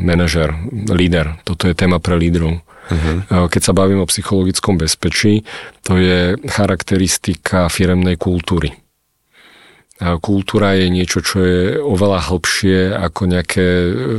manažer, 0.00 0.50
líder. 0.88 1.36
Toto 1.44 1.68
je 1.68 1.76
téma 1.76 2.00
pre 2.00 2.16
lídrov. 2.16 2.58
Uh-huh. 2.58 3.46
Keď 3.52 3.62
sa 3.62 3.76
bavím 3.76 4.00
o 4.00 4.08
psychologickom 4.08 4.80
bezpečí, 4.80 5.44
to 5.84 6.00
je 6.00 6.40
charakteristika 6.48 7.68
firemnej 7.68 8.16
kultúry. 8.16 8.72
Kultúra 9.98 10.78
je 10.78 10.86
niečo, 10.88 11.18
čo 11.20 11.42
je 11.42 11.62
oveľa 11.82 12.30
hlbšie 12.30 12.94
ako 12.94 13.20
nejaké 13.28 13.66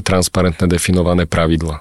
transparentné 0.04 0.68
definované 0.68 1.24
pravidla. 1.24 1.80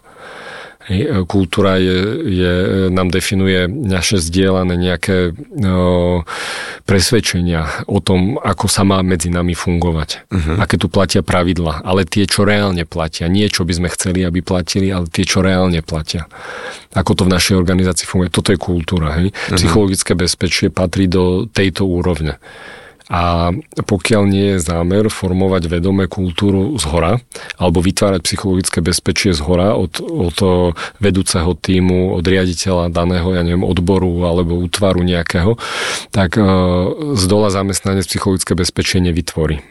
E, 0.89 1.23
kultúra 1.29 1.77
je, 1.77 1.99
je, 2.25 2.53
nám 2.89 3.13
definuje 3.13 3.69
naše 3.69 4.17
zdieľané 4.17 4.75
nejaké 4.75 5.37
no, 5.53 6.25
presvedčenia 6.89 7.85
o 7.85 8.01
tom, 8.01 8.41
ako 8.41 8.67
sa 8.73 8.89
má 8.89 9.05
medzi 9.05 9.29
nami 9.29 9.53
fungovať. 9.53 10.29
Uh-huh. 10.33 10.57
Aké 10.57 10.81
tu 10.81 10.89
platia 10.89 11.21
pravidla, 11.21 11.85
ale 11.85 12.09
tie, 12.09 12.25
čo 12.25 12.49
reálne 12.49 12.89
platia. 12.89 13.29
Nie, 13.29 13.53
čo 13.53 13.69
by 13.69 13.73
sme 13.77 13.89
chceli, 13.93 14.25
aby 14.25 14.41
platili, 14.41 14.89
ale 14.89 15.13
tie, 15.13 15.29
čo 15.29 15.45
reálne 15.45 15.85
platia. 15.85 16.25
Ako 16.97 17.13
to 17.13 17.23
v 17.29 17.35
našej 17.37 17.55
organizácii 17.61 18.09
funguje. 18.09 18.33
Toto 18.33 18.51
je 18.51 18.59
kultúra. 18.59 19.21
Hej? 19.21 19.31
Uh-huh. 19.31 19.61
Psychologické 19.61 20.17
bezpečie 20.17 20.73
patrí 20.73 21.05
do 21.05 21.45
tejto 21.53 21.85
úrovne. 21.85 22.41
A 23.09 23.57
pokiaľ 23.75 24.23
nie 24.29 24.47
je 24.57 24.65
zámer 24.65 25.09
formovať 25.09 25.73
vedomé 25.73 26.07
kultúru 26.13 26.77
z 26.77 26.85
hora, 26.93 27.13
alebo 27.57 27.81
vytvárať 27.81 28.21
psychologické 28.25 28.85
bezpečie 28.85 29.33
z 29.33 29.41
hora 29.41 29.73
od, 29.73 30.01
od 30.05 30.39
vedúceho 31.01 31.57
týmu, 31.57 32.13
od 32.13 32.25
riaditeľa 32.25 32.93
daného, 32.93 33.33
ja 33.33 33.41
neviem, 33.41 33.65
odboru 33.65 34.29
alebo 34.29 34.61
útvaru 34.61 35.01
nejakého, 35.01 35.57
tak 36.13 36.37
z 37.17 37.25
dola 37.25 37.49
zamestnanie 37.49 38.05
psychologické 38.05 38.53
bezpečie 38.53 39.01
nevytvorí 39.01 39.65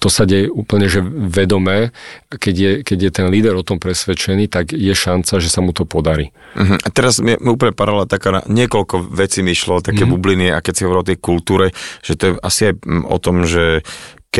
to 0.00 0.08
sa 0.08 0.24
deje 0.24 0.48
úplne, 0.48 0.88
že 0.88 1.04
vedomé, 1.04 1.92
keď 2.32 2.54
je, 2.56 2.72
keď 2.80 2.98
je 3.04 3.10
ten 3.12 3.26
líder 3.28 3.52
o 3.52 3.60
tom 3.60 3.76
presvedčený, 3.76 4.48
tak 4.48 4.72
je 4.72 4.96
šanca, 4.96 5.36
že 5.36 5.52
sa 5.52 5.60
mu 5.60 5.76
to 5.76 5.84
podarí. 5.84 6.32
Uh-huh. 6.56 6.80
A 6.80 6.88
teraz 6.88 7.20
mi 7.20 7.36
úplne 7.36 7.76
parola 7.76 8.08
taká, 8.08 8.40
niekoľko 8.48 9.12
vecí 9.12 9.44
mi 9.44 9.52
šlo, 9.52 9.84
také 9.84 10.08
uh-huh. 10.08 10.16
bubliny, 10.16 10.48
a 10.56 10.64
keď 10.64 10.72
si 10.72 10.84
hovoril 10.88 11.04
o 11.04 11.10
tej 11.12 11.18
kultúre, 11.20 11.76
že 12.00 12.16
to 12.16 12.22
je 12.24 12.32
asi 12.40 12.72
aj 12.72 12.74
o 13.06 13.16
tom, 13.20 13.44
že 13.44 13.84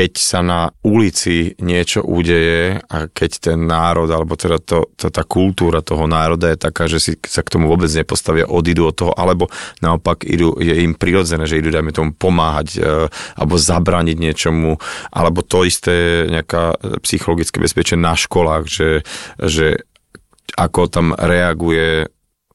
keď 0.00 0.16
sa 0.16 0.40
na 0.40 0.72
ulici 0.80 1.52
niečo 1.60 2.00
udeje 2.00 2.80
a 2.88 3.04
keď 3.04 3.52
ten 3.52 3.68
národ, 3.68 4.08
alebo 4.08 4.32
teda 4.32 4.56
to, 4.56 4.88
to, 4.96 5.12
tá 5.12 5.28
kultúra 5.28 5.84
toho 5.84 6.08
národa 6.08 6.48
je 6.48 6.56
taká, 6.56 6.88
že 6.88 6.96
si 6.96 7.12
sa 7.28 7.44
k 7.44 7.52
tomu 7.52 7.68
vôbec 7.68 7.92
nepostavia, 7.92 8.48
odídu 8.48 8.88
od 8.88 8.96
toho, 8.96 9.12
alebo 9.12 9.52
naopak 9.84 10.24
idú, 10.24 10.56
je 10.56 10.72
im 10.72 10.96
prirodzené, 10.96 11.44
že 11.44 11.60
idú, 11.60 11.68
dajme 11.68 11.92
tomu, 11.92 12.16
pomáhať 12.16 12.80
e, 12.80 13.12
alebo 13.12 13.60
zabrániť 13.60 14.16
niečomu, 14.16 14.80
alebo 15.12 15.44
to 15.44 15.68
isté 15.68 16.24
nejaká 16.32 16.80
psychologické 17.04 17.60
bezpečie 17.60 18.00
na 18.00 18.16
školách, 18.16 18.64
že, 18.72 19.04
že 19.36 19.84
ako 20.56 20.88
tam 20.88 21.12
reaguje 21.12 22.08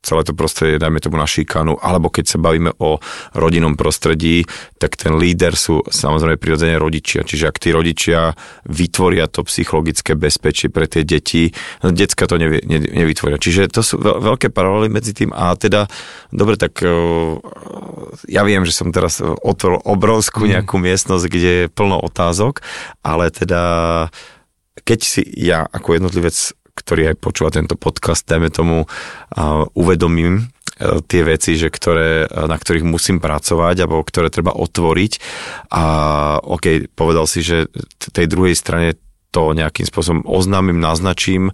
celé 0.05 0.21
to 0.21 0.37
prostredie, 0.37 0.77
dajme 0.77 1.01
tomu 1.01 1.17
na 1.17 1.25
šikanu, 1.25 1.81
alebo 1.81 2.13
keď 2.13 2.25
sa 2.29 2.37
bavíme 2.37 2.77
o 2.77 3.01
rodinnom 3.33 3.73
prostredí, 3.73 4.45
tak 4.77 4.93
ten 4.93 5.17
líder 5.17 5.57
sú 5.57 5.81
samozrejme 5.81 6.37
prirodzene 6.37 6.77
rodičia. 6.77 7.25
Čiže 7.25 7.49
ak 7.49 7.57
tí 7.57 7.73
rodičia 7.73 8.37
vytvoria 8.69 9.25
to 9.25 9.41
psychologické 9.49 10.13
bezpečie 10.13 10.69
pre 10.69 10.85
tie 10.85 11.01
deti, 11.01 11.49
no 11.81 11.89
decka 11.89 12.29
to 12.29 12.37
nevie, 12.37 12.61
ne, 12.69 12.77
nevytvoria. 12.77 13.41
Čiže 13.41 13.73
to 13.73 13.81
sú 13.81 13.97
veľké 13.99 14.53
paralely 14.53 14.93
medzi 14.93 15.17
tým 15.17 15.33
a 15.33 15.57
teda, 15.57 15.89
dobre, 16.29 16.61
tak 16.61 16.85
ja 18.29 18.41
viem, 18.45 18.61
že 18.61 18.77
som 18.77 18.93
teraz 18.93 19.19
otvoril 19.19 19.81
obrovskú 19.81 20.45
mhm. 20.45 20.49
nejakú 20.59 20.77
miestnosť, 20.77 21.25
kde 21.25 21.51
je 21.65 21.73
plno 21.73 21.97
otázok, 21.97 22.61
ale 23.01 23.33
teda 23.33 23.63
keď 24.85 24.99
si 25.01 25.23
ja 25.39 25.65
ako 25.65 25.97
jednotlivec 25.97 26.35
ktorý 26.75 27.15
aj 27.15 27.23
počúva 27.23 27.49
tento 27.49 27.79
podcast, 27.79 28.27
dajme 28.27 28.51
tomu, 28.51 28.83
uvedomím 29.73 30.43
uh, 30.43 30.99
tie 31.07 31.23
veci, 31.23 31.55
že 31.55 31.71
ktoré, 31.71 32.27
uh, 32.27 32.45
na 32.45 32.59
ktorých 32.59 32.83
musím 32.83 33.23
pracovať 33.23 33.75
alebo 33.81 34.03
ktoré 34.03 34.27
treba 34.27 34.51
otvoriť 34.51 35.11
a 35.71 35.83
OK, 36.43 36.91
povedal 36.93 37.25
si, 37.25 37.41
že 37.41 37.71
tej 38.11 38.27
druhej 38.27 38.53
strane 38.53 38.99
to 39.35 39.51
nejakým 39.51 39.83
spôsobom 39.83 40.23
oznámim, 40.23 40.79
naznačím 40.79 41.51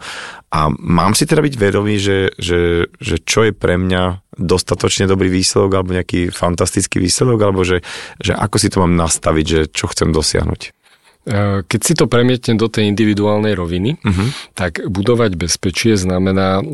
a 0.53 0.69
mám 0.69 1.17
si 1.17 1.25
teda 1.25 1.41
byť 1.41 1.55
vedomý, 1.57 1.97
že, 1.97 2.29
že, 2.37 2.85
že 3.01 3.17
čo 3.17 3.49
je 3.49 3.57
pre 3.57 3.81
mňa 3.81 4.21
dostatočne 4.37 5.09
dobrý 5.09 5.33
výsledok 5.33 5.81
alebo 5.81 5.97
nejaký 5.97 6.29
fantastický 6.29 7.01
výsledok, 7.01 7.41
alebo 7.41 7.65
že, 7.65 7.81
že 8.21 8.37
ako 8.37 8.55
si 8.61 8.69
to 8.69 8.85
mám 8.85 8.93
nastaviť, 8.93 9.45
že 9.49 9.61
čo 9.73 9.89
chcem 9.89 10.13
dosiahnuť. 10.13 10.80
E, 11.21 11.61
keď 11.61 11.81
si 11.85 11.93
to 11.93 12.09
premietne 12.09 12.57
do 12.57 12.65
tej 12.65 12.89
individuálnej 12.89 13.53
roviny, 13.53 14.01
uh-huh. 14.01 14.27
tak 14.57 14.81
budovať 14.89 15.37
bezpečie 15.37 15.93
znamená 15.93 16.61
uh, 16.61 16.65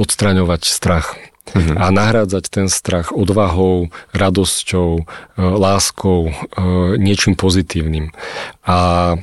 odstraňovať 0.00 0.62
strach. 0.64 1.20
Uh-huh. 1.52 1.76
A 1.76 1.92
nahrádzať 1.92 2.44
ten 2.48 2.66
strach 2.72 3.12
odvahou, 3.12 3.92
radosťou, 4.16 4.90
uh, 4.96 5.06
láskou, 5.36 6.32
niečím 6.96 7.36
pozitívnym. 7.36 8.08
A 8.64 9.20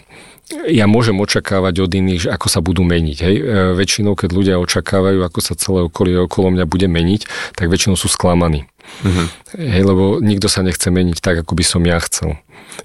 ja 0.67 0.85
môžem 0.87 1.15
očakávať 1.15 1.87
od 1.87 1.91
iných, 1.91 2.21
že 2.27 2.29
ako 2.29 2.47
sa 2.51 2.59
budú 2.59 2.83
meniť. 2.83 3.17
Hej? 3.23 3.35
E, 3.39 3.43
väčšinou, 3.75 4.13
keď 4.19 4.29
ľudia 4.31 4.55
očakávajú, 4.59 5.23
ako 5.23 5.39
sa 5.39 5.53
celé 5.55 5.87
okolie 5.87 6.19
okolo 6.19 6.51
mňa 6.51 6.65
bude 6.67 6.87
meniť, 6.91 7.55
tak 7.55 7.71
väčšinou 7.71 7.95
sú 7.95 8.11
sklamaní. 8.11 8.67
Uh-huh. 9.01 9.27
Hej, 9.57 9.83
lebo 9.87 10.03
nikto 10.21 10.51
sa 10.51 10.61
nechce 10.61 10.91
meniť 10.91 11.17
tak, 11.23 11.41
ako 11.41 11.57
by 11.57 11.63
som 11.65 11.81
ja 11.87 11.97
chcel. 12.03 12.37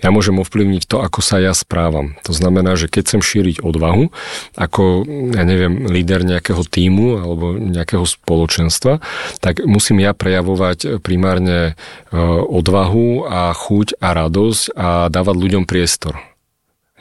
Ja 0.03 0.11
môžem 0.11 0.37
ovplyvniť 0.43 0.83
to, 0.91 1.01
ako 1.01 1.21
sa 1.23 1.39
ja 1.39 1.55
správam. 1.55 2.19
To 2.27 2.35
znamená, 2.35 2.75
že 2.75 2.91
keď 2.91 3.03
chcem 3.07 3.23
šíriť 3.23 3.57
odvahu, 3.63 4.11
ako, 4.59 5.07
ja 5.33 5.45
neviem, 5.47 5.87
líder 5.87 6.27
nejakého 6.27 6.63
týmu 6.67 7.23
alebo 7.23 7.55
nejakého 7.57 8.05
spoločenstva, 8.05 8.99
tak 9.41 9.63
musím 9.65 10.03
ja 10.03 10.13
prejavovať 10.13 11.01
primárne 11.01 11.73
e, 11.73 12.19
odvahu 12.45 13.25
a 13.31 13.55
chuť 13.55 14.01
a 14.03 14.09
radosť 14.13 14.63
a 14.75 14.89
dávať 15.09 15.37
ľuďom 15.39 15.65
priestor. 15.65 16.19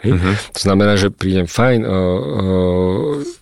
Hej? 0.05 0.11
Uh-huh. 0.15 0.35
To 0.55 0.61
znamená, 0.61 0.93
že 0.95 1.09
prídem, 1.09 1.49
fajn, 1.49 1.79
uh, 1.81 1.89
uh, 1.89 3.34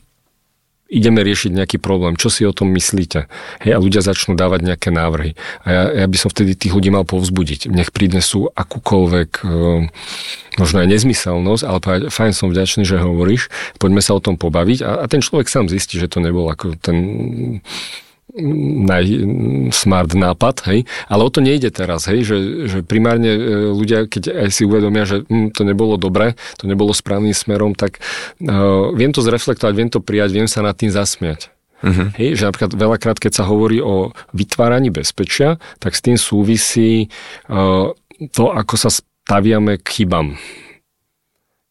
ideme 0.91 1.25
riešiť 1.25 1.51
nejaký 1.57 1.77
problém, 1.81 2.19
čo 2.19 2.29
si 2.29 2.45
o 2.45 2.53
tom 2.53 2.69
myslíte? 2.75 3.25
Hej, 3.65 3.71
a 3.75 3.79
ľudia 3.81 4.05
začnú 4.05 4.37
dávať 4.37 4.73
nejaké 4.73 4.89
návrhy. 4.93 5.33
A 5.63 5.67
ja, 5.67 5.83
ja 6.03 6.07
by 6.07 6.17
som 6.19 6.29
vtedy 6.29 6.53
tých 6.53 6.75
ľudí 6.75 6.93
mal 6.93 7.07
povzbudiť. 7.07 7.71
Nech 7.73 7.89
prinesú 7.89 8.53
akúkoľvek, 8.53 9.29
e, 9.41 9.89
možno 10.61 10.77
aj 10.85 10.87
nezmyselnosť, 10.93 11.63
ale 11.65 11.77
povedať, 11.81 12.01
fajn, 12.13 12.31
som 12.37 12.47
vďačný, 12.53 12.83
že 12.85 13.01
hovoríš, 13.01 13.49
poďme 13.81 14.05
sa 14.05 14.13
o 14.13 14.21
tom 14.21 14.37
pobaviť. 14.37 14.79
A, 14.85 14.89
a 15.01 15.05
ten 15.09 15.23
človek 15.25 15.49
sám 15.49 15.71
zistí, 15.71 15.97
že 15.97 16.11
to 16.11 16.21
nebol 16.21 16.45
ako 16.51 16.77
ten 16.77 16.97
smart 19.69 20.17
nápad, 20.17 20.65
hej, 20.65 20.89
ale 21.05 21.21
o 21.21 21.29
to 21.29 21.37
nejde 21.37 21.69
teraz, 21.69 22.09
hej, 22.09 22.25
že, 22.25 22.37
že 22.65 22.77
primárne 22.81 23.29
e, 23.29 23.41
ľudia, 23.69 24.09
keď 24.09 24.33
aj 24.33 24.49
si 24.49 24.65
uvedomia, 24.65 25.05
že 25.05 25.21
hm, 25.29 25.53
to 25.53 25.61
nebolo 25.61 26.01
dobre, 26.01 26.33
to 26.57 26.65
nebolo 26.65 26.97
správnym 26.97 27.37
smerom, 27.37 27.77
tak 27.77 28.01
uh, 28.41 28.89
viem 28.97 29.13
to 29.13 29.21
zreflektovať, 29.21 29.73
viem 29.77 29.89
to 29.93 30.01
prijať, 30.01 30.33
viem 30.33 30.49
sa 30.49 30.65
nad 30.65 30.73
tým 30.73 30.89
zasmiať. 30.89 31.53
Uh-huh. 31.83 32.09
Hej, 32.15 32.41
že 32.41 32.47
napríklad 32.49 32.73
veľakrát, 32.73 33.17
keď 33.19 33.43
sa 33.43 33.45
hovorí 33.45 33.83
o 33.83 34.15
vytváraní 34.31 34.89
bezpečia, 34.89 35.61
tak 35.77 35.93
s 35.93 36.01
tým 36.01 36.17
súvisí 36.17 37.11
uh, 37.51 37.91
to, 38.33 38.43
ako 38.49 38.75
sa 38.79 38.89
staviame 38.89 39.77
k 39.77 40.01
chybám. 40.01 40.39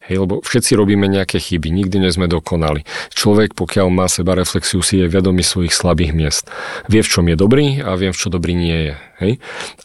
Hej, 0.03 0.27
lebo 0.27 0.43
všetci 0.43 0.75
robíme 0.75 1.07
nejaké 1.07 1.39
chyby, 1.39 1.71
nikdy 1.71 2.03
nie 2.03 2.11
sme 2.11 2.27
dokonali. 2.27 2.83
Človek, 3.15 3.55
pokiaľ 3.55 3.87
má 3.87 4.11
seba 4.11 4.35
reflexiu, 4.35 4.83
si 4.83 4.99
je 4.99 5.07
vedomý 5.07 5.47
svojich 5.47 5.71
slabých 5.71 6.11
miest. 6.11 6.51
Vie, 6.91 6.99
v 6.99 7.07
čom 7.07 7.23
je 7.31 7.39
dobrý 7.39 7.79
a 7.79 7.95
vie, 7.95 8.11
v 8.11 8.19
čo 8.19 8.27
dobrý 8.27 8.51
nie 8.51 8.91
je. 8.91 8.95
Hej? 9.23 9.33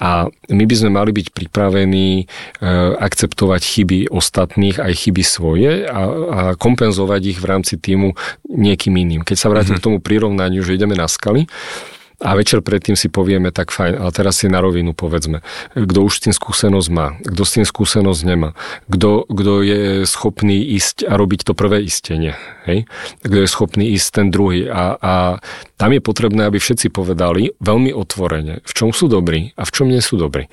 A 0.03 0.27
my 0.51 0.65
by 0.67 0.75
sme 0.75 0.91
mali 0.91 1.15
byť 1.15 1.31
pripravení 1.31 2.09
e, 2.19 2.25
akceptovať 2.99 3.63
chyby 3.63 3.99
ostatných, 4.11 4.83
aj 4.83 4.93
chyby 5.07 5.23
svoje 5.23 5.87
a, 5.87 6.01
a 6.11 6.41
kompenzovať 6.59 7.23
ich 7.23 7.39
v 7.39 7.47
rámci 7.47 7.79
týmu 7.79 8.19
niekým 8.51 8.99
iným. 8.99 9.23
Keď 9.23 9.37
sa 9.39 9.47
vrátim 9.47 9.79
mm-hmm. 9.79 9.87
k 9.87 9.87
tomu 9.87 9.99
prirovnaniu, 10.03 10.67
že 10.67 10.75
ideme 10.75 10.99
na 10.99 11.07
skaly, 11.07 11.47
a 12.19 12.35
večer 12.35 12.67
predtým 12.67 12.99
si 12.99 13.07
povieme, 13.07 13.55
tak 13.55 13.71
fajn, 13.71 13.95
ale 13.95 14.11
teraz 14.11 14.43
si 14.43 14.51
na 14.51 14.59
rovinu 14.59 14.91
povedzme, 14.91 15.39
kto 15.75 15.99
už 16.03 16.13
s 16.19 16.23
tým 16.27 16.35
skúsenosť 16.35 16.89
má, 16.91 17.15
kto 17.23 17.43
s 17.47 17.55
tým 17.55 17.67
skúsenosť 17.67 18.21
nemá, 18.27 18.59
kto, 18.91 19.31
je 19.63 20.03
schopný 20.03 20.59
ísť 20.75 21.07
a 21.07 21.15
robiť 21.15 21.47
to 21.47 21.53
prvé 21.55 21.87
istenie, 21.87 22.35
kto 23.23 23.37
je 23.47 23.49
schopný 23.49 23.95
ísť 23.95 24.09
ten 24.11 24.27
druhý 24.35 24.67
a, 24.67 24.99
a 24.99 25.13
tam 25.79 25.91
je 25.95 26.03
potrebné, 26.03 26.51
aby 26.51 26.59
všetci 26.59 26.91
povedali 26.91 27.55
veľmi 27.63 27.95
otvorene, 27.95 28.67
v 28.67 28.73
čom 28.75 28.91
sú 28.91 29.07
dobrí 29.07 29.55
a 29.55 29.63
v 29.63 29.71
čom 29.71 29.87
nie 29.87 30.03
sú 30.03 30.19
dobrí. 30.19 30.51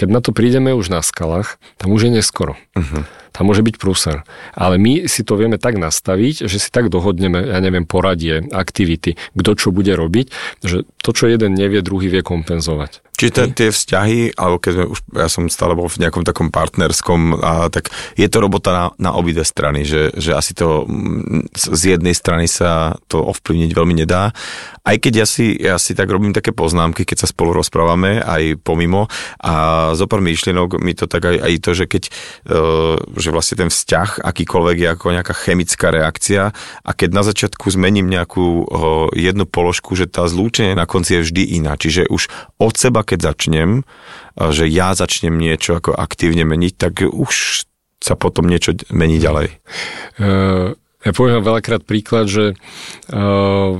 Keď 0.00 0.08
na 0.08 0.24
to 0.24 0.32
prídeme 0.32 0.72
už 0.72 0.88
na 0.88 1.04
skalách, 1.04 1.60
tam 1.76 1.92
už 1.92 2.08
je 2.08 2.10
neskoro. 2.16 2.56
Uh-huh. 2.72 3.04
Tam 3.32 3.48
môže 3.48 3.64
byť 3.64 3.76
prúser. 3.80 4.22
Ale 4.52 4.76
my 4.76 5.08
si 5.08 5.24
to 5.24 5.40
vieme 5.40 5.56
tak 5.56 5.80
nastaviť, 5.80 6.46
že 6.46 6.56
si 6.60 6.68
tak 6.68 6.92
dohodneme, 6.92 7.40
ja 7.48 7.58
neviem, 7.58 7.88
poradie, 7.88 8.44
aktivity, 8.52 9.16
kto 9.32 9.50
čo 9.56 9.68
bude 9.72 9.92
robiť, 9.96 10.26
že 10.62 10.84
to, 11.00 11.10
čo 11.10 11.26
jeden 11.26 11.56
nevie, 11.56 11.80
druhý 11.80 12.12
vie 12.12 12.22
kompenzovať. 12.22 13.02
Čiže 13.22 13.54
tie 13.54 13.70
vzťahy, 13.70 14.34
alebo 14.34 14.58
keď 14.58 14.72
sme 14.74 14.84
už, 14.88 14.98
ja 15.14 15.28
som 15.30 15.46
stále 15.46 15.78
bol 15.78 15.86
v 15.86 16.02
nejakom 16.02 16.26
takom 16.26 16.50
partnerskom, 16.50 17.38
a, 17.38 17.70
tak 17.70 17.94
je 18.18 18.26
to 18.26 18.42
robota 18.42 18.74
na, 18.74 18.84
na 18.98 19.10
obidve 19.14 19.46
strany, 19.46 19.86
že, 19.86 20.10
že 20.18 20.34
asi 20.34 20.58
to 20.58 20.88
mm, 20.90 21.54
z 21.54 21.82
jednej 21.94 22.18
strany 22.18 22.50
sa 22.50 22.98
to 23.06 23.22
ovplyvniť 23.22 23.70
veľmi 23.78 23.94
nedá. 23.94 24.34
Aj 24.82 24.96
keď 24.98 25.22
ja 25.22 25.26
si, 25.28 25.54
ja 25.54 25.78
si 25.78 25.94
tak 25.94 26.10
robím 26.10 26.34
také 26.34 26.50
poznámky, 26.50 27.06
keď 27.06 27.22
sa 27.22 27.30
spolu 27.30 27.62
rozprávame, 27.62 28.18
aj 28.18 28.58
pomimo 28.58 29.06
a 29.38 29.52
zo 29.94 30.10
pár 30.10 30.18
myšlienok 30.18 30.82
mi 30.82 30.98
to 30.98 31.06
tak 31.06 31.22
aj, 31.22 31.36
aj 31.38 31.52
to, 31.62 31.70
že 31.78 31.84
keď, 31.86 32.02
e, 32.10 32.12
že 33.22 33.30
vlastne 33.30 33.62
ten 33.62 33.70
vzťah 33.70 34.26
akýkoľvek 34.26 34.76
je 34.82 34.88
ako 34.90 35.06
nejaká 35.14 35.34
chemická 35.38 35.94
reakcia 35.94 36.50
a 36.82 36.90
keď 36.90 37.10
na 37.14 37.22
začiatku 37.22 37.70
zmením 37.70 38.10
nejakú 38.10 38.42
e, 38.42 38.64
jednu 39.14 39.46
položku, 39.46 39.94
že 39.94 40.10
tá 40.10 40.26
zlúčenie 40.26 40.74
na 40.74 40.90
konci 40.90 41.22
je 41.22 41.24
vždy 41.30 41.42
iná. 41.62 41.78
Čiže 41.78 42.10
už 42.10 42.26
od 42.58 42.74
seba, 42.74 43.06
keď 43.06 43.32
začnem, 43.32 43.86
že 44.34 44.66
ja 44.66 44.98
začnem 44.98 45.38
niečo 45.38 45.78
ako 45.78 45.94
aktívne 45.94 46.42
meniť, 46.42 46.74
tak 46.74 47.06
už 47.06 47.64
sa 48.02 48.18
potom 48.18 48.50
niečo 48.50 48.74
mení 48.90 49.22
ďalej. 49.22 49.62
Uh, 50.18 50.74
ja 51.06 51.10
poviem 51.14 51.38
veľakrát 51.38 51.86
príklad, 51.86 52.26
že 52.26 52.58
uh, 53.14 53.78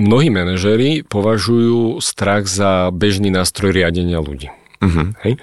mnohí 0.00 0.28
manažéri 0.32 1.04
považujú 1.04 2.00
strach 2.00 2.48
za 2.48 2.88
bežný 2.88 3.28
nástroj 3.28 3.76
riadenia 3.76 4.20
ľudí. 4.20 4.48
Uh-huh. 4.82 5.12
Hej? 5.24 5.34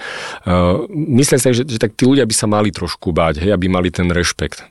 Uh, 0.46 0.86
myslím 0.92 1.40
si, 1.40 1.48
že, 1.54 1.64
že 1.66 1.80
tak 1.82 1.98
tí 1.98 2.06
ľudia 2.06 2.26
by 2.28 2.36
sa 2.36 2.46
mali 2.46 2.70
trošku 2.70 3.10
báť, 3.12 3.42
hej, 3.42 3.52
aby 3.54 3.70
mali 3.70 3.90
ten 3.90 4.10
rešpekt. 4.10 4.66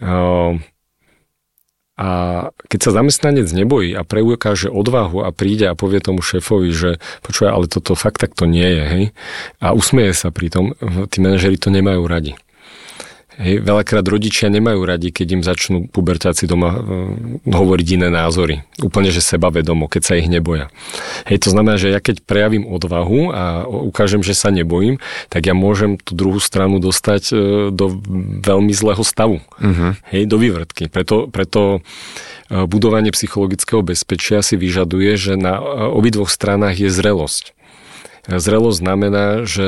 Uh, 0.00 0.58
a 1.98 2.08
keď 2.72 2.80
sa 2.88 2.96
zamestnanec 2.98 3.52
nebojí 3.52 3.92
a 3.92 4.02
preukáže 4.02 4.72
odvahu 4.72 5.22
a 5.22 5.30
príde 5.30 5.68
a 5.68 5.76
povie 5.76 6.00
tomu 6.00 6.24
šéfovi, 6.24 6.72
že 6.72 6.90
počuje, 7.20 7.52
ale 7.52 7.68
toto 7.68 7.92
fakt 7.92 8.24
takto 8.24 8.48
nie 8.48 8.64
je, 8.64 8.84
hej, 8.88 9.04
a 9.60 9.76
usmeje 9.76 10.16
sa 10.16 10.32
pri 10.32 10.48
tom, 10.48 10.64
tí 11.12 11.20
manažeri 11.20 11.60
to 11.60 11.68
nemajú 11.68 12.02
radi. 12.08 12.32
Hej, 13.40 13.64
veľakrát 13.64 14.04
rodičia 14.04 14.52
nemajú 14.52 14.84
radi, 14.84 15.08
keď 15.08 15.26
im 15.40 15.42
začnú 15.42 15.88
pubertáci 15.88 16.44
doma 16.44 16.76
uh, 16.76 16.80
hovoriť 17.48 17.86
iné 17.96 18.12
názory. 18.12 18.60
Úplne, 18.76 19.08
že 19.08 19.24
sebavedomo, 19.24 19.88
keď 19.88 20.02
sa 20.04 20.14
ich 20.20 20.28
neboja. 20.28 20.68
Hej, 21.24 21.48
to 21.48 21.48
znamená, 21.48 21.80
že 21.80 21.88
ja 21.88 21.96
keď 22.04 22.20
prejavím 22.28 22.68
odvahu 22.68 23.32
a 23.32 23.64
ukážem, 23.64 24.20
že 24.20 24.36
sa 24.36 24.52
nebojím, 24.52 25.00
tak 25.32 25.48
ja 25.48 25.56
môžem 25.56 25.96
tú 25.96 26.12
druhú 26.12 26.44
stranu 26.44 26.76
dostať 26.76 27.22
uh, 27.32 27.36
do 27.72 28.04
veľmi 28.44 28.72
zlého 28.76 29.00
stavu. 29.00 29.40
Uh-huh. 29.40 29.96
Hej, 30.12 30.28
do 30.28 30.36
vývrtky. 30.36 30.92
Preto, 30.92 31.32
preto 31.32 31.80
uh, 31.80 32.68
budovanie 32.68 33.16
psychologického 33.16 33.80
bezpečia 33.80 34.44
si 34.44 34.60
vyžaduje, 34.60 35.16
že 35.16 35.40
na 35.40 35.56
obidvoch 35.88 36.28
stranách 36.28 36.84
je 36.84 36.90
zrelosť. 36.92 37.56
Zrelosť 38.22 38.78
znamená, 38.86 39.42
že 39.42 39.66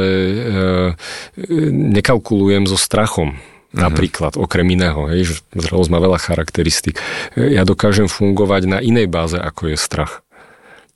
nekalkulujem 1.75 2.71
so 2.71 2.79
strachom 2.79 3.35
Napríklad, 3.75 4.39
okrem 4.39 4.71
iného, 4.71 5.11
hej, 5.11 5.21
že 5.27 5.35
zrelosť 5.51 5.91
má 5.91 5.99
veľa 5.99 6.23
charakteristík. 6.23 7.03
Ja 7.35 7.67
dokážem 7.67 8.07
fungovať 8.07 8.71
na 8.71 8.79
inej 8.79 9.11
báze, 9.11 9.35
ako 9.35 9.75
je 9.75 9.77
strach. 9.77 10.23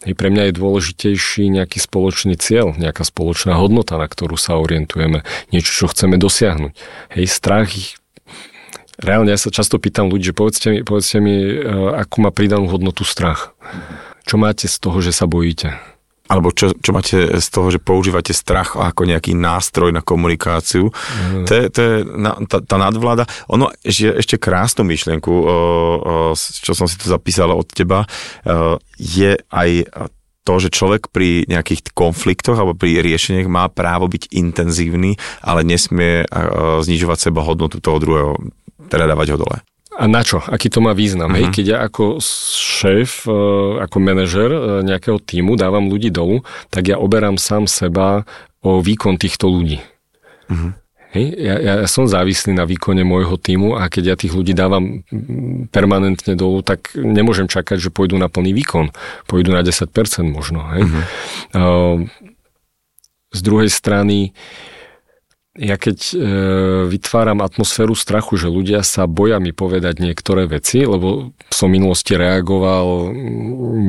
Hej, 0.07 0.14
pre 0.14 0.31
mňa 0.31 0.49
je 0.49 0.59
dôležitejší 0.62 1.51
nejaký 1.51 1.83
spoločný 1.83 2.39
cieľ, 2.39 2.79
nejaká 2.79 3.03
spoločná 3.03 3.59
hodnota, 3.59 3.99
na 3.99 4.07
ktorú 4.07 4.39
sa 4.39 4.55
orientujeme, 4.55 5.26
niečo, 5.51 5.74
čo 5.74 5.85
chceme 5.91 6.14
dosiahnuť. 6.22 6.72
Hej, 7.18 7.26
strach 7.26 7.74
Reálne 8.99 9.31
ja 9.31 9.39
sa 9.39 9.55
často 9.55 9.79
pýtam 9.79 10.11
ľudí, 10.11 10.35
že 10.35 10.35
povedzte 10.35 10.74
mi, 10.74 10.79
povedzte 10.83 11.22
mi, 11.22 11.39
e, 11.39 11.62
akú 12.03 12.18
má 12.18 12.35
pridanú 12.35 12.66
hodnotu 12.66 13.07
strach. 13.07 13.55
Čo 14.26 14.43
máte 14.43 14.66
z 14.66 14.74
toho, 14.83 14.99
že 14.99 15.14
sa 15.14 15.31
bojíte? 15.31 15.79
Alebo 16.29 16.53
čo, 16.53 16.76
čo 16.76 16.93
máte 16.93 17.41
z 17.41 17.49
toho, 17.49 17.72
že 17.72 17.81
používate 17.81 18.37
strach 18.37 18.76
ako 18.76 19.09
nejaký 19.09 19.33
nástroj 19.33 19.91
na 19.97 20.05
komunikáciu. 20.05 20.93
Mm. 20.93 21.45
To 21.49 21.53
je, 21.57 21.64
to 21.72 21.81
je 21.81 21.95
tá, 22.53 22.59
tá 22.61 22.76
nadvláda. 22.76 23.24
Ono 23.49 23.72
ešte, 23.81 24.12
ešte 24.12 24.37
krásnu 24.37 24.85
myšlienku, 24.85 25.33
o, 25.33 25.43
o, 25.43 25.53
čo 26.37 26.76
som 26.76 26.85
si 26.85 27.01
tu 27.01 27.09
zapísal 27.09 27.49
od 27.57 27.64
teba, 27.72 28.05
o, 28.05 28.76
je 29.01 29.41
aj 29.49 29.70
to, 30.45 30.55
že 30.57 30.72
človek 30.72 31.12
pri 31.12 31.45
nejakých 31.45 31.93
konfliktoch 31.93 32.57
alebo 32.57 32.72
pri 32.72 33.05
riešeniach 33.05 33.49
má 33.53 33.68
právo 33.68 34.09
byť 34.09 34.33
intenzívny, 34.33 35.20
ale 35.45 35.61
nesmie 35.61 36.24
znižovať 36.81 37.29
seba 37.29 37.45
hodnotu 37.45 37.85
toho 37.85 38.01
druhého, 38.01 38.33
teda 38.89 39.05
dávať 39.12 39.37
ho 39.37 39.45
dole. 39.45 39.61
A 39.99 40.07
na 40.07 40.22
čo? 40.22 40.38
Aký 40.38 40.70
to 40.70 40.78
má 40.78 40.94
význam? 40.94 41.34
Uh-huh. 41.34 41.42
Hej? 41.42 41.44
Mhm. 41.51 41.55
Keď 41.59 41.64
ja 41.66 41.78
ako 41.82 42.22
šéf, 42.22 43.26
e, 43.26 43.34
ako 43.82 43.96
manažer 43.99 44.51
e, 44.55 44.61
nejakého 44.86 45.18
týmu 45.18 45.59
dávam 45.59 45.90
ľudí 45.90 46.14
dolu, 46.14 46.46
tak 46.70 46.86
ja 46.86 47.03
oberám 47.03 47.34
sám 47.34 47.66
seba 47.66 48.22
o 48.62 48.78
výkon 48.78 49.18
týchto 49.18 49.51
ľudí. 49.51 49.82
Uh-huh. 50.46 50.70
Hej? 51.18 51.26
Ja, 51.34 51.57
ja, 51.59 51.72
ja 51.82 51.88
som 51.90 52.07
závislý 52.07 52.55
na 52.55 52.62
výkone 52.62 53.03
môjho 53.03 53.34
týmu 53.34 53.74
a 53.74 53.90
keď 53.90 54.05
ja 54.07 54.14
tých 54.14 54.38
ľudí 54.38 54.55
dávam 54.55 55.03
permanentne 55.74 56.38
dolu, 56.38 56.62
tak 56.62 56.94
nemôžem 56.94 57.51
čakať, 57.51 57.82
že 57.82 57.90
pôjdu 57.90 58.14
na 58.22 58.30
plný 58.30 58.55
výkon. 58.55 58.94
Pôjdu 59.26 59.51
na 59.51 59.66
10% 59.66 59.90
možno. 60.30 60.62
Hej? 60.78 60.86
Uh-huh. 60.86 61.03
Uh, 61.59 61.96
z 63.34 63.40
druhej 63.42 63.68
strany, 63.72 64.30
uh, 64.30 64.78
ja 65.59 65.74
keď 65.74 65.98
e, 65.98 66.16
vytváram 66.86 67.42
atmosféru 67.42 67.98
strachu, 67.98 68.38
že 68.38 68.46
ľudia 68.46 68.86
sa 68.86 69.11
boja 69.11 69.42
mi 69.42 69.50
povedať 69.50 69.98
niektoré 69.98 70.46
veci, 70.46 70.86
lebo 70.86 71.34
som 71.50 71.66
v 71.68 71.82
minulosti 71.82 72.14
reagoval 72.14 73.11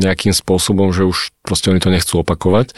nejakým 0.01 0.33
spôsobom, 0.33 0.89
že 0.89 1.05
už 1.05 1.29
proste 1.45 1.69
oni 1.69 1.77
to 1.77 1.93
nechcú 1.93 2.25
opakovať, 2.25 2.73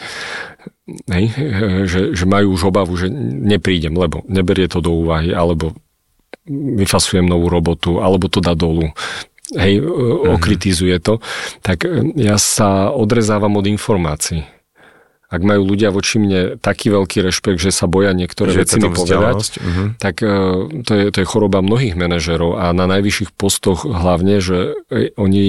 hej, 1.08 1.24
e, 1.32 1.88
že, 1.88 2.12
že 2.12 2.24
majú 2.28 2.52
už 2.52 2.68
obavu, 2.68 2.92
že 3.00 3.08
neprídem, 3.48 3.96
lebo 3.96 4.20
neberie 4.28 4.68
to 4.68 4.84
do 4.84 4.92
úvahy, 4.92 5.32
alebo 5.32 5.72
vyfasujem 6.52 7.24
novú 7.24 7.48
robotu, 7.48 8.04
alebo 8.04 8.28
to 8.28 8.44
dá 8.44 8.52
dolu. 8.52 8.92
Hej, 9.52 9.84
mhm. 9.84 10.36
okritizuje 10.36 10.96
to, 11.00 11.16
tak 11.64 11.88
e, 11.88 12.12
ja 12.20 12.36
sa 12.36 12.92
odrezávam 12.92 13.56
od 13.56 13.64
informácií 13.64 14.44
ak 15.32 15.40
majú 15.40 15.64
ľudia 15.64 15.88
voči 15.88 16.20
mne 16.20 16.60
taký 16.60 16.92
veľký 16.92 17.24
rešpekt, 17.24 17.56
že 17.56 17.72
sa 17.72 17.88
boja 17.88 18.12
niektoré 18.12 18.52
že 18.52 18.68
veci 18.68 18.76
mi 18.76 18.92
povedať, 18.92 19.56
uh-huh. 19.56 19.86
tak 19.96 20.20
uh, 20.20 20.68
to, 20.84 20.92
je, 20.92 21.04
to 21.08 21.24
je 21.24 21.26
choroba 21.26 21.64
mnohých 21.64 21.96
manažerov 21.96 22.60
a 22.60 22.68
na 22.76 22.84
najvyšších 22.84 23.32
postoch 23.32 23.88
hlavne, 23.88 24.44
že 24.44 24.76
e, 24.92 25.08
oni 25.16 25.46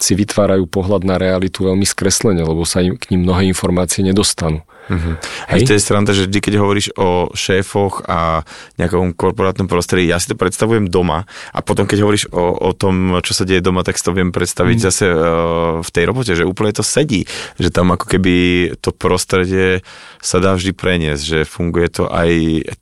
si 0.00 0.12
vytvárajú 0.16 0.64
pohľad 0.64 1.04
na 1.04 1.20
realitu 1.20 1.68
veľmi 1.68 1.84
skreslene, 1.84 2.40
lebo 2.40 2.64
sa 2.64 2.80
im 2.80 2.96
k 2.96 3.12
ním 3.12 3.28
mnohé 3.28 3.52
informácie 3.52 4.00
nedostanú. 4.00 4.64
Uh-huh. 4.90 5.14
Hej? 5.46 5.70
to 5.70 5.78
je 5.78 5.82
strana, 5.82 6.10
že 6.10 6.26
vždy, 6.26 6.38
keď 6.42 6.54
hovoríš 6.58 6.90
o 6.98 7.30
šéfoch 7.30 8.02
a 8.10 8.42
nejakom 8.82 9.14
korporátnom 9.14 9.70
prostredí, 9.70 10.10
ja 10.10 10.18
si 10.18 10.26
to 10.26 10.34
predstavujem 10.34 10.90
doma 10.90 11.22
a 11.54 11.58
potom, 11.62 11.86
keď 11.86 11.98
hovoríš 12.02 12.24
o, 12.34 12.42
o 12.58 12.70
tom, 12.74 13.22
čo 13.22 13.30
sa 13.30 13.46
deje 13.46 13.62
doma, 13.62 13.86
tak 13.86 13.94
si 13.94 14.02
to 14.02 14.10
viem 14.10 14.34
predstaviť 14.34 14.76
uh-huh. 14.82 14.88
zase 14.90 15.04
uh, 15.06 15.78
v 15.78 15.90
tej 15.94 16.04
robote, 16.10 16.32
že 16.34 16.42
úplne 16.42 16.74
to 16.74 16.82
sedí, 16.82 17.22
že 17.62 17.70
tam 17.70 17.94
ako 17.94 18.10
keby 18.10 18.34
to 18.82 18.90
prostredie 18.90 19.86
sa 20.18 20.42
dá 20.42 20.58
vždy 20.58 20.74
preniesť, 20.74 21.22
že 21.22 21.38
funguje 21.46 21.86
to 22.02 22.10
aj 22.10 22.30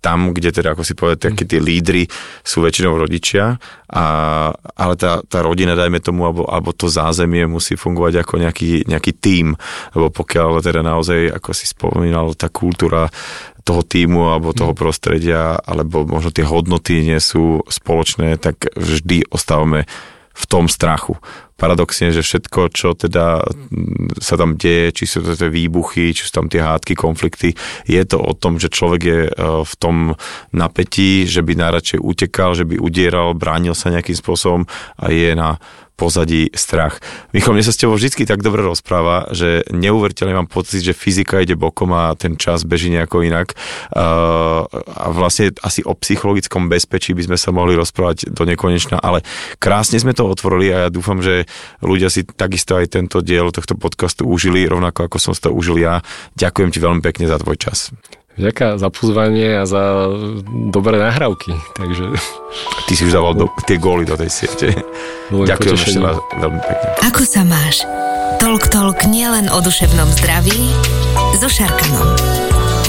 tam, 0.01 0.33
kde 0.33 0.57
teda, 0.57 0.73
ako 0.73 0.83
si 0.89 0.97
povedal, 0.97 1.37
uh-huh. 1.37 1.45
tí 1.45 1.61
lídry 1.61 2.09
sú 2.41 2.65
väčšinou 2.65 2.97
rodičia, 2.97 3.61
a, 3.91 4.05
ale 4.79 4.95
tá, 4.95 5.21
tá 5.27 5.43
rodina, 5.43 5.75
dajme 5.75 5.99
tomu, 5.99 6.23
alebo, 6.23 6.47
alebo 6.47 6.71
to 6.71 6.87
zázemie 6.87 7.45
musí 7.51 7.75
fungovať 7.75 8.23
ako 8.23 8.35
nejaký, 8.39 8.87
nejaký 8.87 9.13
tím, 9.19 9.59
lebo 9.99 10.15
pokiaľ 10.15 10.63
teda 10.63 10.81
naozaj, 10.87 11.35
ako 11.35 11.51
si 11.51 11.67
spolu 11.67 11.90
spomínal, 11.91 12.39
tá 12.39 12.47
kultúra 12.47 13.11
toho 13.67 13.83
týmu 13.83 14.31
alebo 14.31 14.55
toho 14.55 14.73
mm. 14.73 14.79
prostredia, 14.79 15.59
alebo 15.59 16.07
možno 16.07 16.31
tie 16.31 16.47
hodnoty 16.47 17.03
nie 17.03 17.19
sú 17.19 17.67
spoločné, 17.67 18.39
tak 18.39 18.71
vždy 18.79 19.27
ostávame 19.35 19.91
v 20.31 20.45
tom 20.47 20.71
strachu. 20.71 21.19
Paradoxne, 21.61 22.09
že 22.09 22.25
všetko, 22.25 22.73
čo 22.73 22.97
teda 22.97 23.45
sa 24.17 24.35
tam 24.41 24.57
deje, 24.57 24.97
či 24.97 25.05
sú 25.05 25.21
to 25.21 25.37
tie 25.37 25.53
výbuchy, 25.53 26.17
či 26.17 26.25
sú 26.25 26.33
tam 26.33 26.49
tie 26.49 26.65
hádky, 26.65 26.97
konflikty, 26.97 27.53
je 27.85 28.01
to 28.09 28.17
o 28.17 28.33
tom, 28.33 28.57
že 28.57 28.73
človek 28.73 29.03
je 29.05 29.21
e, 29.29 29.33
v 29.61 29.75
tom 29.77 30.17
napätí, 30.57 31.29
že 31.29 31.45
by 31.45 31.61
najradšej 31.61 32.01
utekal, 32.01 32.57
že 32.57 32.65
by 32.65 32.81
udieral, 32.81 33.37
bránil 33.37 33.77
sa 33.77 33.93
nejakým 33.93 34.17
spôsobom 34.17 34.65
a 34.97 35.13
je 35.13 35.37
na 35.37 35.61
pozadí 36.01 36.49
strach. 36.57 36.97
Michal, 37.37 37.53
mne 37.53 37.69
sa 37.69 37.77
s 37.77 37.81
tebou 37.85 38.01
vždy 38.01 38.25
tak 38.25 38.41
dobre 38.41 38.65
rozpráva, 38.65 39.29
že 39.37 39.69
neuveriteľne 39.69 40.33
mám 40.33 40.49
pocit, 40.49 40.81
že 40.81 40.97
fyzika 40.97 41.45
ide 41.45 41.61
bokom 41.61 41.93
a 41.93 42.17
ten 42.17 42.41
čas 42.41 42.65
beží 42.65 42.89
nejako 42.89 43.29
inak. 43.29 43.53
Uh, 43.93 44.65
a 44.97 45.13
vlastne 45.13 45.53
asi 45.61 45.85
o 45.85 45.93
psychologickom 45.93 46.73
bezpečí 46.73 47.13
by 47.13 47.29
sme 47.29 47.37
sa 47.37 47.53
mohli 47.53 47.77
rozprávať 47.77 48.33
do 48.33 48.49
nekonečna, 48.49 48.97
ale 48.97 49.21
krásne 49.61 50.01
sme 50.01 50.17
to 50.17 50.25
otvorili 50.25 50.73
a 50.73 50.87
ja 50.87 50.89
dúfam, 50.89 51.21
že 51.21 51.45
ľudia 51.85 52.09
si 52.09 52.25
takisto 52.25 52.81
aj 52.81 52.97
tento 52.97 53.21
diel 53.21 53.53
tohto 53.53 53.77
podcastu 53.77 54.25
užili, 54.25 54.65
rovnako 54.65 55.11
ako 55.11 55.17
som 55.21 55.33
si 55.37 55.45
to 55.45 55.53
užil 55.53 55.77
ja. 55.77 56.01
Ďakujem 56.41 56.71
ti 56.73 56.79
veľmi 56.81 57.03
pekne 57.05 57.29
za 57.29 57.37
tvoj 57.37 57.61
čas. 57.61 57.93
Ďakujem 58.41 58.77
za 58.81 58.89
pozvanie 58.89 59.49
a 59.61 59.65
za 59.69 60.09
dobré 60.73 60.97
nahrávky. 60.97 61.53
Takže... 61.77 62.05
Ty 62.89 62.93
si 62.97 63.05
už 63.05 63.13
dával 63.13 63.37
do, 63.37 63.47
tie 63.69 63.77
góly 63.77 64.09
do 64.09 64.17
tej 64.17 64.33
siete. 64.33 64.73
Ďakujem 65.31 65.77
ešte 65.77 66.01
raz 66.01 66.17
veľmi 66.41 66.61
pekne. 66.65 66.89
Ako 67.07 67.23
sa 67.23 67.45
máš? 67.45 67.85
Tolk 68.41 68.73
Tolk 68.73 69.05
nielen 69.07 69.53
o 69.53 69.61
duševnom 69.61 70.09
zdraví 70.17 70.73
so 71.37 71.47
Šarkanom. 71.47 72.17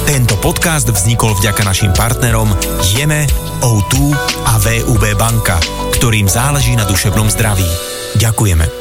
Tento 0.07 0.39
podcast 0.39 0.89
vznikol 0.89 1.35
vďaka 1.37 1.61
našim 1.67 1.91
partnerom 1.93 2.49
Jeme, 2.95 3.27
O2 3.61 4.15
a 4.47 4.57
VUB 4.57 5.03
banka, 5.19 5.61
ktorým 5.99 6.25
záleží 6.31 6.73
na 6.73 6.87
duševnom 6.87 7.29
zdraví. 7.29 7.67
Ďakujeme. 8.17 8.80